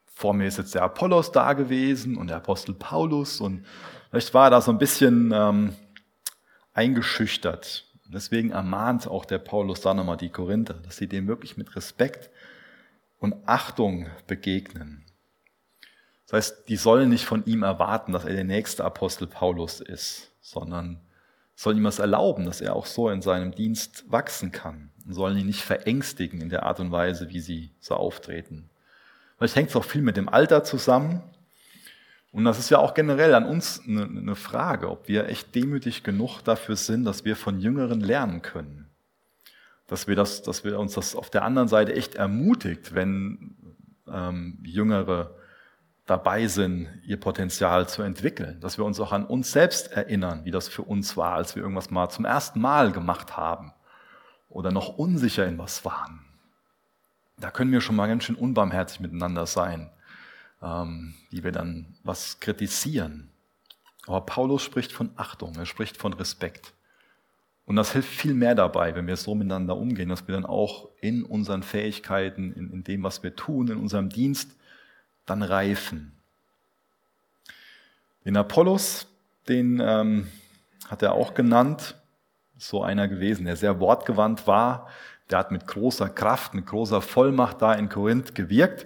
vor 0.07 0.33
mir 0.33 0.47
ist 0.47 0.57
jetzt 0.57 0.75
der 0.75 0.83
Apollos 0.83 1.31
da 1.31 1.53
gewesen 1.53 2.17
und 2.17 2.27
der 2.27 2.37
Apostel 2.37 2.73
Paulus 2.73 3.39
und 3.39 3.65
vielleicht 4.09 4.33
war 4.33 4.47
er 4.47 4.51
da 4.51 4.61
so 4.61 4.71
ein 4.71 4.77
bisschen 4.77 5.31
ähm, 5.33 5.75
eingeschüchtert. 6.73 7.85
Deswegen 8.07 8.51
ermahnt 8.51 9.07
auch 9.07 9.25
der 9.25 9.39
Paulus 9.39 9.81
da 9.81 9.93
nochmal 9.93 10.17
die 10.17 10.29
Korinther, 10.29 10.75
dass 10.75 10.97
sie 10.97 11.07
dem 11.07 11.27
wirklich 11.27 11.57
mit 11.57 11.75
Respekt 11.75 12.29
und 13.19 13.35
Achtung 13.45 14.07
begegnen. 14.27 15.04
Das 16.25 16.33
heißt, 16.33 16.69
die 16.69 16.75
sollen 16.75 17.09
nicht 17.09 17.25
von 17.25 17.45
ihm 17.45 17.63
erwarten, 17.63 18.11
dass 18.11 18.25
er 18.25 18.33
der 18.33 18.43
nächste 18.43 18.83
Apostel 18.83 19.27
Paulus 19.27 19.79
ist, 19.79 20.31
sondern 20.41 20.99
sollen 21.55 21.77
ihm 21.77 21.83
das 21.83 21.99
erlauben, 21.99 22.45
dass 22.45 22.61
er 22.61 22.75
auch 22.75 22.85
so 22.85 23.09
in 23.09 23.21
seinem 23.21 23.51
Dienst 23.53 24.05
wachsen 24.11 24.51
kann 24.51 24.89
und 25.05 25.13
sollen 25.13 25.37
ihn 25.37 25.45
nicht 25.45 25.61
verängstigen 25.61 26.41
in 26.41 26.49
der 26.49 26.63
Art 26.63 26.79
und 26.79 26.91
Weise, 26.91 27.29
wie 27.29 27.39
sie 27.39 27.71
so 27.79 27.95
auftreten. 27.95 28.69
Vielleicht 29.37 29.55
hängt 29.55 29.69
es 29.69 29.75
auch 29.75 29.85
viel 29.85 30.01
mit 30.01 30.17
dem 30.17 30.29
Alter 30.29 30.63
zusammen. 30.63 31.21
Und 32.31 32.43
das 32.43 32.59
ist 32.59 32.69
ja 32.69 32.79
auch 32.79 32.93
generell 32.93 33.33
an 33.33 33.45
uns 33.45 33.81
eine 33.87 34.35
Frage, 34.35 34.89
ob 34.89 35.07
wir 35.07 35.29
echt 35.29 35.55
demütig 35.55 36.03
genug 36.03 36.41
dafür 36.41 36.75
sind, 36.75 37.05
dass 37.05 37.23
wir 37.23 37.37
von 37.37 37.59
Jüngeren 37.59 38.01
lernen 38.01 38.41
können. 38.41 38.89
Dass 39.87 40.07
wir, 40.07 40.15
das, 40.15 40.41
dass 40.41 40.65
wir 40.65 40.77
uns 40.79 40.95
das 40.95 41.15
auf 41.15 41.29
der 41.29 41.43
anderen 41.43 41.69
Seite 41.69 41.93
echt 41.93 42.15
ermutigt, 42.15 42.93
wenn 42.93 43.55
ähm, 44.11 44.57
Jüngere 44.63 45.35
dabei 46.05 46.47
sind, 46.47 46.87
ihr 47.05 47.19
Potenzial 47.19 47.89
zu 47.89 48.03
entwickeln. 48.03 48.59
Dass 48.61 48.77
wir 48.77 48.85
uns 48.85 48.99
auch 48.99 49.11
an 49.11 49.25
uns 49.25 49.51
selbst 49.51 49.91
erinnern, 49.91 50.45
wie 50.45 50.51
das 50.51 50.67
für 50.67 50.83
uns 50.83 51.17
war, 51.17 51.33
als 51.33 51.55
wir 51.55 51.63
irgendwas 51.63 51.89
mal 51.89 52.09
zum 52.09 52.25
ersten 52.25 52.61
Mal 52.61 52.91
gemacht 52.91 53.37
haben 53.37 53.73
oder 54.49 54.71
noch 54.71 54.97
unsicher 54.97 55.45
in 55.47 55.57
was 55.57 55.83
waren. 55.83 56.25
Da 57.37 57.51
können 57.51 57.71
wir 57.71 57.81
schon 57.81 57.95
mal 57.95 58.07
ganz 58.07 58.23
schön 58.23 58.35
unbarmherzig 58.35 58.99
miteinander 58.99 59.45
sein 59.45 59.89
ähm, 60.65 61.13
die 61.31 61.43
wir 61.43 61.51
dann 61.51 61.95
was 62.03 62.39
kritisieren. 62.39 63.29
Aber 64.07 64.21
Paulus 64.21 64.63
spricht 64.63 64.91
von 64.91 65.11
Achtung, 65.15 65.55
er 65.55 65.65
spricht 65.65 65.97
von 65.97 66.13
Respekt. 66.13 66.73
Und 67.65 67.75
das 67.77 67.93
hilft 67.93 68.09
viel 68.09 68.35
mehr 68.35 68.53
dabei, 68.53 68.93
wenn 68.95 69.07
wir 69.07 69.15
so 69.15 69.33
miteinander 69.33 69.75
umgehen, 69.75 70.09
dass 70.09 70.27
wir 70.27 70.35
dann 70.35 70.45
auch 70.45 70.89
in 71.01 71.23
unseren 71.23 71.63
Fähigkeiten, 71.63 72.51
in, 72.53 72.71
in 72.71 72.83
dem, 72.83 73.01
was 73.01 73.23
wir 73.23 73.35
tun, 73.35 73.69
in 73.69 73.77
unserem 73.77 74.09
Dienst, 74.09 74.55
dann 75.25 75.41
reifen. 75.41 76.11
Den 78.25 78.37
Apollos, 78.37 79.07
den 79.47 79.79
ähm, 79.79 80.31
hat 80.87 81.01
er 81.01 81.13
auch 81.13 81.33
genannt, 81.33 81.95
so 82.57 82.83
einer 82.83 83.07
gewesen, 83.07 83.45
der 83.45 83.55
sehr 83.55 83.79
wortgewandt 83.79 84.47
war, 84.47 84.87
der 85.29 85.39
hat 85.39 85.51
mit 85.51 85.67
großer 85.67 86.09
Kraft, 86.09 86.53
mit 86.53 86.65
großer 86.65 87.01
Vollmacht 87.01 87.61
da 87.61 87.73
in 87.73 87.89
Korinth 87.89 88.35
gewirkt 88.35 88.85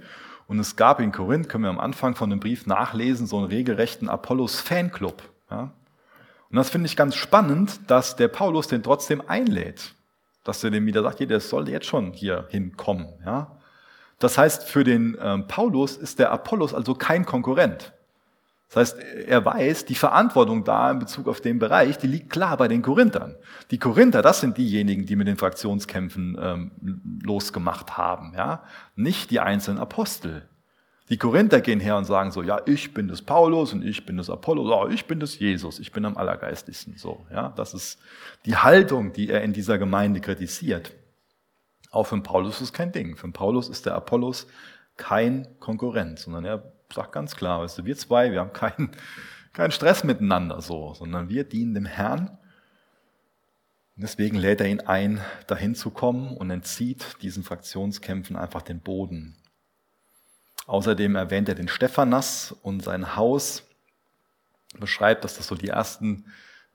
und 0.49 0.57
es 0.57 0.75
gab 0.75 0.99
in 0.99 1.11
Korinth, 1.11 1.47
können 1.47 1.65
wir 1.65 1.69
am 1.69 1.79
Anfang 1.79 2.15
von 2.15 2.31
dem 2.31 2.39
Brief 2.39 2.65
nachlesen, 2.65 3.27
so 3.27 3.37
einen 3.37 3.45
regelrechten 3.45 4.09
Apollos-Fanclub. 4.09 5.21
Ja? 5.51 5.71
Und 6.49 6.55
das 6.55 6.71
finde 6.71 6.87
ich 6.87 6.95
ganz 6.95 7.15
spannend, 7.15 7.79
dass 7.85 8.15
der 8.15 8.29
Paulus 8.29 8.67
den 8.67 8.81
trotzdem 8.81 9.21
einlädt. 9.27 9.93
Dass 10.43 10.63
er 10.63 10.71
dem 10.71 10.87
wieder 10.87 11.03
sagt, 11.03 11.19
der 11.19 11.39
soll 11.39 11.69
jetzt 11.69 11.85
schon 11.85 12.13
hier 12.13 12.47
hinkommen. 12.49 13.07
Ja? 13.23 13.59
Das 14.20 14.38
heißt, 14.38 14.63
für 14.63 14.84
den 14.84 15.17
ähm, 15.22 15.47
Paulus 15.47 15.97
ist 15.97 16.20
der 16.20 16.32
Apollos 16.32 16.74
also 16.74 16.93
kein 16.93 17.26
Konkurrent. 17.26 17.93
Das 18.70 18.76
heißt, 18.76 18.99
er 19.26 19.43
weiß, 19.43 19.86
die 19.86 19.95
Verantwortung 19.95 20.63
da 20.63 20.91
in 20.91 20.99
Bezug 20.99 21.28
auf 21.28 21.41
den 21.41 21.57
Bereich, 21.57 21.97
die 21.97 22.05
liegt 22.05 22.30
klar 22.30 22.55
bei 22.55 22.67
den 22.67 22.84
Korinthern. 22.84 23.36
Die 23.72 23.80
Korinther, 23.80 24.22
das 24.22 24.41
sind 24.41 24.59
diejenigen, 24.59 25.07
die 25.07 25.15
mit 25.15 25.28
den 25.28 25.38
Fraktionskämpfen 25.38 26.38
ähm, 26.39 26.72
losgemacht 27.24 27.97
haben, 27.97 28.34
ja, 28.36 28.63
nicht 28.95 29.32
die 29.32 29.39
einzelnen 29.39 29.80
Apostel. 29.80 30.47
Die 31.09 31.17
Korinther 31.17 31.61
gehen 31.61 31.80
her 31.80 31.97
und 31.97 32.05
sagen 32.05 32.30
so, 32.30 32.43
ja, 32.43 32.61
ich 32.67 32.93
bin 32.93 33.07
das 33.07 33.24
Paulus 33.24 33.74
und 33.74 33.84
ich 33.84 34.05
bin 34.05 34.17
das 34.17 34.30
Apollos, 34.30 34.70
oh, 34.72 34.88
ich 34.88 35.07
bin 35.07 35.20
das 35.20 35.39
Jesus, 35.39 35.80
ich 35.80 35.91
bin 35.91 36.05
am 36.05 36.15
allergeistigsten, 36.15 36.95
so, 36.95 37.26
ja. 37.34 37.51
Das 37.55 37.74
ist 37.74 37.99
die 38.45 38.55
Haltung, 38.55 39.13
die 39.13 39.30
er 39.30 39.41
in 39.41 39.53
dieser 39.53 39.80
Gemeinde 39.80 40.20
kritisiert. 40.20 40.91
Auch 41.91 42.05
für 42.05 42.19
Paulus 42.21 42.61
ist 42.61 42.73
kein 42.73 42.91
Ding. 42.91 43.15
Für 43.15 43.29
Paulus 43.31 43.69
ist 43.69 43.85
der 43.85 43.95
Apollos 43.95 44.47
kein 44.97 45.47
Konkurrent, 45.59 46.19
sondern 46.19 46.45
er 46.45 46.71
sagt 46.93 47.11
ganz 47.11 47.35
klar, 47.35 47.61
weißt 47.61 47.79
du, 47.79 47.85
wir 47.85 47.97
zwei, 47.97 48.31
wir 48.31 48.39
haben 48.39 48.53
keinen, 48.53 48.91
keinen 49.53 49.71
Stress 49.71 50.03
miteinander 50.03 50.61
so, 50.61 50.93
sondern 50.93 51.29
wir 51.29 51.43
dienen 51.43 51.73
dem 51.73 51.85
Herrn. 51.85 52.37
Deswegen 53.95 54.37
lädt 54.37 54.61
er 54.61 54.67
ihn 54.67 54.81
ein, 54.81 55.19
dahin 55.47 55.75
zu 55.75 55.89
kommen 55.89 56.37
und 56.37 56.49
entzieht 56.51 57.17
diesen 57.21 57.43
Fraktionskämpfen 57.43 58.37
einfach 58.37 58.61
den 58.61 58.79
Boden. 58.79 59.35
Außerdem 60.67 61.15
erwähnt 61.15 61.49
er 61.49 61.55
den 61.55 61.67
Stephanas 61.67 62.55
und 62.61 62.83
sein 62.83 63.15
Haus, 63.15 63.63
beschreibt, 64.79 65.23
dass 65.23 65.35
das 65.35 65.47
so 65.47 65.55
die 65.55 65.69
ersten 65.69 66.25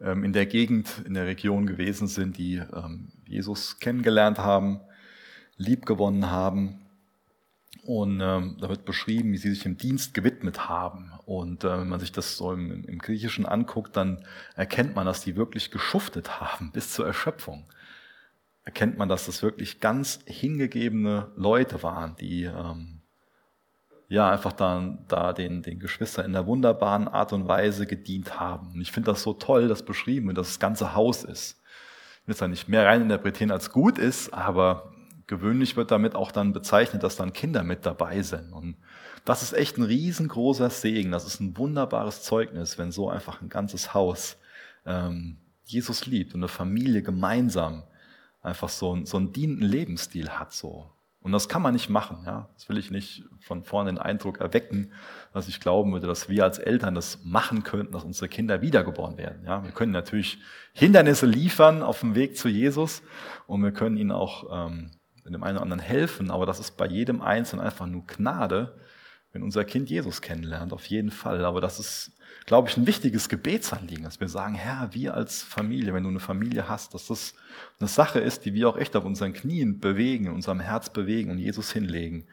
ähm, 0.01 0.25
in 0.25 0.33
der 0.33 0.47
Gegend, 0.47 1.03
in 1.07 1.15
der 1.15 1.27
Region 1.27 1.67
gewesen 1.67 2.09
sind, 2.09 2.37
die 2.37 2.57
ähm, 2.57 3.13
Jesus 3.27 3.79
kennengelernt 3.79 4.39
haben, 4.39 4.81
liebgewonnen 5.57 6.31
haben. 6.31 6.81
Und 7.85 8.21
ähm, 8.23 8.57
da 8.61 8.69
wird 8.69 8.85
beschrieben, 8.85 9.33
wie 9.33 9.37
sie 9.37 9.51
sich 9.51 9.67
im 9.67 9.77
Dienst 9.77 10.15
gewidmet 10.15 10.69
haben. 10.69 11.13
Und 11.27 11.65
äh, 11.65 11.79
wenn 11.79 11.89
man 11.89 12.01
sich 12.01 12.13
das 12.13 12.37
so 12.37 12.53
im, 12.53 12.85
im 12.85 12.99
Griechischen 12.99 13.45
anguckt, 13.45 13.97
dann 13.97 14.25
erkennt 14.57 14.95
man, 14.95 15.07
dass 15.07 15.21
die 15.21 15.37
wirklich 15.37 15.71
geschuftet 15.71 16.41
haben 16.41 16.71
bis 16.73 16.93
zur 16.93 17.07
Erschöpfung. 17.07 17.65
Erkennt 18.65 18.97
man, 18.97 19.11
dass 19.11 19.27
das 19.27 19.43
wirklich 19.43 19.81
ganz 19.81 20.21
hingegebene 20.25 21.31
Leute 21.37 21.83
waren, 21.83 22.17
die 22.17 22.45
ähm, 22.45 23.03
ja 24.09 24.31
einfach 24.31 24.53
dann 24.53 25.05
da 25.09 25.35
den, 25.35 25.63
den 25.63 25.79
Geschwistern 25.79 26.25
in 26.25 26.35
einer 26.35 26.47
wunderbaren 26.47 27.09
Art 27.09 27.35
und 27.35 27.47
Weise 27.47 27.87
gedient 27.87 28.41
haben. 28.41 28.73
Und 28.73 28.81
ich 28.81 28.93
finde 28.93 29.11
das 29.11 29.23
so 29.23 29.35
toll, 29.35 29.69
das 29.69 29.85
beschrieben, 29.85 30.35
dass 30.35 30.49
das 30.49 30.59
ganze 30.59 30.95
Haus 30.95 31.25
ist. 31.25 31.61
Ich 32.23 32.29
will 32.29 32.33
es 32.33 32.39
da 32.39 32.49
nicht 32.49 32.69
mehr 32.69 32.87
reininterpretieren, 32.87 33.51
als 33.51 33.71
gut 33.71 33.99
ist, 33.99 34.33
aber 34.33 34.94
gewöhnlich 35.27 35.77
wird 35.77 35.91
damit 35.91 36.15
auch 36.15 36.33
dann 36.33 36.53
bezeichnet, 36.53 37.03
dass 37.03 37.17
dann 37.17 37.33
Kinder 37.33 37.63
mit 37.63 37.87
dabei 37.87 38.23
sind. 38.23 38.53
Und 38.53 38.77
das 39.25 39.43
ist 39.43 39.53
echt 39.53 39.79
ein 39.79 39.85
riesengroßer 39.85 40.71
Segen. 40.71 41.13
Das 41.13 41.27
ist 41.27 41.41
ein 41.41 41.57
wunderbares 41.57 42.23
Zeugnis, 42.23 42.79
wenn 42.79 42.93
so 42.93 43.09
einfach 43.09 43.41
ein 43.41 43.49
ganzes 43.49 43.95
Haus 43.95 44.37
ähm, 44.87 45.39
Jesus 45.65 46.07
liebt 46.07 46.35
und 46.35 46.41
eine 46.41 46.49
Familie 46.49 47.03
gemeinsam 47.03 47.85
einfach 48.43 48.69
so, 48.69 49.05
so 49.05 49.17
einen 49.17 49.33
dienenden 49.33 49.67
Lebensstil 49.67 50.29
hat. 50.31 50.53
So. 50.53 50.91
Und 51.25 51.33
das 51.33 51.49
kann 51.49 51.63
man 51.63 51.73
nicht 51.73 51.89
machen. 51.89 52.19
Ja? 52.27 52.51
Das 52.55 52.69
will 52.69 52.77
ich 52.77 52.91
nicht 52.91 53.25
von 53.41 53.63
vorne 53.63 53.91
den 53.91 53.99
Eindruck 53.99 54.41
erwecken, 54.41 54.93
dass 55.33 55.49
ich 55.49 55.59
glauben 55.59 55.93
würde, 55.93 56.07
dass 56.07 56.29
wir 56.29 56.45
als 56.45 56.59
Eltern 56.59 56.95
das 56.95 57.25
machen 57.25 57.63
könnten, 57.63 57.95
dass 57.95 58.05
unsere 58.05 58.29
Kinder 58.29 58.61
wiedergeboren 58.61 59.17
werden. 59.17 59.43
Ja? 59.47 59.65
Wir 59.65 59.71
können 59.71 59.93
natürlich 59.93 60.39
Hindernisse 60.75 61.25
liefern 61.25 61.83
auf 61.83 62.01
dem 62.01 62.15
Weg 62.15 62.37
zu 62.37 62.49
Jesus 62.49 63.03
und 63.47 63.63
wir 63.63 63.73
können 63.73 63.97
ihnen 63.97 64.13
auch 64.13 64.67
ähm, 64.69 64.91
dem 65.33 65.43
einen 65.43 65.57
oder 65.57 65.63
anderen 65.63 65.83
helfen, 65.83 66.31
aber 66.31 66.45
das 66.45 66.61
ist 66.61 66.77
bei 66.77 66.87
jedem 66.87 67.23
Einzelnen 67.23 67.65
einfach 67.65 67.87
nur 67.87 68.07
Gnade, 68.07 68.79
wenn 69.33 69.43
unser 69.43 69.65
Kind 69.65 69.91
Jesus 69.91 70.21
kennenlernt, 70.21 70.73
auf 70.73 70.87
jeden 70.87 71.11
Fall. 71.11 71.45
Aber 71.45 71.61
das 71.61 71.81
ist, 71.81 72.13
glaube 72.47 72.69
ich, 72.69 72.77
ein 72.77 72.87
wichtiges 72.87 73.29
Gebetsanliegen, 73.29 74.05
dass 74.05 74.21
wir 74.21 74.29
sagen, 74.29 74.55
Herr, 74.55 74.91
wir 74.93 75.15
als 75.15 75.43
Familie, 75.43 75.93
wenn 75.93 76.05
du 76.05 76.11
eine 76.11 76.21
Familie 76.21 76.69
hast, 76.69 76.95
dass 76.95 77.09
das 77.09 77.35
eine 77.81 77.89
Sache 77.89 78.21
ist, 78.21 78.45
die 78.45 78.55
wir 78.55 78.69
auch 78.69 78.77
echt 78.77 78.95
auf 78.95 79.05
unseren 79.05 79.33
Knien 79.33 79.81
bewegen, 79.81 80.27
in 80.27 80.33
unserem 80.33 80.61
Herz 80.61 80.91
bewegen 80.91 81.31
und 81.31 81.39
Jesus 81.39 81.73
hinlegen. 81.73 82.27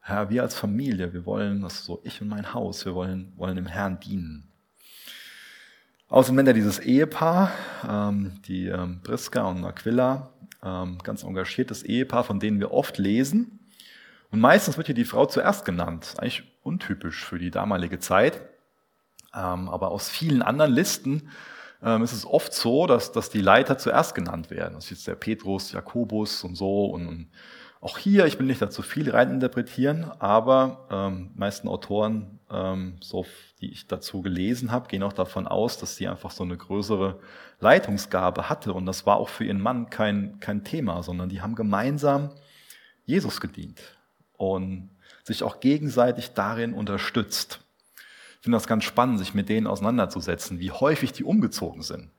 Herr, 0.00 0.30
wir 0.30 0.42
als 0.42 0.54
Familie, 0.54 1.12
wir 1.12 1.26
wollen, 1.26 1.60
das 1.60 1.80
ist 1.80 1.84
so 1.84 2.00
ich 2.04 2.22
und 2.22 2.28
mein 2.28 2.54
Haus, 2.54 2.86
wir 2.86 2.94
wollen, 2.94 3.32
wollen 3.36 3.56
dem 3.56 3.66
Herrn 3.66 4.00
dienen. 4.00 4.48
Außerdem 6.08 6.36
nennt 6.36 6.48
er 6.48 6.54
dieses 6.54 6.78
Ehepaar, 6.78 7.52
ähm, 7.86 8.40
die 8.48 8.68
ähm, 8.68 9.02
Priska 9.02 9.42
und 9.42 9.62
Aquila, 9.66 10.32
ähm, 10.62 10.98
ganz 11.02 11.22
engagiertes 11.22 11.82
Ehepaar, 11.82 12.24
von 12.24 12.40
denen 12.40 12.60
wir 12.60 12.72
oft 12.72 12.98
lesen. 12.98 13.60
Und 14.30 14.40
meistens 14.40 14.76
wird 14.76 14.86
hier 14.86 14.94
die 14.94 15.04
Frau 15.04 15.26
zuerst 15.26 15.64
genannt. 15.64 16.14
Eigentlich 16.18 16.44
untypisch 16.62 17.24
für 17.24 17.38
die 17.38 17.50
damalige 17.50 17.98
Zeit. 17.98 18.40
Ähm, 19.34 19.68
aber 19.68 19.90
aus 19.90 20.08
vielen 20.08 20.42
anderen 20.42 20.72
Listen 20.72 21.30
ähm, 21.82 22.02
ist 22.02 22.12
es 22.12 22.26
oft 22.26 22.52
so, 22.52 22.86
dass, 22.86 23.12
dass 23.12 23.30
die 23.30 23.40
Leiter 23.40 23.78
zuerst 23.78 24.14
genannt 24.14 24.50
werden. 24.50 24.74
Das 24.74 24.84
ist 24.84 24.90
jetzt 24.90 25.06
der 25.06 25.14
Petrus, 25.14 25.72
Jakobus 25.72 26.44
und 26.44 26.56
so. 26.56 26.86
Und 26.86 27.28
auch 27.80 27.98
hier, 27.98 28.26
ich 28.26 28.38
will 28.38 28.46
nicht 28.46 28.60
dazu 28.60 28.82
viel 28.82 29.10
reininterpretieren, 29.10 30.10
aber 30.18 30.88
ähm, 30.90 31.30
meisten 31.36 31.68
Autoren, 31.68 32.37
so 32.50 33.26
die 33.60 33.70
ich 33.70 33.86
dazu 33.86 34.22
gelesen 34.22 34.70
habe, 34.72 34.88
gehen 34.88 35.02
auch 35.02 35.12
davon 35.12 35.46
aus, 35.46 35.78
dass 35.78 35.96
sie 35.96 36.08
einfach 36.08 36.30
so 36.30 36.44
eine 36.44 36.56
größere 36.56 37.20
Leitungsgabe 37.60 38.48
hatte. 38.48 38.72
Und 38.72 38.86
das 38.86 39.04
war 39.04 39.18
auch 39.18 39.28
für 39.28 39.44
ihren 39.44 39.60
Mann 39.60 39.90
kein, 39.90 40.40
kein 40.40 40.64
Thema, 40.64 41.02
sondern 41.02 41.28
die 41.28 41.42
haben 41.42 41.54
gemeinsam 41.54 42.30
Jesus 43.04 43.40
gedient 43.40 43.80
und 44.32 44.90
sich 45.24 45.42
auch 45.42 45.60
gegenseitig 45.60 46.32
darin 46.32 46.72
unterstützt. 46.72 47.60
Ich 48.36 48.44
finde 48.44 48.56
das 48.56 48.66
ganz 48.66 48.84
spannend, 48.84 49.18
sich 49.18 49.34
mit 49.34 49.48
denen 49.48 49.66
auseinanderzusetzen, 49.66 50.58
wie 50.58 50.70
häufig 50.70 51.12
die 51.12 51.24
umgezogen 51.24 51.82
sind. 51.82 52.10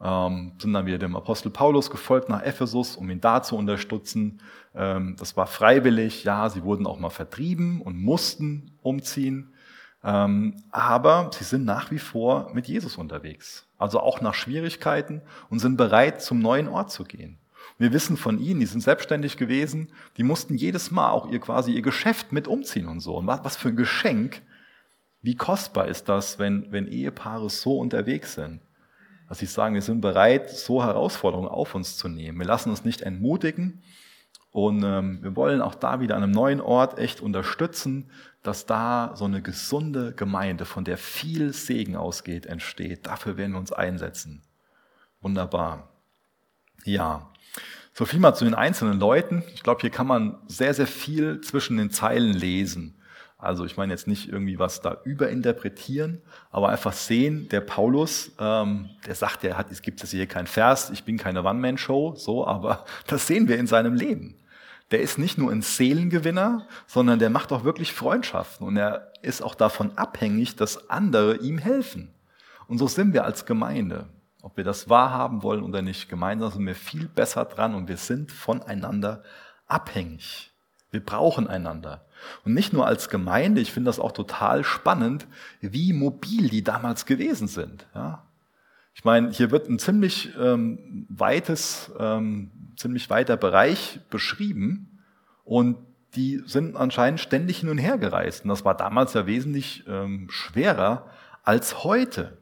Ähm, 0.00 0.52
sind 0.58 0.72
dann 0.72 0.86
wieder 0.86 0.98
dem 0.98 1.16
Apostel 1.16 1.50
Paulus 1.50 1.90
gefolgt 1.90 2.28
nach 2.28 2.42
Ephesus, 2.42 2.96
um 2.96 3.10
ihn 3.10 3.20
da 3.20 3.42
zu 3.42 3.56
unterstützen. 3.56 4.40
Ähm, 4.74 5.16
das 5.18 5.36
war 5.36 5.46
freiwillig, 5.46 6.24
ja, 6.24 6.48
sie 6.50 6.62
wurden 6.62 6.86
auch 6.86 6.98
mal 6.98 7.10
vertrieben 7.10 7.82
und 7.82 7.98
mussten 7.98 8.78
umziehen. 8.82 9.52
Ähm, 10.04 10.62
aber 10.70 11.30
sie 11.34 11.44
sind 11.44 11.64
nach 11.64 11.90
wie 11.90 11.98
vor 11.98 12.50
mit 12.54 12.68
Jesus 12.68 12.96
unterwegs. 12.96 13.66
Also 13.76 13.98
auch 14.00 14.20
nach 14.20 14.34
Schwierigkeiten 14.34 15.22
und 15.50 15.58
sind 15.58 15.76
bereit, 15.76 16.22
zum 16.22 16.38
neuen 16.38 16.68
Ort 16.68 16.92
zu 16.92 17.02
gehen. 17.04 17.38
Wir 17.78 17.92
wissen 17.92 18.16
von 18.16 18.38
ihnen, 18.38 18.60
die 18.60 18.66
sind 18.66 18.80
selbstständig 18.80 19.36
gewesen, 19.36 19.92
die 20.16 20.22
mussten 20.22 20.54
jedes 20.54 20.90
Mal 20.90 21.10
auch 21.10 21.30
ihr 21.30 21.40
quasi 21.40 21.72
ihr 21.72 21.82
Geschäft 21.82 22.32
mit 22.32 22.48
umziehen 22.48 22.88
und 22.88 23.00
so. 23.00 23.16
Und 23.16 23.26
was, 23.26 23.44
was 23.44 23.56
für 23.56 23.68
ein 23.68 23.76
Geschenk, 23.76 24.42
wie 25.22 25.34
kostbar 25.34 25.88
ist 25.88 26.08
das, 26.08 26.38
wenn, 26.38 26.70
wenn 26.70 26.86
Ehepaare 26.86 27.50
so 27.50 27.78
unterwegs 27.78 28.34
sind? 28.34 28.60
Dass 29.28 29.38
sie 29.38 29.46
sagen, 29.46 29.74
wir 29.74 29.82
sind 29.82 30.00
bereit, 30.00 30.50
so 30.50 30.82
Herausforderungen 30.82 31.48
auf 31.48 31.74
uns 31.74 31.96
zu 31.96 32.08
nehmen. 32.08 32.38
Wir 32.38 32.46
lassen 32.46 32.70
uns 32.70 32.84
nicht 32.84 33.02
entmutigen 33.02 33.82
und 34.50 34.82
ähm, 34.82 35.22
wir 35.22 35.36
wollen 35.36 35.60
auch 35.60 35.74
da 35.74 36.00
wieder 36.00 36.16
an 36.16 36.22
einem 36.22 36.32
neuen 36.32 36.60
Ort 36.60 36.98
echt 36.98 37.20
unterstützen, 37.20 38.10
dass 38.42 38.66
da 38.66 39.12
so 39.14 39.26
eine 39.26 39.42
gesunde 39.42 40.14
Gemeinde, 40.14 40.64
von 40.64 40.84
der 40.84 40.96
viel 40.96 41.52
Segen 41.52 41.96
ausgeht, 41.96 42.46
entsteht. 42.46 43.06
Dafür 43.06 43.36
werden 43.36 43.52
wir 43.52 43.58
uns 43.58 43.72
einsetzen. 43.72 44.42
Wunderbar. 45.20 45.90
Ja, 46.84 47.28
so 47.92 48.04
viel 48.04 48.20
mal 48.20 48.34
zu 48.34 48.44
den 48.44 48.54
einzelnen 48.54 48.98
Leuten. 48.98 49.42
Ich 49.54 49.62
glaube, 49.62 49.80
hier 49.80 49.90
kann 49.90 50.06
man 50.06 50.38
sehr, 50.46 50.72
sehr 50.72 50.86
viel 50.86 51.40
zwischen 51.40 51.76
den 51.76 51.90
Zeilen 51.90 52.32
lesen. 52.32 52.97
Also 53.38 53.64
ich 53.64 53.76
meine 53.76 53.92
jetzt 53.92 54.08
nicht 54.08 54.28
irgendwie 54.28 54.58
was 54.58 54.80
da 54.80 54.98
überinterpretieren, 55.04 56.20
aber 56.50 56.70
einfach 56.70 56.92
sehen, 56.92 57.48
der 57.48 57.60
Paulus, 57.60 58.32
ähm, 58.40 58.90
der 59.06 59.14
sagt, 59.14 59.44
der 59.44 59.56
hat, 59.56 59.70
es 59.70 59.80
gibt 59.80 60.00
jetzt 60.00 60.10
hier 60.10 60.26
kein 60.26 60.48
Vers, 60.48 60.90
ich 60.90 61.04
bin 61.04 61.18
keine 61.18 61.44
One-Man-Show, 61.44 62.16
so, 62.16 62.44
aber 62.44 62.84
das 63.06 63.28
sehen 63.28 63.46
wir 63.46 63.56
in 63.56 63.68
seinem 63.68 63.94
Leben. 63.94 64.34
Der 64.90 65.00
ist 65.00 65.18
nicht 65.18 65.38
nur 65.38 65.52
ein 65.52 65.62
Seelengewinner, 65.62 66.66
sondern 66.88 67.20
der 67.20 67.30
macht 67.30 67.52
auch 67.52 67.62
wirklich 67.62 67.92
Freundschaften 67.92 68.66
und 68.66 68.76
er 68.76 69.12
ist 69.22 69.40
auch 69.40 69.54
davon 69.54 69.96
abhängig, 69.96 70.56
dass 70.56 70.90
andere 70.90 71.36
ihm 71.36 71.58
helfen. 71.58 72.12
Und 72.66 72.78
so 72.78 72.88
sind 72.88 73.12
wir 73.12 73.24
als 73.24 73.46
Gemeinde. 73.46 74.06
Ob 74.42 74.56
wir 74.56 74.64
das 74.64 74.88
wahrhaben 74.88 75.42
wollen 75.42 75.62
oder 75.62 75.82
nicht, 75.82 76.08
gemeinsam 76.08 76.50
sind 76.50 76.66
wir 76.66 76.74
viel 76.74 77.06
besser 77.06 77.44
dran 77.44 77.74
und 77.74 77.88
wir 77.88 77.96
sind 77.98 78.32
voneinander 78.32 79.22
abhängig. 79.66 80.52
Wir 80.90 81.04
brauchen 81.04 81.46
einander. 81.48 82.04
Und 82.44 82.54
nicht 82.54 82.72
nur 82.72 82.86
als 82.86 83.08
Gemeinde, 83.08 83.60
ich 83.60 83.72
finde 83.72 83.88
das 83.88 84.00
auch 84.00 84.12
total 84.12 84.64
spannend, 84.64 85.26
wie 85.60 85.92
mobil 85.92 86.48
die 86.48 86.64
damals 86.64 87.06
gewesen 87.06 87.48
sind. 87.48 87.86
Ja? 87.94 88.24
Ich 88.94 89.04
meine, 89.04 89.30
hier 89.30 89.50
wird 89.50 89.68
ein 89.68 89.78
ziemlich 89.78 90.30
ähm, 90.38 91.06
weites, 91.08 91.92
ähm, 91.98 92.50
ziemlich 92.76 93.10
weiter 93.10 93.36
Bereich 93.36 94.00
beschrieben 94.10 95.00
und 95.44 95.76
die 96.14 96.42
sind 96.46 96.76
anscheinend 96.76 97.20
ständig 97.20 97.58
hin 97.58 97.68
und 97.68 97.78
her 97.78 97.98
gereist. 97.98 98.44
Und 98.44 98.48
das 98.48 98.64
war 98.64 98.76
damals 98.76 99.14
ja 99.14 99.26
wesentlich 99.26 99.84
ähm, 99.86 100.28
schwerer 100.30 101.10
als 101.44 101.84
heute. 101.84 102.38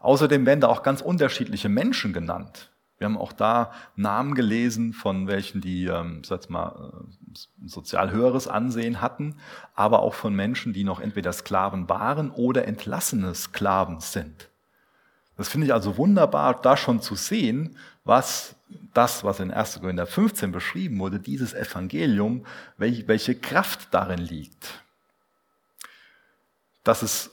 Außerdem 0.00 0.46
werden 0.46 0.60
da 0.60 0.68
auch 0.68 0.82
ganz 0.82 1.00
unterschiedliche 1.00 1.68
Menschen 1.68 2.12
genannt. 2.12 2.71
Wir 3.02 3.06
haben 3.06 3.18
auch 3.18 3.32
da 3.32 3.72
Namen 3.96 4.36
gelesen 4.36 4.92
von 4.92 5.26
welchen, 5.26 5.60
die 5.60 5.86
ähm, 5.86 6.22
sag 6.22 6.48
mal, 6.50 6.92
äh, 7.32 7.66
sozial 7.66 8.12
höheres 8.12 8.46
Ansehen 8.46 9.00
hatten, 9.00 9.34
aber 9.74 10.02
auch 10.02 10.14
von 10.14 10.36
Menschen, 10.36 10.72
die 10.72 10.84
noch 10.84 11.00
entweder 11.00 11.32
Sklaven 11.32 11.88
waren 11.88 12.30
oder 12.30 12.68
entlassene 12.68 13.34
Sklaven 13.34 13.98
sind. 13.98 14.50
Das 15.36 15.48
finde 15.48 15.66
ich 15.66 15.72
also 15.72 15.96
wunderbar, 15.96 16.60
da 16.62 16.76
schon 16.76 17.02
zu 17.02 17.16
sehen, 17.16 17.76
was 18.04 18.54
das, 18.94 19.24
was 19.24 19.40
in 19.40 19.50
1. 19.50 19.80
Korinther 19.80 20.06
15 20.06 20.52
beschrieben 20.52 21.00
wurde, 21.00 21.18
dieses 21.18 21.54
Evangelium, 21.54 22.46
welche 22.76 23.34
Kraft 23.34 23.88
darin 23.90 24.20
liegt. 24.20 24.80
Dass 26.84 27.02
es, 27.02 27.32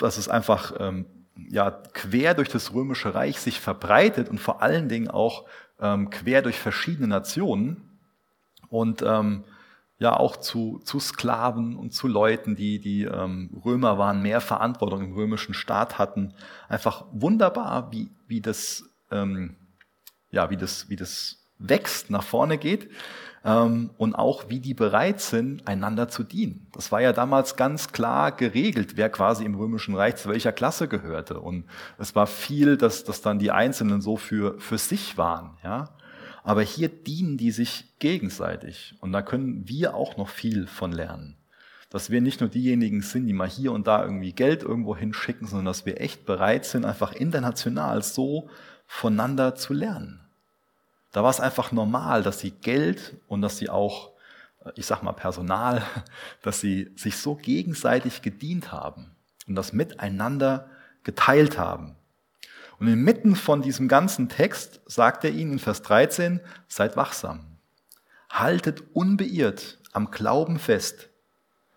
dass 0.00 0.18
es 0.18 0.28
einfach 0.28 0.72
ähm, 0.80 1.06
ja, 1.48 1.70
quer 1.70 2.34
durch 2.34 2.48
das 2.48 2.72
römische 2.72 3.14
Reich 3.14 3.38
sich 3.40 3.60
verbreitet 3.60 4.28
und 4.28 4.38
vor 4.38 4.62
allen 4.62 4.88
Dingen 4.88 5.08
auch 5.08 5.44
ähm, 5.80 6.10
quer 6.10 6.42
durch 6.42 6.58
verschiedene 6.58 7.08
Nationen 7.08 7.98
und 8.68 9.02
ähm, 9.02 9.44
ja 9.98 10.14
auch 10.16 10.36
zu, 10.36 10.80
zu 10.84 11.00
Sklaven 11.00 11.76
und 11.76 11.92
zu 11.92 12.08
Leuten, 12.08 12.54
die, 12.54 12.78
die 12.78 13.04
ähm, 13.04 13.50
Römer 13.64 13.98
waren, 13.98 14.22
mehr 14.22 14.40
Verantwortung 14.40 15.04
im 15.04 15.14
römischen 15.14 15.54
Staat 15.54 15.98
hatten. 15.98 16.34
Einfach 16.68 17.04
wunderbar, 17.12 17.90
wie, 17.92 18.10
wie 18.26 18.40
das, 18.40 18.84
ähm, 19.10 19.56
ja, 20.30 20.50
wie 20.50 20.56
das, 20.56 20.88
wie 20.90 20.96
das 20.96 21.38
wächst, 21.58 22.10
nach 22.10 22.24
vorne 22.24 22.58
geht 22.58 22.90
ähm, 23.46 23.90
und 23.96 24.16
auch 24.16 24.50
wie 24.50 24.58
die 24.58 24.74
bereit 24.74 25.20
sind, 25.20 25.66
einander 25.68 26.08
zu 26.08 26.24
dienen. 26.24 26.66
Das 26.72 26.90
war 26.90 27.00
ja 27.00 27.12
damals 27.12 27.54
ganz 27.54 27.92
klar 27.92 28.32
geregelt, 28.32 28.96
wer 28.96 29.08
quasi 29.08 29.44
im 29.44 29.54
Römischen 29.54 29.94
Reich 29.94 30.16
zu 30.16 30.28
welcher 30.28 30.52
Klasse 30.52 30.88
gehörte. 30.88 31.38
Und 31.40 31.64
es 31.96 32.16
war 32.16 32.26
viel, 32.26 32.76
dass, 32.76 33.04
dass 33.04 33.22
dann 33.22 33.38
die 33.38 33.52
Einzelnen 33.52 34.00
so 34.00 34.16
für, 34.16 34.58
für 34.58 34.78
sich 34.78 35.16
waren. 35.16 35.56
Ja? 35.62 35.90
Aber 36.42 36.62
hier 36.62 36.88
dienen 36.88 37.38
die 37.38 37.52
sich 37.52 37.84
gegenseitig. 38.00 38.96
Und 39.00 39.12
da 39.12 39.22
können 39.22 39.68
wir 39.68 39.94
auch 39.94 40.16
noch 40.16 40.28
viel 40.28 40.66
von 40.66 40.90
lernen. 40.90 41.36
Dass 41.88 42.10
wir 42.10 42.20
nicht 42.20 42.40
nur 42.40 42.50
diejenigen 42.50 43.00
sind, 43.00 43.28
die 43.28 43.32
mal 43.32 43.48
hier 43.48 43.70
und 43.70 43.86
da 43.86 44.02
irgendwie 44.02 44.32
Geld 44.32 44.64
irgendwo 44.64 44.96
hinschicken, 44.96 45.46
sondern 45.46 45.66
dass 45.66 45.86
wir 45.86 46.00
echt 46.00 46.26
bereit 46.26 46.64
sind, 46.64 46.84
einfach 46.84 47.12
international 47.12 48.02
so 48.02 48.50
voneinander 48.88 49.54
zu 49.54 49.72
lernen. 49.72 50.25
Da 51.16 51.22
war 51.22 51.30
es 51.30 51.40
einfach 51.40 51.72
normal, 51.72 52.22
dass 52.22 52.40
sie 52.40 52.50
Geld 52.50 53.16
und 53.26 53.40
dass 53.40 53.56
sie 53.56 53.70
auch, 53.70 54.12
ich 54.74 54.84
sag 54.84 55.02
mal 55.02 55.14
Personal, 55.14 55.82
dass 56.42 56.60
sie 56.60 56.92
sich 56.94 57.16
so 57.16 57.36
gegenseitig 57.36 58.20
gedient 58.20 58.70
haben 58.70 59.16
und 59.48 59.54
das 59.54 59.72
miteinander 59.72 60.68
geteilt 61.04 61.56
haben. 61.56 61.96
Und 62.78 62.88
inmitten 62.88 63.34
von 63.34 63.62
diesem 63.62 63.88
ganzen 63.88 64.28
Text 64.28 64.82
sagt 64.84 65.24
er 65.24 65.30
ihnen 65.30 65.52
in 65.52 65.58
Vers 65.58 65.80
13, 65.80 66.40
seid 66.68 66.98
wachsam, 66.98 67.46
haltet 68.28 68.84
unbeirrt 68.92 69.78
am 69.94 70.10
Glauben 70.10 70.58
fest, 70.58 71.08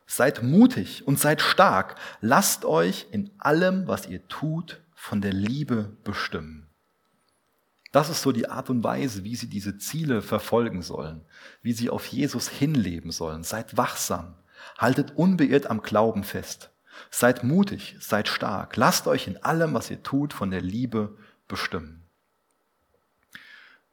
seid 0.06 0.44
mutig 0.44 1.08
und 1.08 1.18
seid 1.18 1.42
stark, 1.42 1.96
lasst 2.20 2.66
euch 2.66 3.08
in 3.12 3.32
allem, 3.40 3.88
was 3.88 4.06
ihr 4.06 4.28
tut, 4.28 4.82
von 4.94 5.22
der 5.22 5.32
Liebe 5.32 5.96
bestimmen. 6.04 6.69
Das 7.92 8.10
ist 8.10 8.22
so 8.22 8.32
die 8.32 8.50
Art 8.50 8.70
und 8.70 8.84
Weise, 8.84 9.24
wie 9.24 9.36
sie 9.36 9.50
diese 9.50 9.78
Ziele 9.78 10.22
verfolgen 10.22 10.82
sollen, 10.82 11.22
wie 11.62 11.74
sie 11.74 11.90
auf 11.90 12.06
Jesus 12.06 12.48
hinleben 12.48 13.12
sollen. 13.12 13.44
Seid 13.44 13.78
wachsam, 13.78 14.36
haltet 14.78 15.14
unbeirrt 15.16 15.68
am 15.68 15.82
Glauben 15.82 16.24
fest. 16.24 16.70
Seid 17.10 17.44
mutig, 17.44 17.96
seid 18.00 18.28
stark. 18.28 18.76
Lasst 18.76 19.08
euch 19.08 19.28
in 19.28 19.42
allem, 19.44 19.74
was 19.74 19.90
ihr 19.90 20.04
tut, 20.04 20.34
von 20.34 20.52
der 20.52 20.62
Liebe 20.62 21.18
bestimmen. 21.48 22.04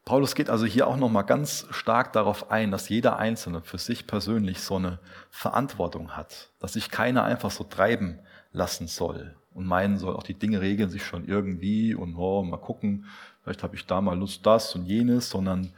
Paulus 0.05 0.37
geht 0.37 0.51
also 0.51 0.67
hier 0.67 0.87
auch 0.87 0.97
nochmal 0.97 1.25
ganz 1.25 1.67
stark 1.71 2.13
darauf 2.13 2.51
ein, 2.51 2.71
dass 2.71 2.89
jeder 2.89 3.19
Einzelne 3.19 3.61
für 3.63 3.79
sich 3.79 4.07
persönlich 4.07 4.61
so 4.61 4.77
eine 4.77 5.01
Verantwortung 5.31 6.17
hat, 6.17 6.51
dass 6.61 6.75
sich 6.75 6.91
keiner 6.91 7.25
einfach 7.25 7.51
so 7.51 7.65
treiben 7.65 8.21
lassen 8.53 8.87
soll 8.87 9.35
und 9.53 9.67
meinen 9.67 9.99
soll, 9.99 10.15
auch 10.15 10.23
die 10.23 10.39
Dinge 10.39 10.61
regeln 10.61 10.91
sich 10.91 11.05
schon 11.05 11.25
irgendwie 11.25 11.95
und 11.95 12.15
oh, 12.15 12.43
mal 12.45 12.59
gucken, 12.59 13.07
vielleicht 13.47 13.63
habe 13.63 13.77
ich 13.77 13.87
da 13.87 14.01
mal 14.01 14.19
Lust 14.19 14.45
das 14.45 14.75
und 14.75 14.87
jenes, 14.87 15.31
sondern 15.31 15.73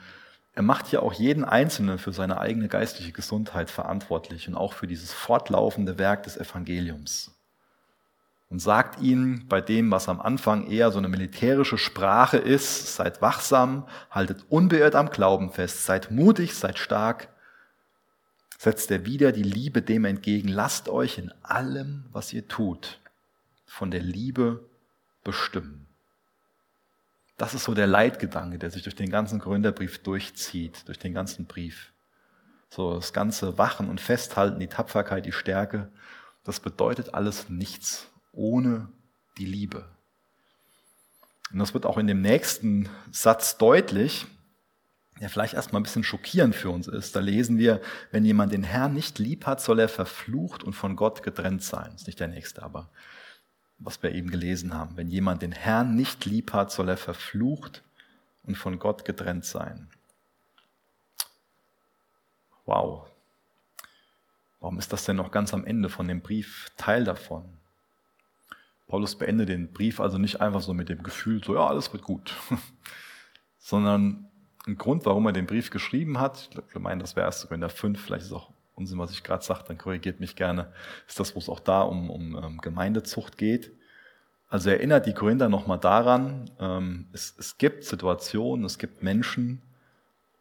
er 0.54 0.62
macht 0.62 0.90
ja 0.90 1.00
auch 1.00 1.12
jeden 1.12 1.44
Einzelnen 1.44 1.98
für 1.98 2.14
seine 2.14 2.40
eigene 2.40 2.68
geistliche 2.68 3.12
Gesundheit 3.12 3.70
verantwortlich 3.70 4.48
und 4.48 4.54
auch 4.54 4.72
für 4.72 4.86
dieses 4.86 5.12
fortlaufende 5.12 5.98
Werk 5.98 6.22
des 6.22 6.38
Evangeliums. 6.38 7.30
Und 8.48 8.60
sagt 8.60 9.02
ihnen 9.02 9.46
bei 9.48 9.60
dem, 9.60 9.90
was 9.90 10.08
am 10.08 10.18
Anfang 10.18 10.66
eher 10.70 10.90
so 10.90 10.96
eine 10.96 11.08
militärische 11.08 11.76
Sprache 11.76 12.38
ist, 12.38 12.96
seid 12.96 13.20
wachsam, 13.20 13.86
haltet 14.10 14.46
unbeirrt 14.48 14.94
am 14.94 15.10
Glauben 15.10 15.50
fest, 15.50 15.84
seid 15.84 16.10
mutig, 16.10 16.54
seid 16.54 16.78
stark, 16.78 17.28
setzt 18.56 18.90
er 18.90 19.04
wieder 19.04 19.30
die 19.30 19.42
Liebe 19.42 19.82
dem 19.82 20.06
entgegen, 20.06 20.48
lasst 20.48 20.88
euch 20.88 21.18
in 21.18 21.34
allem, 21.42 22.06
was 22.12 22.32
ihr 22.32 22.48
tut, 22.48 22.98
von 23.66 23.90
der 23.90 24.00
Liebe 24.00 24.64
bestimmen. 25.22 25.87
Das 27.38 27.54
ist 27.54 27.64
so 27.64 27.72
der 27.72 27.86
Leitgedanke, 27.86 28.58
der 28.58 28.70
sich 28.70 28.82
durch 28.82 28.96
den 28.96 29.10
ganzen 29.10 29.38
Gründerbrief 29.38 30.02
durchzieht, 30.02 30.86
durch 30.88 30.98
den 30.98 31.14
ganzen 31.14 31.46
Brief. 31.46 31.92
So 32.68 32.96
das 32.96 33.12
ganze 33.12 33.56
Wachen 33.56 33.88
und 33.88 34.00
Festhalten, 34.00 34.58
die 34.58 34.66
Tapferkeit, 34.66 35.24
die 35.24 35.32
Stärke, 35.32 35.88
das 36.44 36.60
bedeutet 36.60 37.14
alles 37.14 37.48
nichts 37.48 38.08
ohne 38.32 38.88
die 39.38 39.46
Liebe. 39.46 39.86
Und 41.52 41.60
das 41.60 41.74
wird 41.74 41.86
auch 41.86 41.96
in 41.96 42.06
dem 42.08 42.20
nächsten 42.20 42.88
Satz 43.10 43.56
deutlich, 43.56 44.26
der 45.20 45.30
vielleicht 45.30 45.54
erstmal 45.54 45.80
ein 45.80 45.84
bisschen 45.84 46.04
schockierend 46.04 46.54
für 46.54 46.70
uns 46.70 46.88
ist. 46.88 47.16
Da 47.16 47.20
lesen 47.20 47.58
wir, 47.58 47.80
wenn 48.10 48.24
jemand 48.24 48.52
den 48.52 48.62
Herrn 48.62 48.94
nicht 48.94 49.18
lieb 49.18 49.46
hat, 49.46 49.60
soll 49.60 49.78
er 49.78 49.88
verflucht 49.88 50.62
und 50.62 50.74
von 50.74 50.96
Gott 50.96 51.22
getrennt 51.22 51.62
sein. 51.62 51.90
Das 51.92 52.02
ist 52.02 52.06
nicht 52.06 52.20
der 52.20 52.28
nächste, 52.28 52.62
aber 52.62 52.90
was 53.78 54.02
wir 54.02 54.12
eben 54.12 54.30
gelesen 54.30 54.74
haben. 54.74 54.96
Wenn 54.96 55.08
jemand 55.08 55.42
den 55.42 55.52
Herrn 55.52 55.94
nicht 55.94 56.24
lieb 56.24 56.52
hat, 56.52 56.72
soll 56.72 56.88
er 56.88 56.96
verflucht 56.96 57.82
und 58.42 58.56
von 58.56 58.78
Gott 58.78 59.04
getrennt 59.04 59.44
sein. 59.44 59.88
Wow. 62.66 63.06
Warum 64.60 64.78
ist 64.78 64.92
das 64.92 65.04
denn 65.04 65.16
noch 65.16 65.30
ganz 65.30 65.54
am 65.54 65.64
Ende 65.64 65.88
von 65.88 66.08
dem 66.08 66.20
Brief 66.20 66.70
Teil 66.76 67.04
davon? 67.04 67.44
Paulus 68.88 69.16
beendet 69.16 69.50
den 69.50 69.72
Brief 69.72 70.00
also 70.00 70.18
nicht 70.18 70.40
einfach 70.40 70.62
so 70.62 70.74
mit 70.74 70.88
dem 70.88 71.02
Gefühl, 71.02 71.44
so 71.44 71.54
ja, 71.54 71.66
alles 71.66 71.92
wird 71.92 72.02
gut, 72.02 72.34
sondern 73.58 74.28
ein 74.66 74.76
Grund, 74.76 75.06
warum 75.06 75.26
er 75.26 75.32
den 75.32 75.46
Brief 75.46 75.70
geschrieben 75.70 76.18
hat, 76.18 76.50
ich 76.68 76.80
meine, 76.80 77.00
das 77.00 77.14
wäre 77.14 77.26
erst 77.26 77.50
in 77.50 77.60
der 77.60 77.70
5, 77.70 78.00
vielleicht 78.00 78.24
ist 78.24 78.32
auch 78.32 78.50
Unsinn, 78.78 78.98
was 78.98 79.10
ich 79.10 79.24
gerade 79.24 79.44
sage, 79.44 79.64
dann 79.66 79.76
korrigiert 79.76 80.20
mich 80.20 80.36
gerne, 80.36 80.72
ist 81.08 81.18
das, 81.18 81.34
wo 81.34 81.40
es 81.40 81.48
auch 81.48 81.60
da 81.60 81.82
um, 81.82 82.10
um 82.10 82.36
ähm, 82.36 82.58
Gemeindezucht 82.58 83.36
geht. 83.36 83.72
Also 84.48 84.70
erinnert 84.70 85.06
die 85.06 85.14
Korinther 85.14 85.48
nochmal 85.48 85.78
daran, 85.78 86.50
ähm, 86.60 87.06
es, 87.12 87.34
es 87.38 87.58
gibt 87.58 87.84
Situationen, 87.84 88.64
es 88.64 88.78
gibt 88.78 89.02
Menschen, 89.02 89.60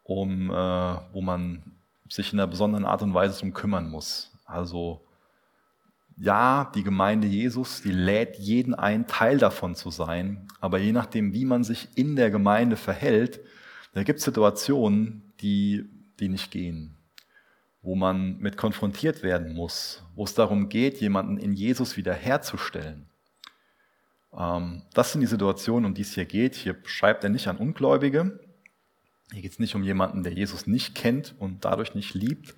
um, 0.03 0.49
äh, 0.49 0.53
wo 0.53 1.21
man 1.21 1.63
sich 2.07 2.31
in 2.31 2.39
einer 2.39 2.47
besonderen 2.47 2.85
Art 2.85 3.01
und 3.01 3.13
Weise 3.13 3.39
drum 3.39 3.53
kümmern 3.53 3.89
muss. 3.89 4.31
Also 4.45 5.01
ja, 6.15 6.71
die 6.73 6.83
Gemeinde 6.83 7.27
Jesus, 7.27 7.81
die 7.81 7.91
lädt 7.91 8.37
jeden 8.37 8.75
ein, 8.75 9.07
Teil 9.07 9.39
davon 9.39 9.75
zu 9.75 9.89
sein, 9.89 10.47
aber 10.61 10.77
je 10.77 10.91
nachdem, 10.91 11.33
wie 11.33 11.45
man 11.45 11.63
sich 11.63 11.89
in 11.95 12.15
der 12.15 12.31
Gemeinde 12.31 12.75
verhält, 12.75 13.39
da 13.93 14.03
gibt 14.03 14.19
es 14.19 14.25
Situationen, 14.25 15.33
die, 15.41 15.89
die 16.19 16.29
nicht 16.29 16.51
gehen 16.51 16.96
wo 17.87 17.95
man 17.95 18.37
mit 18.39 18.57
konfrontiert 18.57 19.23
werden 19.23 19.53
muss, 19.53 20.03
wo 20.13 20.25
es 20.25 20.33
darum 20.33 20.67
geht, 20.67 20.99
jemanden 20.99 21.37
in 21.37 21.53
Jesus 21.53 21.95
wiederherzustellen. 21.95 23.05
Ähm, 24.37 24.81
das 24.93 25.13
sind 25.13 25.21
die 25.21 25.27
Situationen, 25.27 25.85
um 25.85 25.93
die 25.93 26.01
es 26.01 26.13
hier 26.13 26.25
geht. 26.25 26.55
Hier 26.55 26.75
schreibt 26.83 27.23
er 27.23 27.29
nicht 27.29 27.47
an 27.47 27.55
Ungläubige. 27.55 28.41
Hier 29.31 29.41
geht 29.41 29.53
es 29.53 29.59
nicht 29.59 29.73
um 29.73 29.83
jemanden, 29.83 30.23
der 30.23 30.33
Jesus 30.33 30.67
nicht 30.67 30.95
kennt 30.95 31.33
und 31.39 31.63
dadurch 31.63 31.95
nicht 31.95 32.13
liebt, 32.13 32.55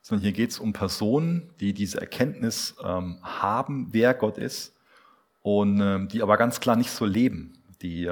sondern 0.00 0.22
hier 0.22 0.32
geht 0.32 0.50
es 0.50 0.60
um 0.60 0.72
Personen, 0.72 1.50
die 1.58 1.74
diese 1.74 2.00
Erkenntnis 2.00 2.76
ähm, 2.80 3.18
haben, 3.22 3.88
wer 3.90 4.14
Gott 4.14 4.38
ist 4.38 4.76
und 5.42 5.80
ähm, 5.80 6.06
die 6.06 6.22
aber 6.22 6.36
ganz 6.36 6.60
klar 6.60 6.76
nicht 6.76 6.92
so 6.92 7.04
leben. 7.04 7.58
Die, 7.82 8.02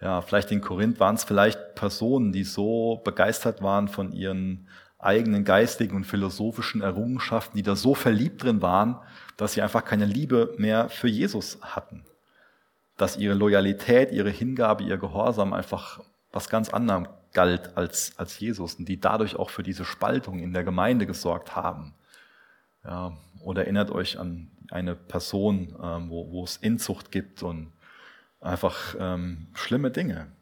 ja, 0.00 0.20
vielleicht 0.22 0.52
in 0.52 0.60
Korinth 0.60 0.98
waren 1.00 1.14
es 1.16 1.24
vielleicht 1.24 1.76
Personen, 1.76 2.32
die 2.32 2.44
so 2.44 3.00
begeistert 3.04 3.62
waren 3.62 3.86
von 3.86 4.12
ihren 4.12 4.68
eigenen 4.98 5.44
geistigen 5.44 5.96
und 5.96 6.04
philosophischen 6.04 6.80
Errungenschaften, 6.80 7.56
die 7.56 7.62
da 7.62 7.76
so 7.76 7.94
verliebt 7.94 8.42
drin 8.42 8.62
waren, 8.62 8.96
dass 9.36 9.52
sie 9.52 9.62
einfach 9.62 9.84
keine 9.84 10.06
Liebe 10.06 10.54
mehr 10.58 10.88
für 10.88 11.08
Jesus 11.08 11.58
hatten. 11.62 12.04
Dass 12.96 13.16
ihre 13.16 13.34
Loyalität, 13.34 14.10
ihre 14.10 14.30
Hingabe, 14.30 14.82
ihr 14.82 14.98
Gehorsam 14.98 15.52
einfach 15.52 16.00
was 16.32 16.48
ganz 16.48 16.70
anderem 16.70 17.08
galt 17.32 17.76
als, 17.76 18.18
als 18.18 18.40
Jesus 18.40 18.74
und 18.74 18.88
die 18.88 19.00
dadurch 19.00 19.36
auch 19.36 19.50
für 19.50 19.62
diese 19.62 19.84
Spaltung 19.84 20.40
in 20.40 20.52
der 20.52 20.64
Gemeinde 20.64 21.06
gesorgt 21.06 21.54
haben. 21.54 21.94
Ja, 22.84 23.16
oder 23.40 23.62
erinnert 23.62 23.90
euch 23.90 24.18
an 24.18 24.50
eine 24.70 24.94
Person, 24.94 25.76
ähm, 25.82 26.10
wo, 26.10 26.30
wo 26.30 26.44
es 26.44 26.56
Inzucht 26.56 27.12
gibt 27.12 27.42
und 27.42 27.72
einfach 28.40 28.96
ähm, 28.98 29.48
schlimme 29.54 29.90
Dinge. 29.90 30.32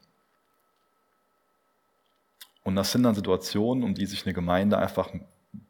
Und 2.67 2.75
das 2.75 2.91
sind 2.91 3.05
dann 3.05 3.15
Situationen, 3.15 3.85
um 3.85 3.95
die 3.95 4.07
sich 4.07 4.27
eine 4.27 4.35
Gemeinde 4.35 4.77
einfach 4.77 5.11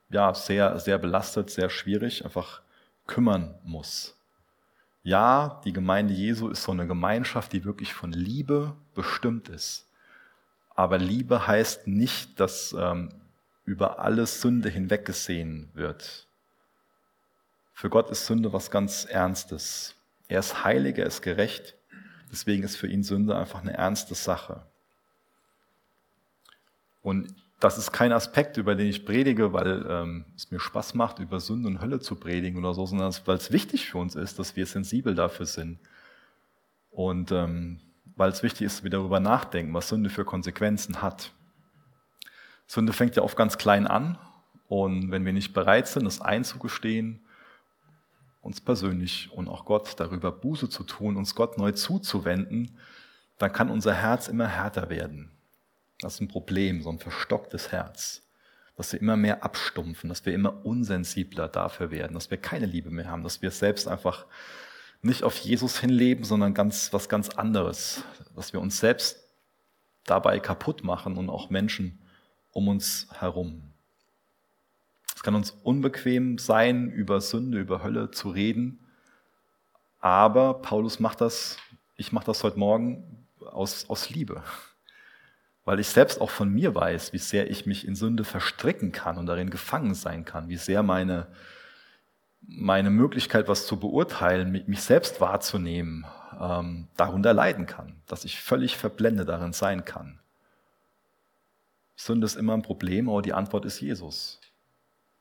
ja, 0.09 0.32
sehr, 0.32 0.80
sehr 0.80 0.97
belastet, 0.97 1.51
sehr 1.51 1.68
schwierig 1.68 2.24
einfach 2.24 2.62
kümmern 3.07 3.59
muss. 3.64 4.16
Ja, 5.03 5.61
die 5.66 5.74
Gemeinde 5.74 6.14
Jesu 6.14 6.49
ist 6.49 6.62
so 6.62 6.72
eine 6.72 6.86
Gemeinschaft, 6.86 7.53
die 7.53 7.66
wirklich 7.66 7.92
von 7.92 8.12
Liebe 8.12 8.74
bestimmt 8.94 9.51
ist. 9.51 9.86
Aber 10.74 10.97
Liebe 10.97 11.47
heißt 11.47 11.86
nicht, 11.86 12.40
dass 12.40 12.74
ähm, 12.78 13.11
über 13.66 13.99
alles 13.99 14.40
Sünde 14.40 14.70
hinweggesehen 14.70 15.68
wird. 15.74 16.26
Für 17.74 17.90
Gott 17.90 18.09
ist 18.09 18.24
Sünde 18.24 18.55
was 18.55 18.70
ganz 18.70 19.05
Ernstes. 19.05 19.94
Er 20.28 20.38
ist 20.38 20.64
heilig, 20.64 20.97
er 20.97 21.07
ist 21.07 21.20
gerecht. 21.20 21.74
Deswegen 22.32 22.62
ist 22.62 22.76
für 22.76 22.88
ihn 22.88 23.03
Sünde 23.03 23.36
einfach 23.36 23.61
eine 23.61 23.74
ernste 23.74 24.14
Sache. 24.14 24.62
Und 27.07 27.32
das 27.61 27.78
ist 27.78 27.92
kein 27.92 28.11
Aspekt, 28.11 28.57
über 28.57 28.74
den 28.74 28.88
ich 28.88 29.07
predige, 29.07 29.52
weil 29.52 29.86
ähm, 29.88 30.24
es 30.34 30.50
mir 30.50 30.59
Spaß 30.59 30.94
macht, 30.94 31.20
über 31.20 31.38
Sünde 31.38 31.68
und 31.68 31.80
Hölle 31.80 32.00
zu 32.00 32.16
predigen 32.16 32.59
oder 32.59 32.74
so, 32.74 32.84
sondern 32.84 33.14
weil 33.26 33.36
es 33.36 33.52
wichtig 33.52 33.86
für 33.86 33.98
uns 33.98 34.16
ist, 34.16 34.40
dass 34.40 34.57
wir 34.57 34.66
sensibel 34.66 35.14
dafür 35.14 35.46
sind. 35.46 35.78
Und 36.90 37.30
ähm, 37.30 37.78
weil 38.16 38.30
es 38.30 38.42
wichtig 38.42 38.62
ist, 38.62 38.78
dass 38.78 38.82
wir 38.82 38.90
darüber 38.90 39.20
nachdenken, 39.20 39.72
was 39.72 39.88
Sünde 39.88 40.11
für 40.11 40.24
Konsequenzen 40.24 41.00
hat. 41.00 41.30
Sünde 42.66 42.92
fängt 42.92 43.14
ja 43.14 43.22
oft 43.22 43.36
ganz 43.36 43.57
klein 43.57 43.86
an 43.86 44.18
und 44.66 45.12
wenn 45.12 45.24
wir 45.24 45.32
nicht 45.32 45.52
bereit 45.52 45.86
sind, 45.86 46.07
das 46.07 46.20
einzugestehen, 46.20 47.20
uns 48.40 48.61
persönlich 48.61 49.30
und 49.32 49.46
auch 49.46 49.64
Gott 49.64 49.94
darüber 50.00 50.32
Buße 50.32 50.68
zu 50.68 50.82
tun, 50.82 51.16
uns 51.16 51.36
Gott 51.36 51.57
neu 51.57 51.70
zuzuwenden, 51.70 52.76
dann 53.38 53.52
kann 53.52 53.70
unser 53.70 53.94
Herz 53.94 54.26
immer 54.26 54.48
härter 54.48 54.90
werden. 54.90 55.30
Das 56.01 56.14
ist 56.14 56.20
ein 56.20 56.28
Problem, 56.28 56.82
so 56.82 56.90
ein 56.90 56.99
verstocktes 56.99 57.72
Herz, 57.72 58.22
dass 58.76 58.92
wir 58.92 59.01
immer 59.01 59.16
mehr 59.16 59.42
abstumpfen, 59.42 60.09
dass 60.09 60.26
wir 60.26 60.34
immer 60.34 60.64
unsensibler 60.66 61.49
dafür 61.49 61.90
werden, 61.90 62.14
dass 62.14 62.30
wir 62.30 62.38
keine 62.38 62.66
Liebe 62.66 62.90
mehr 62.90 63.09
haben, 63.09 63.22
dass 63.22 63.40
wir 63.40 63.51
selbst 63.51 63.88
einfach 63.88 64.26
nicht 65.01 65.22
auf 65.22 65.36
Jesus 65.38 65.80
hinleben, 65.80 66.24
sondern 66.24 66.53
ganz 66.53 66.92
was 66.92 67.09
ganz 67.09 67.30
anderes, 67.30 68.03
dass 68.34 68.53
wir 68.53 68.61
uns 68.61 68.78
selbst 68.78 69.24
dabei 70.05 70.38
kaputt 70.38 70.84
machen 70.84 71.16
und 71.16 71.30
auch 71.30 71.49
Menschen 71.49 71.99
um 72.53 72.68
uns 72.68 73.09
herum. 73.18 73.72
Es 75.14 75.22
kann 75.22 75.34
uns 75.34 75.51
unbequem 75.51 76.38
sein, 76.38 76.90
über 76.90 77.20
Sünde, 77.20 77.59
über 77.59 77.82
Hölle 77.82 78.11
zu 78.11 78.30
reden, 78.30 78.80
aber 80.01 80.61
Paulus 80.61 81.01
macht 81.01 81.22
das, 81.22 81.57
ich 81.97 82.12
mache 82.12 82.26
das 82.26 82.44
heute 82.44 82.59
Morgen 82.59 83.26
aus, 83.40 83.88
aus 83.88 84.11
Liebe 84.11 84.42
weil 85.66 85.80
ich 85.80 85.88
selbst 85.88 86.20
auch 86.20 86.30
von 86.30 86.48
mir 86.48 86.74
weiß, 86.74 87.12
wie 87.12 87.18
sehr 87.18 87.50
ich 87.50 87.66
mich 87.66 87.86
in 87.86 87.96
Sünde 87.96 88.22
verstricken 88.22 88.92
kann 88.92 89.18
und 89.18 89.26
darin 89.26 89.50
gefangen 89.50 89.94
sein 89.94 90.24
kann, 90.24 90.48
wie 90.48 90.56
sehr 90.56 90.84
meine, 90.84 91.26
meine 92.40 92.88
Möglichkeit, 92.88 93.48
was 93.48 93.66
zu 93.66 93.78
beurteilen, 93.78 94.52
mich 94.52 94.80
selbst 94.80 95.20
wahrzunehmen, 95.20 96.06
ähm, 96.40 96.86
darunter 96.96 97.34
leiden 97.34 97.66
kann, 97.66 98.00
dass 98.06 98.24
ich 98.24 98.40
völlig 98.40 98.76
verblendet 98.76 99.28
darin 99.28 99.52
sein 99.52 99.84
kann. 99.84 100.20
Sünde 101.96 102.26
ist 102.26 102.36
immer 102.36 102.54
ein 102.54 102.62
Problem, 102.62 103.08
aber 103.08 103.20
die 103.20 103.32
Antwort 103.32 103.64
ist 103.64 103.80
Jesus. 103.80 104.40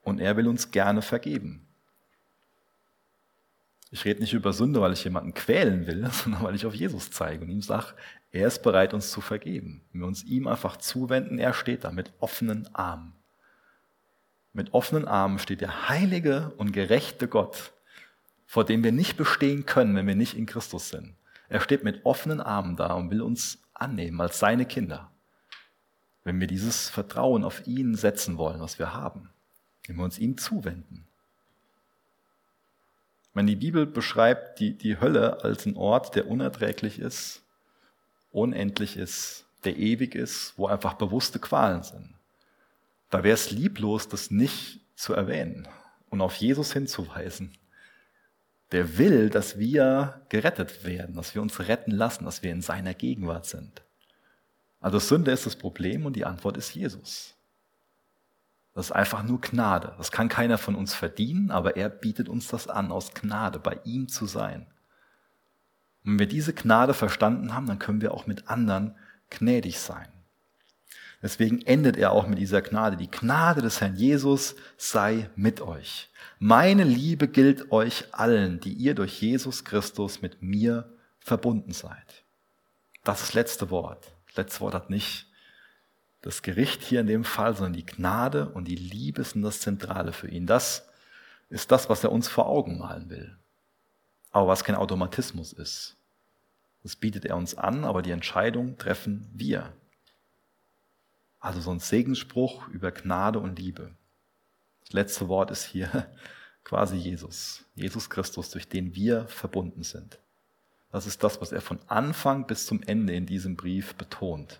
Und 0.04 0.20
er 0.20 0.38
will 0.38 0.48
uns 0.48 0.70
gerne 0.70 1.02
vergeben. 1.02 1.65
Ich 3.92 4.04
rede 4.04 4.20
nicht 4.20 4.34
über 4.34 4.52
Sünde, 4.52 4.82
weil 4.82 4.94
ich 4.94 5.04
jemanden 5.04 5.34
quälen 5.34 5.88
will, 5.88 6.08
sondern 6.12 6.44
weil 6.44 6.56
ich 6.56 6.66
auf 6.66 6.76
Jesus 6.76 7.12
zeige 7.12 7.44
und 7.44 7.50
ihm 7.50 7.62
sage, 7.62 7.94
er 8.32 8.48
ist 8.48 8.64
bereit, 8.64 8.94
uns 8.94 9.12
zu 9.12 9.22
vergeben. 9.22 9.82
Wenn 9.92 10.02
wir 10.02 10.08
uns 10.08 10.24
ihm 10.24 10.48
einfach 10.48 10.78
zuwenden, 10.78 11.40
er 11.40 11.54
steht 11.54 11.84
da 11.84 11.92
mit 11.92 12.12
offenen 12.20 12.68
Armen. 12.76 13.14
Mit 14.52 14.74
offenen 14.74 15.08
Armen 15.08 15.40
steht 15.40 15.62
der 15.62 15.90
heilige 15.90 16.54
und 16.58 16.72
gerechte 16.72 17.28
Gott, 17.28 17.74
vor 18.46 18.66
dem 18.66 18.84
wir 18.84 18.92
nicht 18.92 19.18
bestehen 19.18 19.66
können, 19.66 19.96
wenn 19.96 20.08
wir 20.08 20.16
nicht 20.16 20.34
in 20.34 20.46
Christus 20.46 20.90
sind. 20.90 21.16
Er 21.50 21.62
steht 21.62 21.84
mit 21.84 22.06
offenen 22.06 22.42
Armen 22.42 22.76
da 22.76 22.94
und 22.94 23.12
will 23.12 23.22
uns 23.22 23.62
annehmen 23.74 24.20
als 24.22 24.40
seine 24.40 24.66
Kinder. 24.66 25.12
Wenn 26.24 26.40
wir 26.40 26.48
dieses 26.48 26.90
Vertrauen 26.90 27.44
auf 27.44 27.68
ihn 27.68 27.96
setzen 27.96 28.38
wollen, 28.38 28.60
was 28.60 28.80
wir 28.80 28.94
haben, 28.94 29.30
wenn 29.88 29.98
wir 29.98 30.04
uns 30.04 30.18
ihm 30.18 30.38
zuwenden. 30.38 31.08
Wenn 33.36 33.48
die 33.48 33.58
Bibel 33.58 33.86
beschreibt 33.86 34.60
die, 34.60 34.78
die 34.78 35.00
Hölle 35.00 35.44
als 35.44 35.68
einen 35.68 35.76
Ort, 35.76 36.16
der 36.16 36.28
unerträglich 36.28 37.00
ist, 37.00 37.44
unendlich 38.32 38.96
ist, 38.96 39.46
der 39.66 39.76
ewig 39.78 40.16
ist, 40.16 40.54
wo 40.56 40.68
einfach 40.68 40.94
bewusste 40.94 41.38
Qualen 41.38 41.84
sind. 41.84 42.16
Da 43.10 43.24
wäre 43.24 43.34
es 43.34 43.52
lieblos, 43.52 44.08
das 44.08 44.32
nicht 44.32 44.80
zu 44.96 45.14
erwähnen 45.14 45.68
und 46.10 46.22
auf 46.22 46.36
Jesus 46.36 46.72
hinzuweisen. 46.72 47.58
Der 48.72 48.98
will, 48.98 49.30
dass 49.30 49.60
wir 49.60 50.22
gerettet 50.30 50.86
werden, 50.86 51.16
dass 51.16 51.36
wir 51.36 51.42
uns 51.42 51.60
retten 51.60 51.92
lassen, 51.92 52.24
dass 52.24 52.42
wir 52.42 52.52
in 52.52 52.62
seiner 52.62 52.94
Gegenwart 52.94 53.46
sind. 53.46 53.84
Also 54.80 54.98
Sünde 54.98 55.32
ist 55.32 55.46
das 55.46 55.58
Problem 55.58 56.06
und 56.06 56.16
die 56.16 56.26
Antwort 56.26 56.56
ist 56.56 56.74
Jesus. 56.74 57.35
Das 58.76 58.88
ist 58.88 58.92
einfach 58.92 59.24
nur 59.24 59.40
Gnade. 59.40 59.94
Das 59.98 60.12
kann 60.12 60.28
keiner 60.28 60.58
von 60.58 60.76
uns 60.76 60.94
verdienen, 60.94 61.50
aber 61.50 61.78
er 61.78 61.90
bietet 61.90 62.28
uns 62.28 62.50
das 62.50 62.68
an, 62.68 62.92
aus 62.92 63.14
Gnade 63.14 63.58
bei 63.58 63.80
ihm 63.86 64.10
zu 64.10 64.26
sein. 64.26 64.68
Und 66.04 66.12
wenn 66.12 66.20
wir 66.20 66.28
diese 66.28 66.54
Gnade 66.54 66.94
verstanden 66.94 67.54
haben, 67.54 67.68
dann 67.68 67.80
können 67.80 68.02
wir 68.02 68.14
auch 68.14 68.28
mit 68.28 68.50
anderen 68.50 68.94
gnädig 69.30 69.80
sein. 69.80 70.08
Deswegen 71.24 71.62
endet 71.62 71.96
er 71.96 72.12
auch 72.12 72.28
mit 72.28 72.38
dieser 72.38 72.62
Gnade. 72.62 72.98
Die 72.98 73.10
Gnade 73.10 73.62
des 73.62 73.80
Herrn 73.80 73.96
Jesus 73.96 74.56
sei 74.78 75.30
mit 75.38 75.62
euch. 75.62 76.10
Meine 76.38 76.84
Liebe 76.84 77.30
gilt 77.30 77.72
euch 77.72 78.06
allen, 78.12 78.60
die 78.60 78.74
ihr 78.74 78.94
durch 78.94 79.22
Jesus 79.22 79.64
Christus 79.64 80.22
mit 80.22 80.42
mir 80.42 80.88
verbunden 81.20 81.72
seid. 81.72 82.24
Das 83.06 83.22
ist 83.22 83.30
das 83.30 83.34
letzte 83.34 83.70
Wort. 83.72 84.12
Das 84.28 84.36
letzte 84.36 84.60
Wort 84.60 84.74
hat 84.74 84.90
nicht 84.90 85.28
das 86.26 86.42
Gericht 86.42 86.82
hier 86.82 87.02
in 87.02 87.08
dem 87.08 87.24
Fall, 87.24 87.56
sondern 87.56 87.74
die 87.74 87.86
Gnade 87.86 88.50
und 88.50 88.68
die 88.68 88.76
Liebe 88.76 89.24
sind 89.24 89.44
das 89.44 89.60
Zentrale 89.60 90.12
für 90.12 90.28
ihn. 90.28 90.48
Das 90.48 90.88
ist 91.50 91.72
das, 91.72 91.88
was 91.88 92.04
er 92.04 92.12
uns 92.12 92.28
vor 92.28 92.48
Augen 92.48 92.80
malen 92.80 93.12
will. 93.12 93.38
Aber 94.32 94.48
was 94.48 94.64
kein 94.64 94.74
Automatismus 94.74 95.54
ist. 95.54 95.96
Das 96.82 96.96
bietet 96.96 97.26
er 97.26 97.38
uns 97.38 97.54
an, 97.54 97.86
aber 97.86 98.02
die 98.02 98.10
Entscheidung 98.10 98.76
treffen 98.80 99.30
wir. 99.34 99.72
Also 101.40 101.62
so 101.62 101.70
ein 101.70 101.80
Segensspruch 101.80 102.70
über 102.70 102.92
Gnade 102.92 103.38
und 103.38 103.60
Liebe. 103.60 103.92
Das 104.82 104.94
letzte 104.94 105.28
Wort 105.28 105.52
ist 105.52 105.66
hier 105.66 106.08
quasi 106.64 106.96
Jesus. 106.96 107.66
Jesus 107.76 108.10
Christus, 108.10 108.50
durch 108.50 108.68
den 108.68 108.96
wir 108.96 109.28
verbunden 109.28 109.84
sind. 109.84 110.18
Das 110.92 111.06
ist 111.06 111.24
das, 111.24 111.40
was 111.40 111.52
er 111.52 111.62
von 111.62 111.78
Anfang 111.86 112.48
bis 112.48 112.66
zum 112.66 112.82
Ende 112.82 113.14
in 113.14 113.28
diesem 113.28 113.56
Brief 113.56 113.94
betont. 113.94 114.60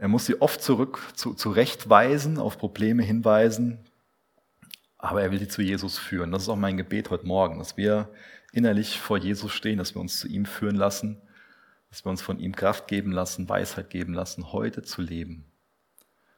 Er 0.00 0.08
muss 0.08 0.24
sie 0.24 0.40
oft 0.40 0.62
zurück 0.62 0.98
zu, 1.14 1.34
zurechtweisen, 1.34 2.38
auf 2.38 2.56
Probleme 2.56 3.02
hinweisen, 3.02 3.80
aber 4.96 5.20
er 5.20 5.30
will 5.30 5.38
sie 5.38 5.48
zu 5.48 5.60
Jesus 5.60 5.98
führen. 5.98 6.32
Das 6.32 6.44
ist 6.44 6.48
auch 6.48 6.56
mein 6.56 6.78
Gebet 6.78 7.10
heute 7.10 7.26
Morgen, 7.26 7.58
dass 7.58 7.76
wir 7.76 8.08
innerlich 8.50 8.98
vor 8.98 9.18
Jesus 9.18 9.52
stehen, 9.52 9.76
dass 9.76 9.94
wir 9.94 10.00
uns 10.00 10.18
zu 10.18 10.26
ihm 10.26 10.46
führen 10.46 10.76
lassen, 10.76 11.20
dass 11.90 12.02
wir 12.02 12.08
uns 12.08 12.22
von 12.22 12.38
ihm 12.38 12.56
Kraft 12.56 12.88
geben 12.88 13.12
lassen, 13.12 13.46
Weisheit 13.46 13.90
geben 13.90 14.14
lassen, 14.14 14.54
heute 14.54 14.80
zu 14.80 15.02
leben. 15.02 15.44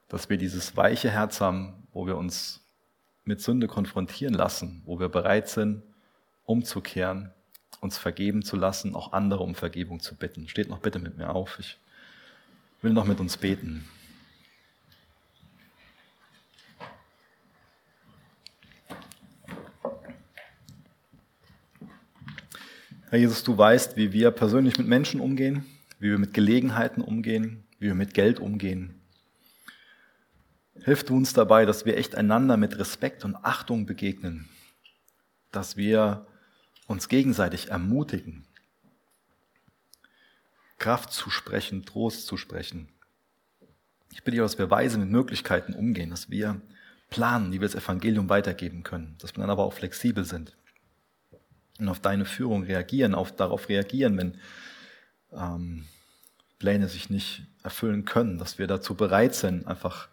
Dass 0.09 0.29
wir 0.29 0.39
dieses 0.39 0.77
weiche 0.77 1.13
Herz 1.13 1.41
haben, 1.41 1.87
wo 1.93 2.05
wir 2.05 2.17
uns 2.17 2.67
mit 3.23 3.41
Sünde 3.41 3.69
konfrontieren 3.69 4.35
lassen, 4.35 4.83
wo 4.87 4.99
wir 4.99 5.09
bereit 5.09 5.49
sind, 5.49 5.85
umzukehren, 6.43 7.31
uns 7.81 7.97
vergeben 7.97 8.43
zu 8.43 8.57
lassen, 8.57 8.97
auch 8.97 9.13
andere 9.13 9.45
um 9.45 9.55
Vergebung 9.55 10.01
zu 10.01 10.17
bitten. 10.17 10.49
Steht 10.49 10.69
noch 10.69 10.81
bitte 10.81 10.99
mit 10.99 11.17
mir 11.17 11.31
auf. 11.33 11.61
Ich 11.61 11.79
will 12.83 12.93
noch 12.93 13.07
mit 13.07 13.21
uns 13.21 13.37
beten. 13.37 13.85
Herr 23.09 23.19
Jesus, 23.19 23.45
du 23.45 23.57
weißt, 23.57 23.97
wie 23.97 24.13
wir 24.13 24.31
persönlich 24.31 24.79
mit 24.79 24.89
Menschen 24.89 25.21
umgehen, 25.21 25.65
wie 25.99 26.11
wir 26.11 26.19
mit 26.19 26.35
Gelegenheiten 26.35 27.03
umgehen, 27.03 27.63
wie 27.79 27.87
wir 27.87 27.95
mit 27.95 28.15
Geld 28.15 28.41
umgehen. 28.41 29.01
Hilf 30.83 31.05
du 31.05 31.17
uns 31.17 31.33
dabei, 31.33 31.67
dass 31.67 31.85
wir 31.85 31.97
echt 31.97 32.15
einander 32.17 32.57
mit 32.57 32.79
Respekt 32.79 33.25
und 33.25 33.37
Achtung 33.37 33.87
begegnen, 33.87 34.49
dass 35.53 35.77
wir 35.77 36.27
uns 36.87 37.09
gegenseitig 37.09 37.71
ermutigen, 37.71 38.47
Kraft 40.83 41.13
zu 41.13 41.31
sprechen, 41.31 41.85
Trost 41.85 42.27
zu 42.27 42.37
sprechen. 42.37 42.89
Ich 44.11 44.25
bitte 44.25 44.33
dich, 44.33 44.41
dass 44.41 44.59
wir 44.59 44.69
weise 44.69 44.99
mit 44.99 45.09
Möglichkeiten 45.09 45.75
umgehen, 45.75 46.11
dass 46.11 46.29
wir 46.29 46.61
planen, 47.09 47.53
wie 47.53 47.61
wir 47.61 47.69
das 47.69 47.77
Evangelium 47.77 48.29
weitergeben 48.29 48.83
können, 48.83 49.15
dass 49.19 49.37
wir 49.37 49.43
dann 49.43 49.51
aber 49.51 49.63
auch 49.63 49.75
flexibel 49.75 50.25
sind 50.25 50.57
und 51.79 51.89
auf 51.89 52.01
deine 52.01 52.25
Führung 52.25 52.65
reagieren, 52.65 53.15
auf, 53.15 53.31
darauf 53.31 53.69
reagieren, 53.69 54.19
wenn 54.19 54.39
ähm, 55.33 55.87
Pläne 56.59 56.89
sich 56.89 57.11
nicht 57.11 57.47
erfüllen 57.63 58.05
können, 58.05 58.39
dass 58.39 58.59
wir 58.59 58.67
dazu 58.67 58.97
bereit 58.97 59.37
sind, 59.37 59.69
einfach, 59.69 60.09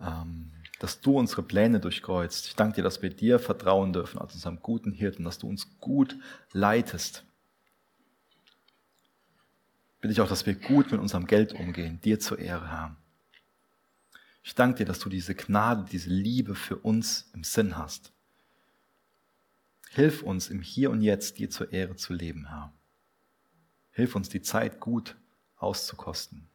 ähm, 0.00 0.52
dass 0.80 1.00
du 1.00 1.18
unsere 1.18 1.42
Pläne 1.42 1.80
durchkreuzt. 1.80 2.46
Ich 2.46 2.56
danke 2.56 2.76
dir, 2.76 2.82
dass 2.82 3.00
wir 3.00 3.10
dir 3.10 3.38
vertrauen 3.38 3.94
dürfen, 3.94 4.20
als 4.20 4.34
unserem 4.34 4.60
guten 4.60 4.92
Hirten, 4.92 5.24
dass 5.24 5.38
du 5.38 5.48
uns 5.48 5.78
gut 5.80 6.18
leitest 6.52 7.24
bitte 10.04 10.12
ich 10.12 10.20
auch, 10.20 10.28
dass 10.28 10.44
wir 10.44 10.54
gut 10.54 10.92
mit 10.92 11.00
unserem 11.00 11.26
Geld 11.26 11.54
umgehen, 11.54 11.98
dir 12.02 12.20
zur 12.20 12.38
Ehre, 12.38 12.70
Herr. 12.70 12.94
Ich 14.42 14.54
danke 14.54 14.76
dir, 14.76 14.84
dass 14.84 14.98
du 14.98 15.08
diese 15.08 15.34
Gnade, 15.34 15.86
diese 15.90 16.10
Liebe 16.10 16.54
für 16.54 16.76
uns 16.76 17.30
im 17.32 17.42
Sinn 17.42 17.78
hast. 17.78 18.12
Hilf 19.88 20.22
uns 20.22 20.50
im 20.50 20.60
Hier 20.60 20.90
und 20.90 21.00
Jetzt 21.00 21.38
dir 21.38 21.48
zur 21.48 21.72
Ehre 21.72 21.96
zu 21.96 22.12
leben, 22.12 22.48
Herr. 22.48 22.70
Hilf 23.92 24.14
uns 24.14 24.28
die 24.28 24.42
Zeit 24.42 24.78
gut 24.78 25.16
auszukosten. 25.56 26.48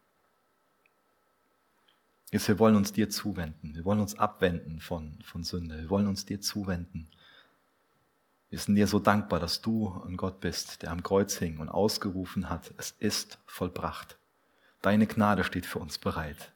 Jetzt, 2.30 2.50
wir 2.50 2.60
wollen 2.60 2.76
uns 2.76 2.94
dir 2.94 3.10
zuwenden. 3.10 3.74
Wir 3.74 3.84
wollen 3.84 4.00
uns 4.00 4.14
abwenden 4.14 4.80
von, 4.80 5.18
von 5.24 5.44
Sünde. 5.44 5.80
Wir 5.80 5.90
wollen 5.90 6.06
uns 6.06 6.24
dir 6.24 6.40
zuwenden. 6.40 7.10
Wir 8.50 8.60
sind 8.60 8.76
dir 8.76 8.88
so 8.88 9.00
dankbar, 9.00 9.40
dass 9.40 9.62
du 9.62 10.02
ein 10.08 10.18
Gott 10.18 10.40
bist, 10.40 10.82
der 10.82 10.92
am 10.92 11.04
Kreuz 11.04 11.38
hing 11.38 11.60
und 11.60 11.70
ausgerufen 11.70 12.50
hat, 12.50 12.74
es 12.78 12.96
ist 13.00 13.38
vollbracht. 13.46 14.18
Deine 14.82 15.08
Gnade 15.08 15.44
steht 15.44 15.66
für 15.66 15.80
uns 15.80 15.98
bereit. 15.98 16.52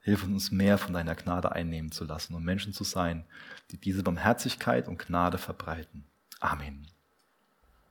Hilf 0.00 0.24
uns 0.24 0.50
mehr 0.50 0.78
von 0.78 0.94
deiner 0.94 1.14
Gnade 1.14 1.52
einnehmen 1.52 1.92
zu 1.92 2.04
lassen 2.04 2.34
und 2.34 2.44
Menschen 2.44 2.72
zu 2.72 2.84
sein, 2.84 3.24
die 3.70 3.76
diese 3.76 4.02
Barmherzigkeit 4.02 4.88
und 4.88 4.98
Gnade 4.98 5.38
verbreiten. 5.38 6.06
Amen. 6.40 6.86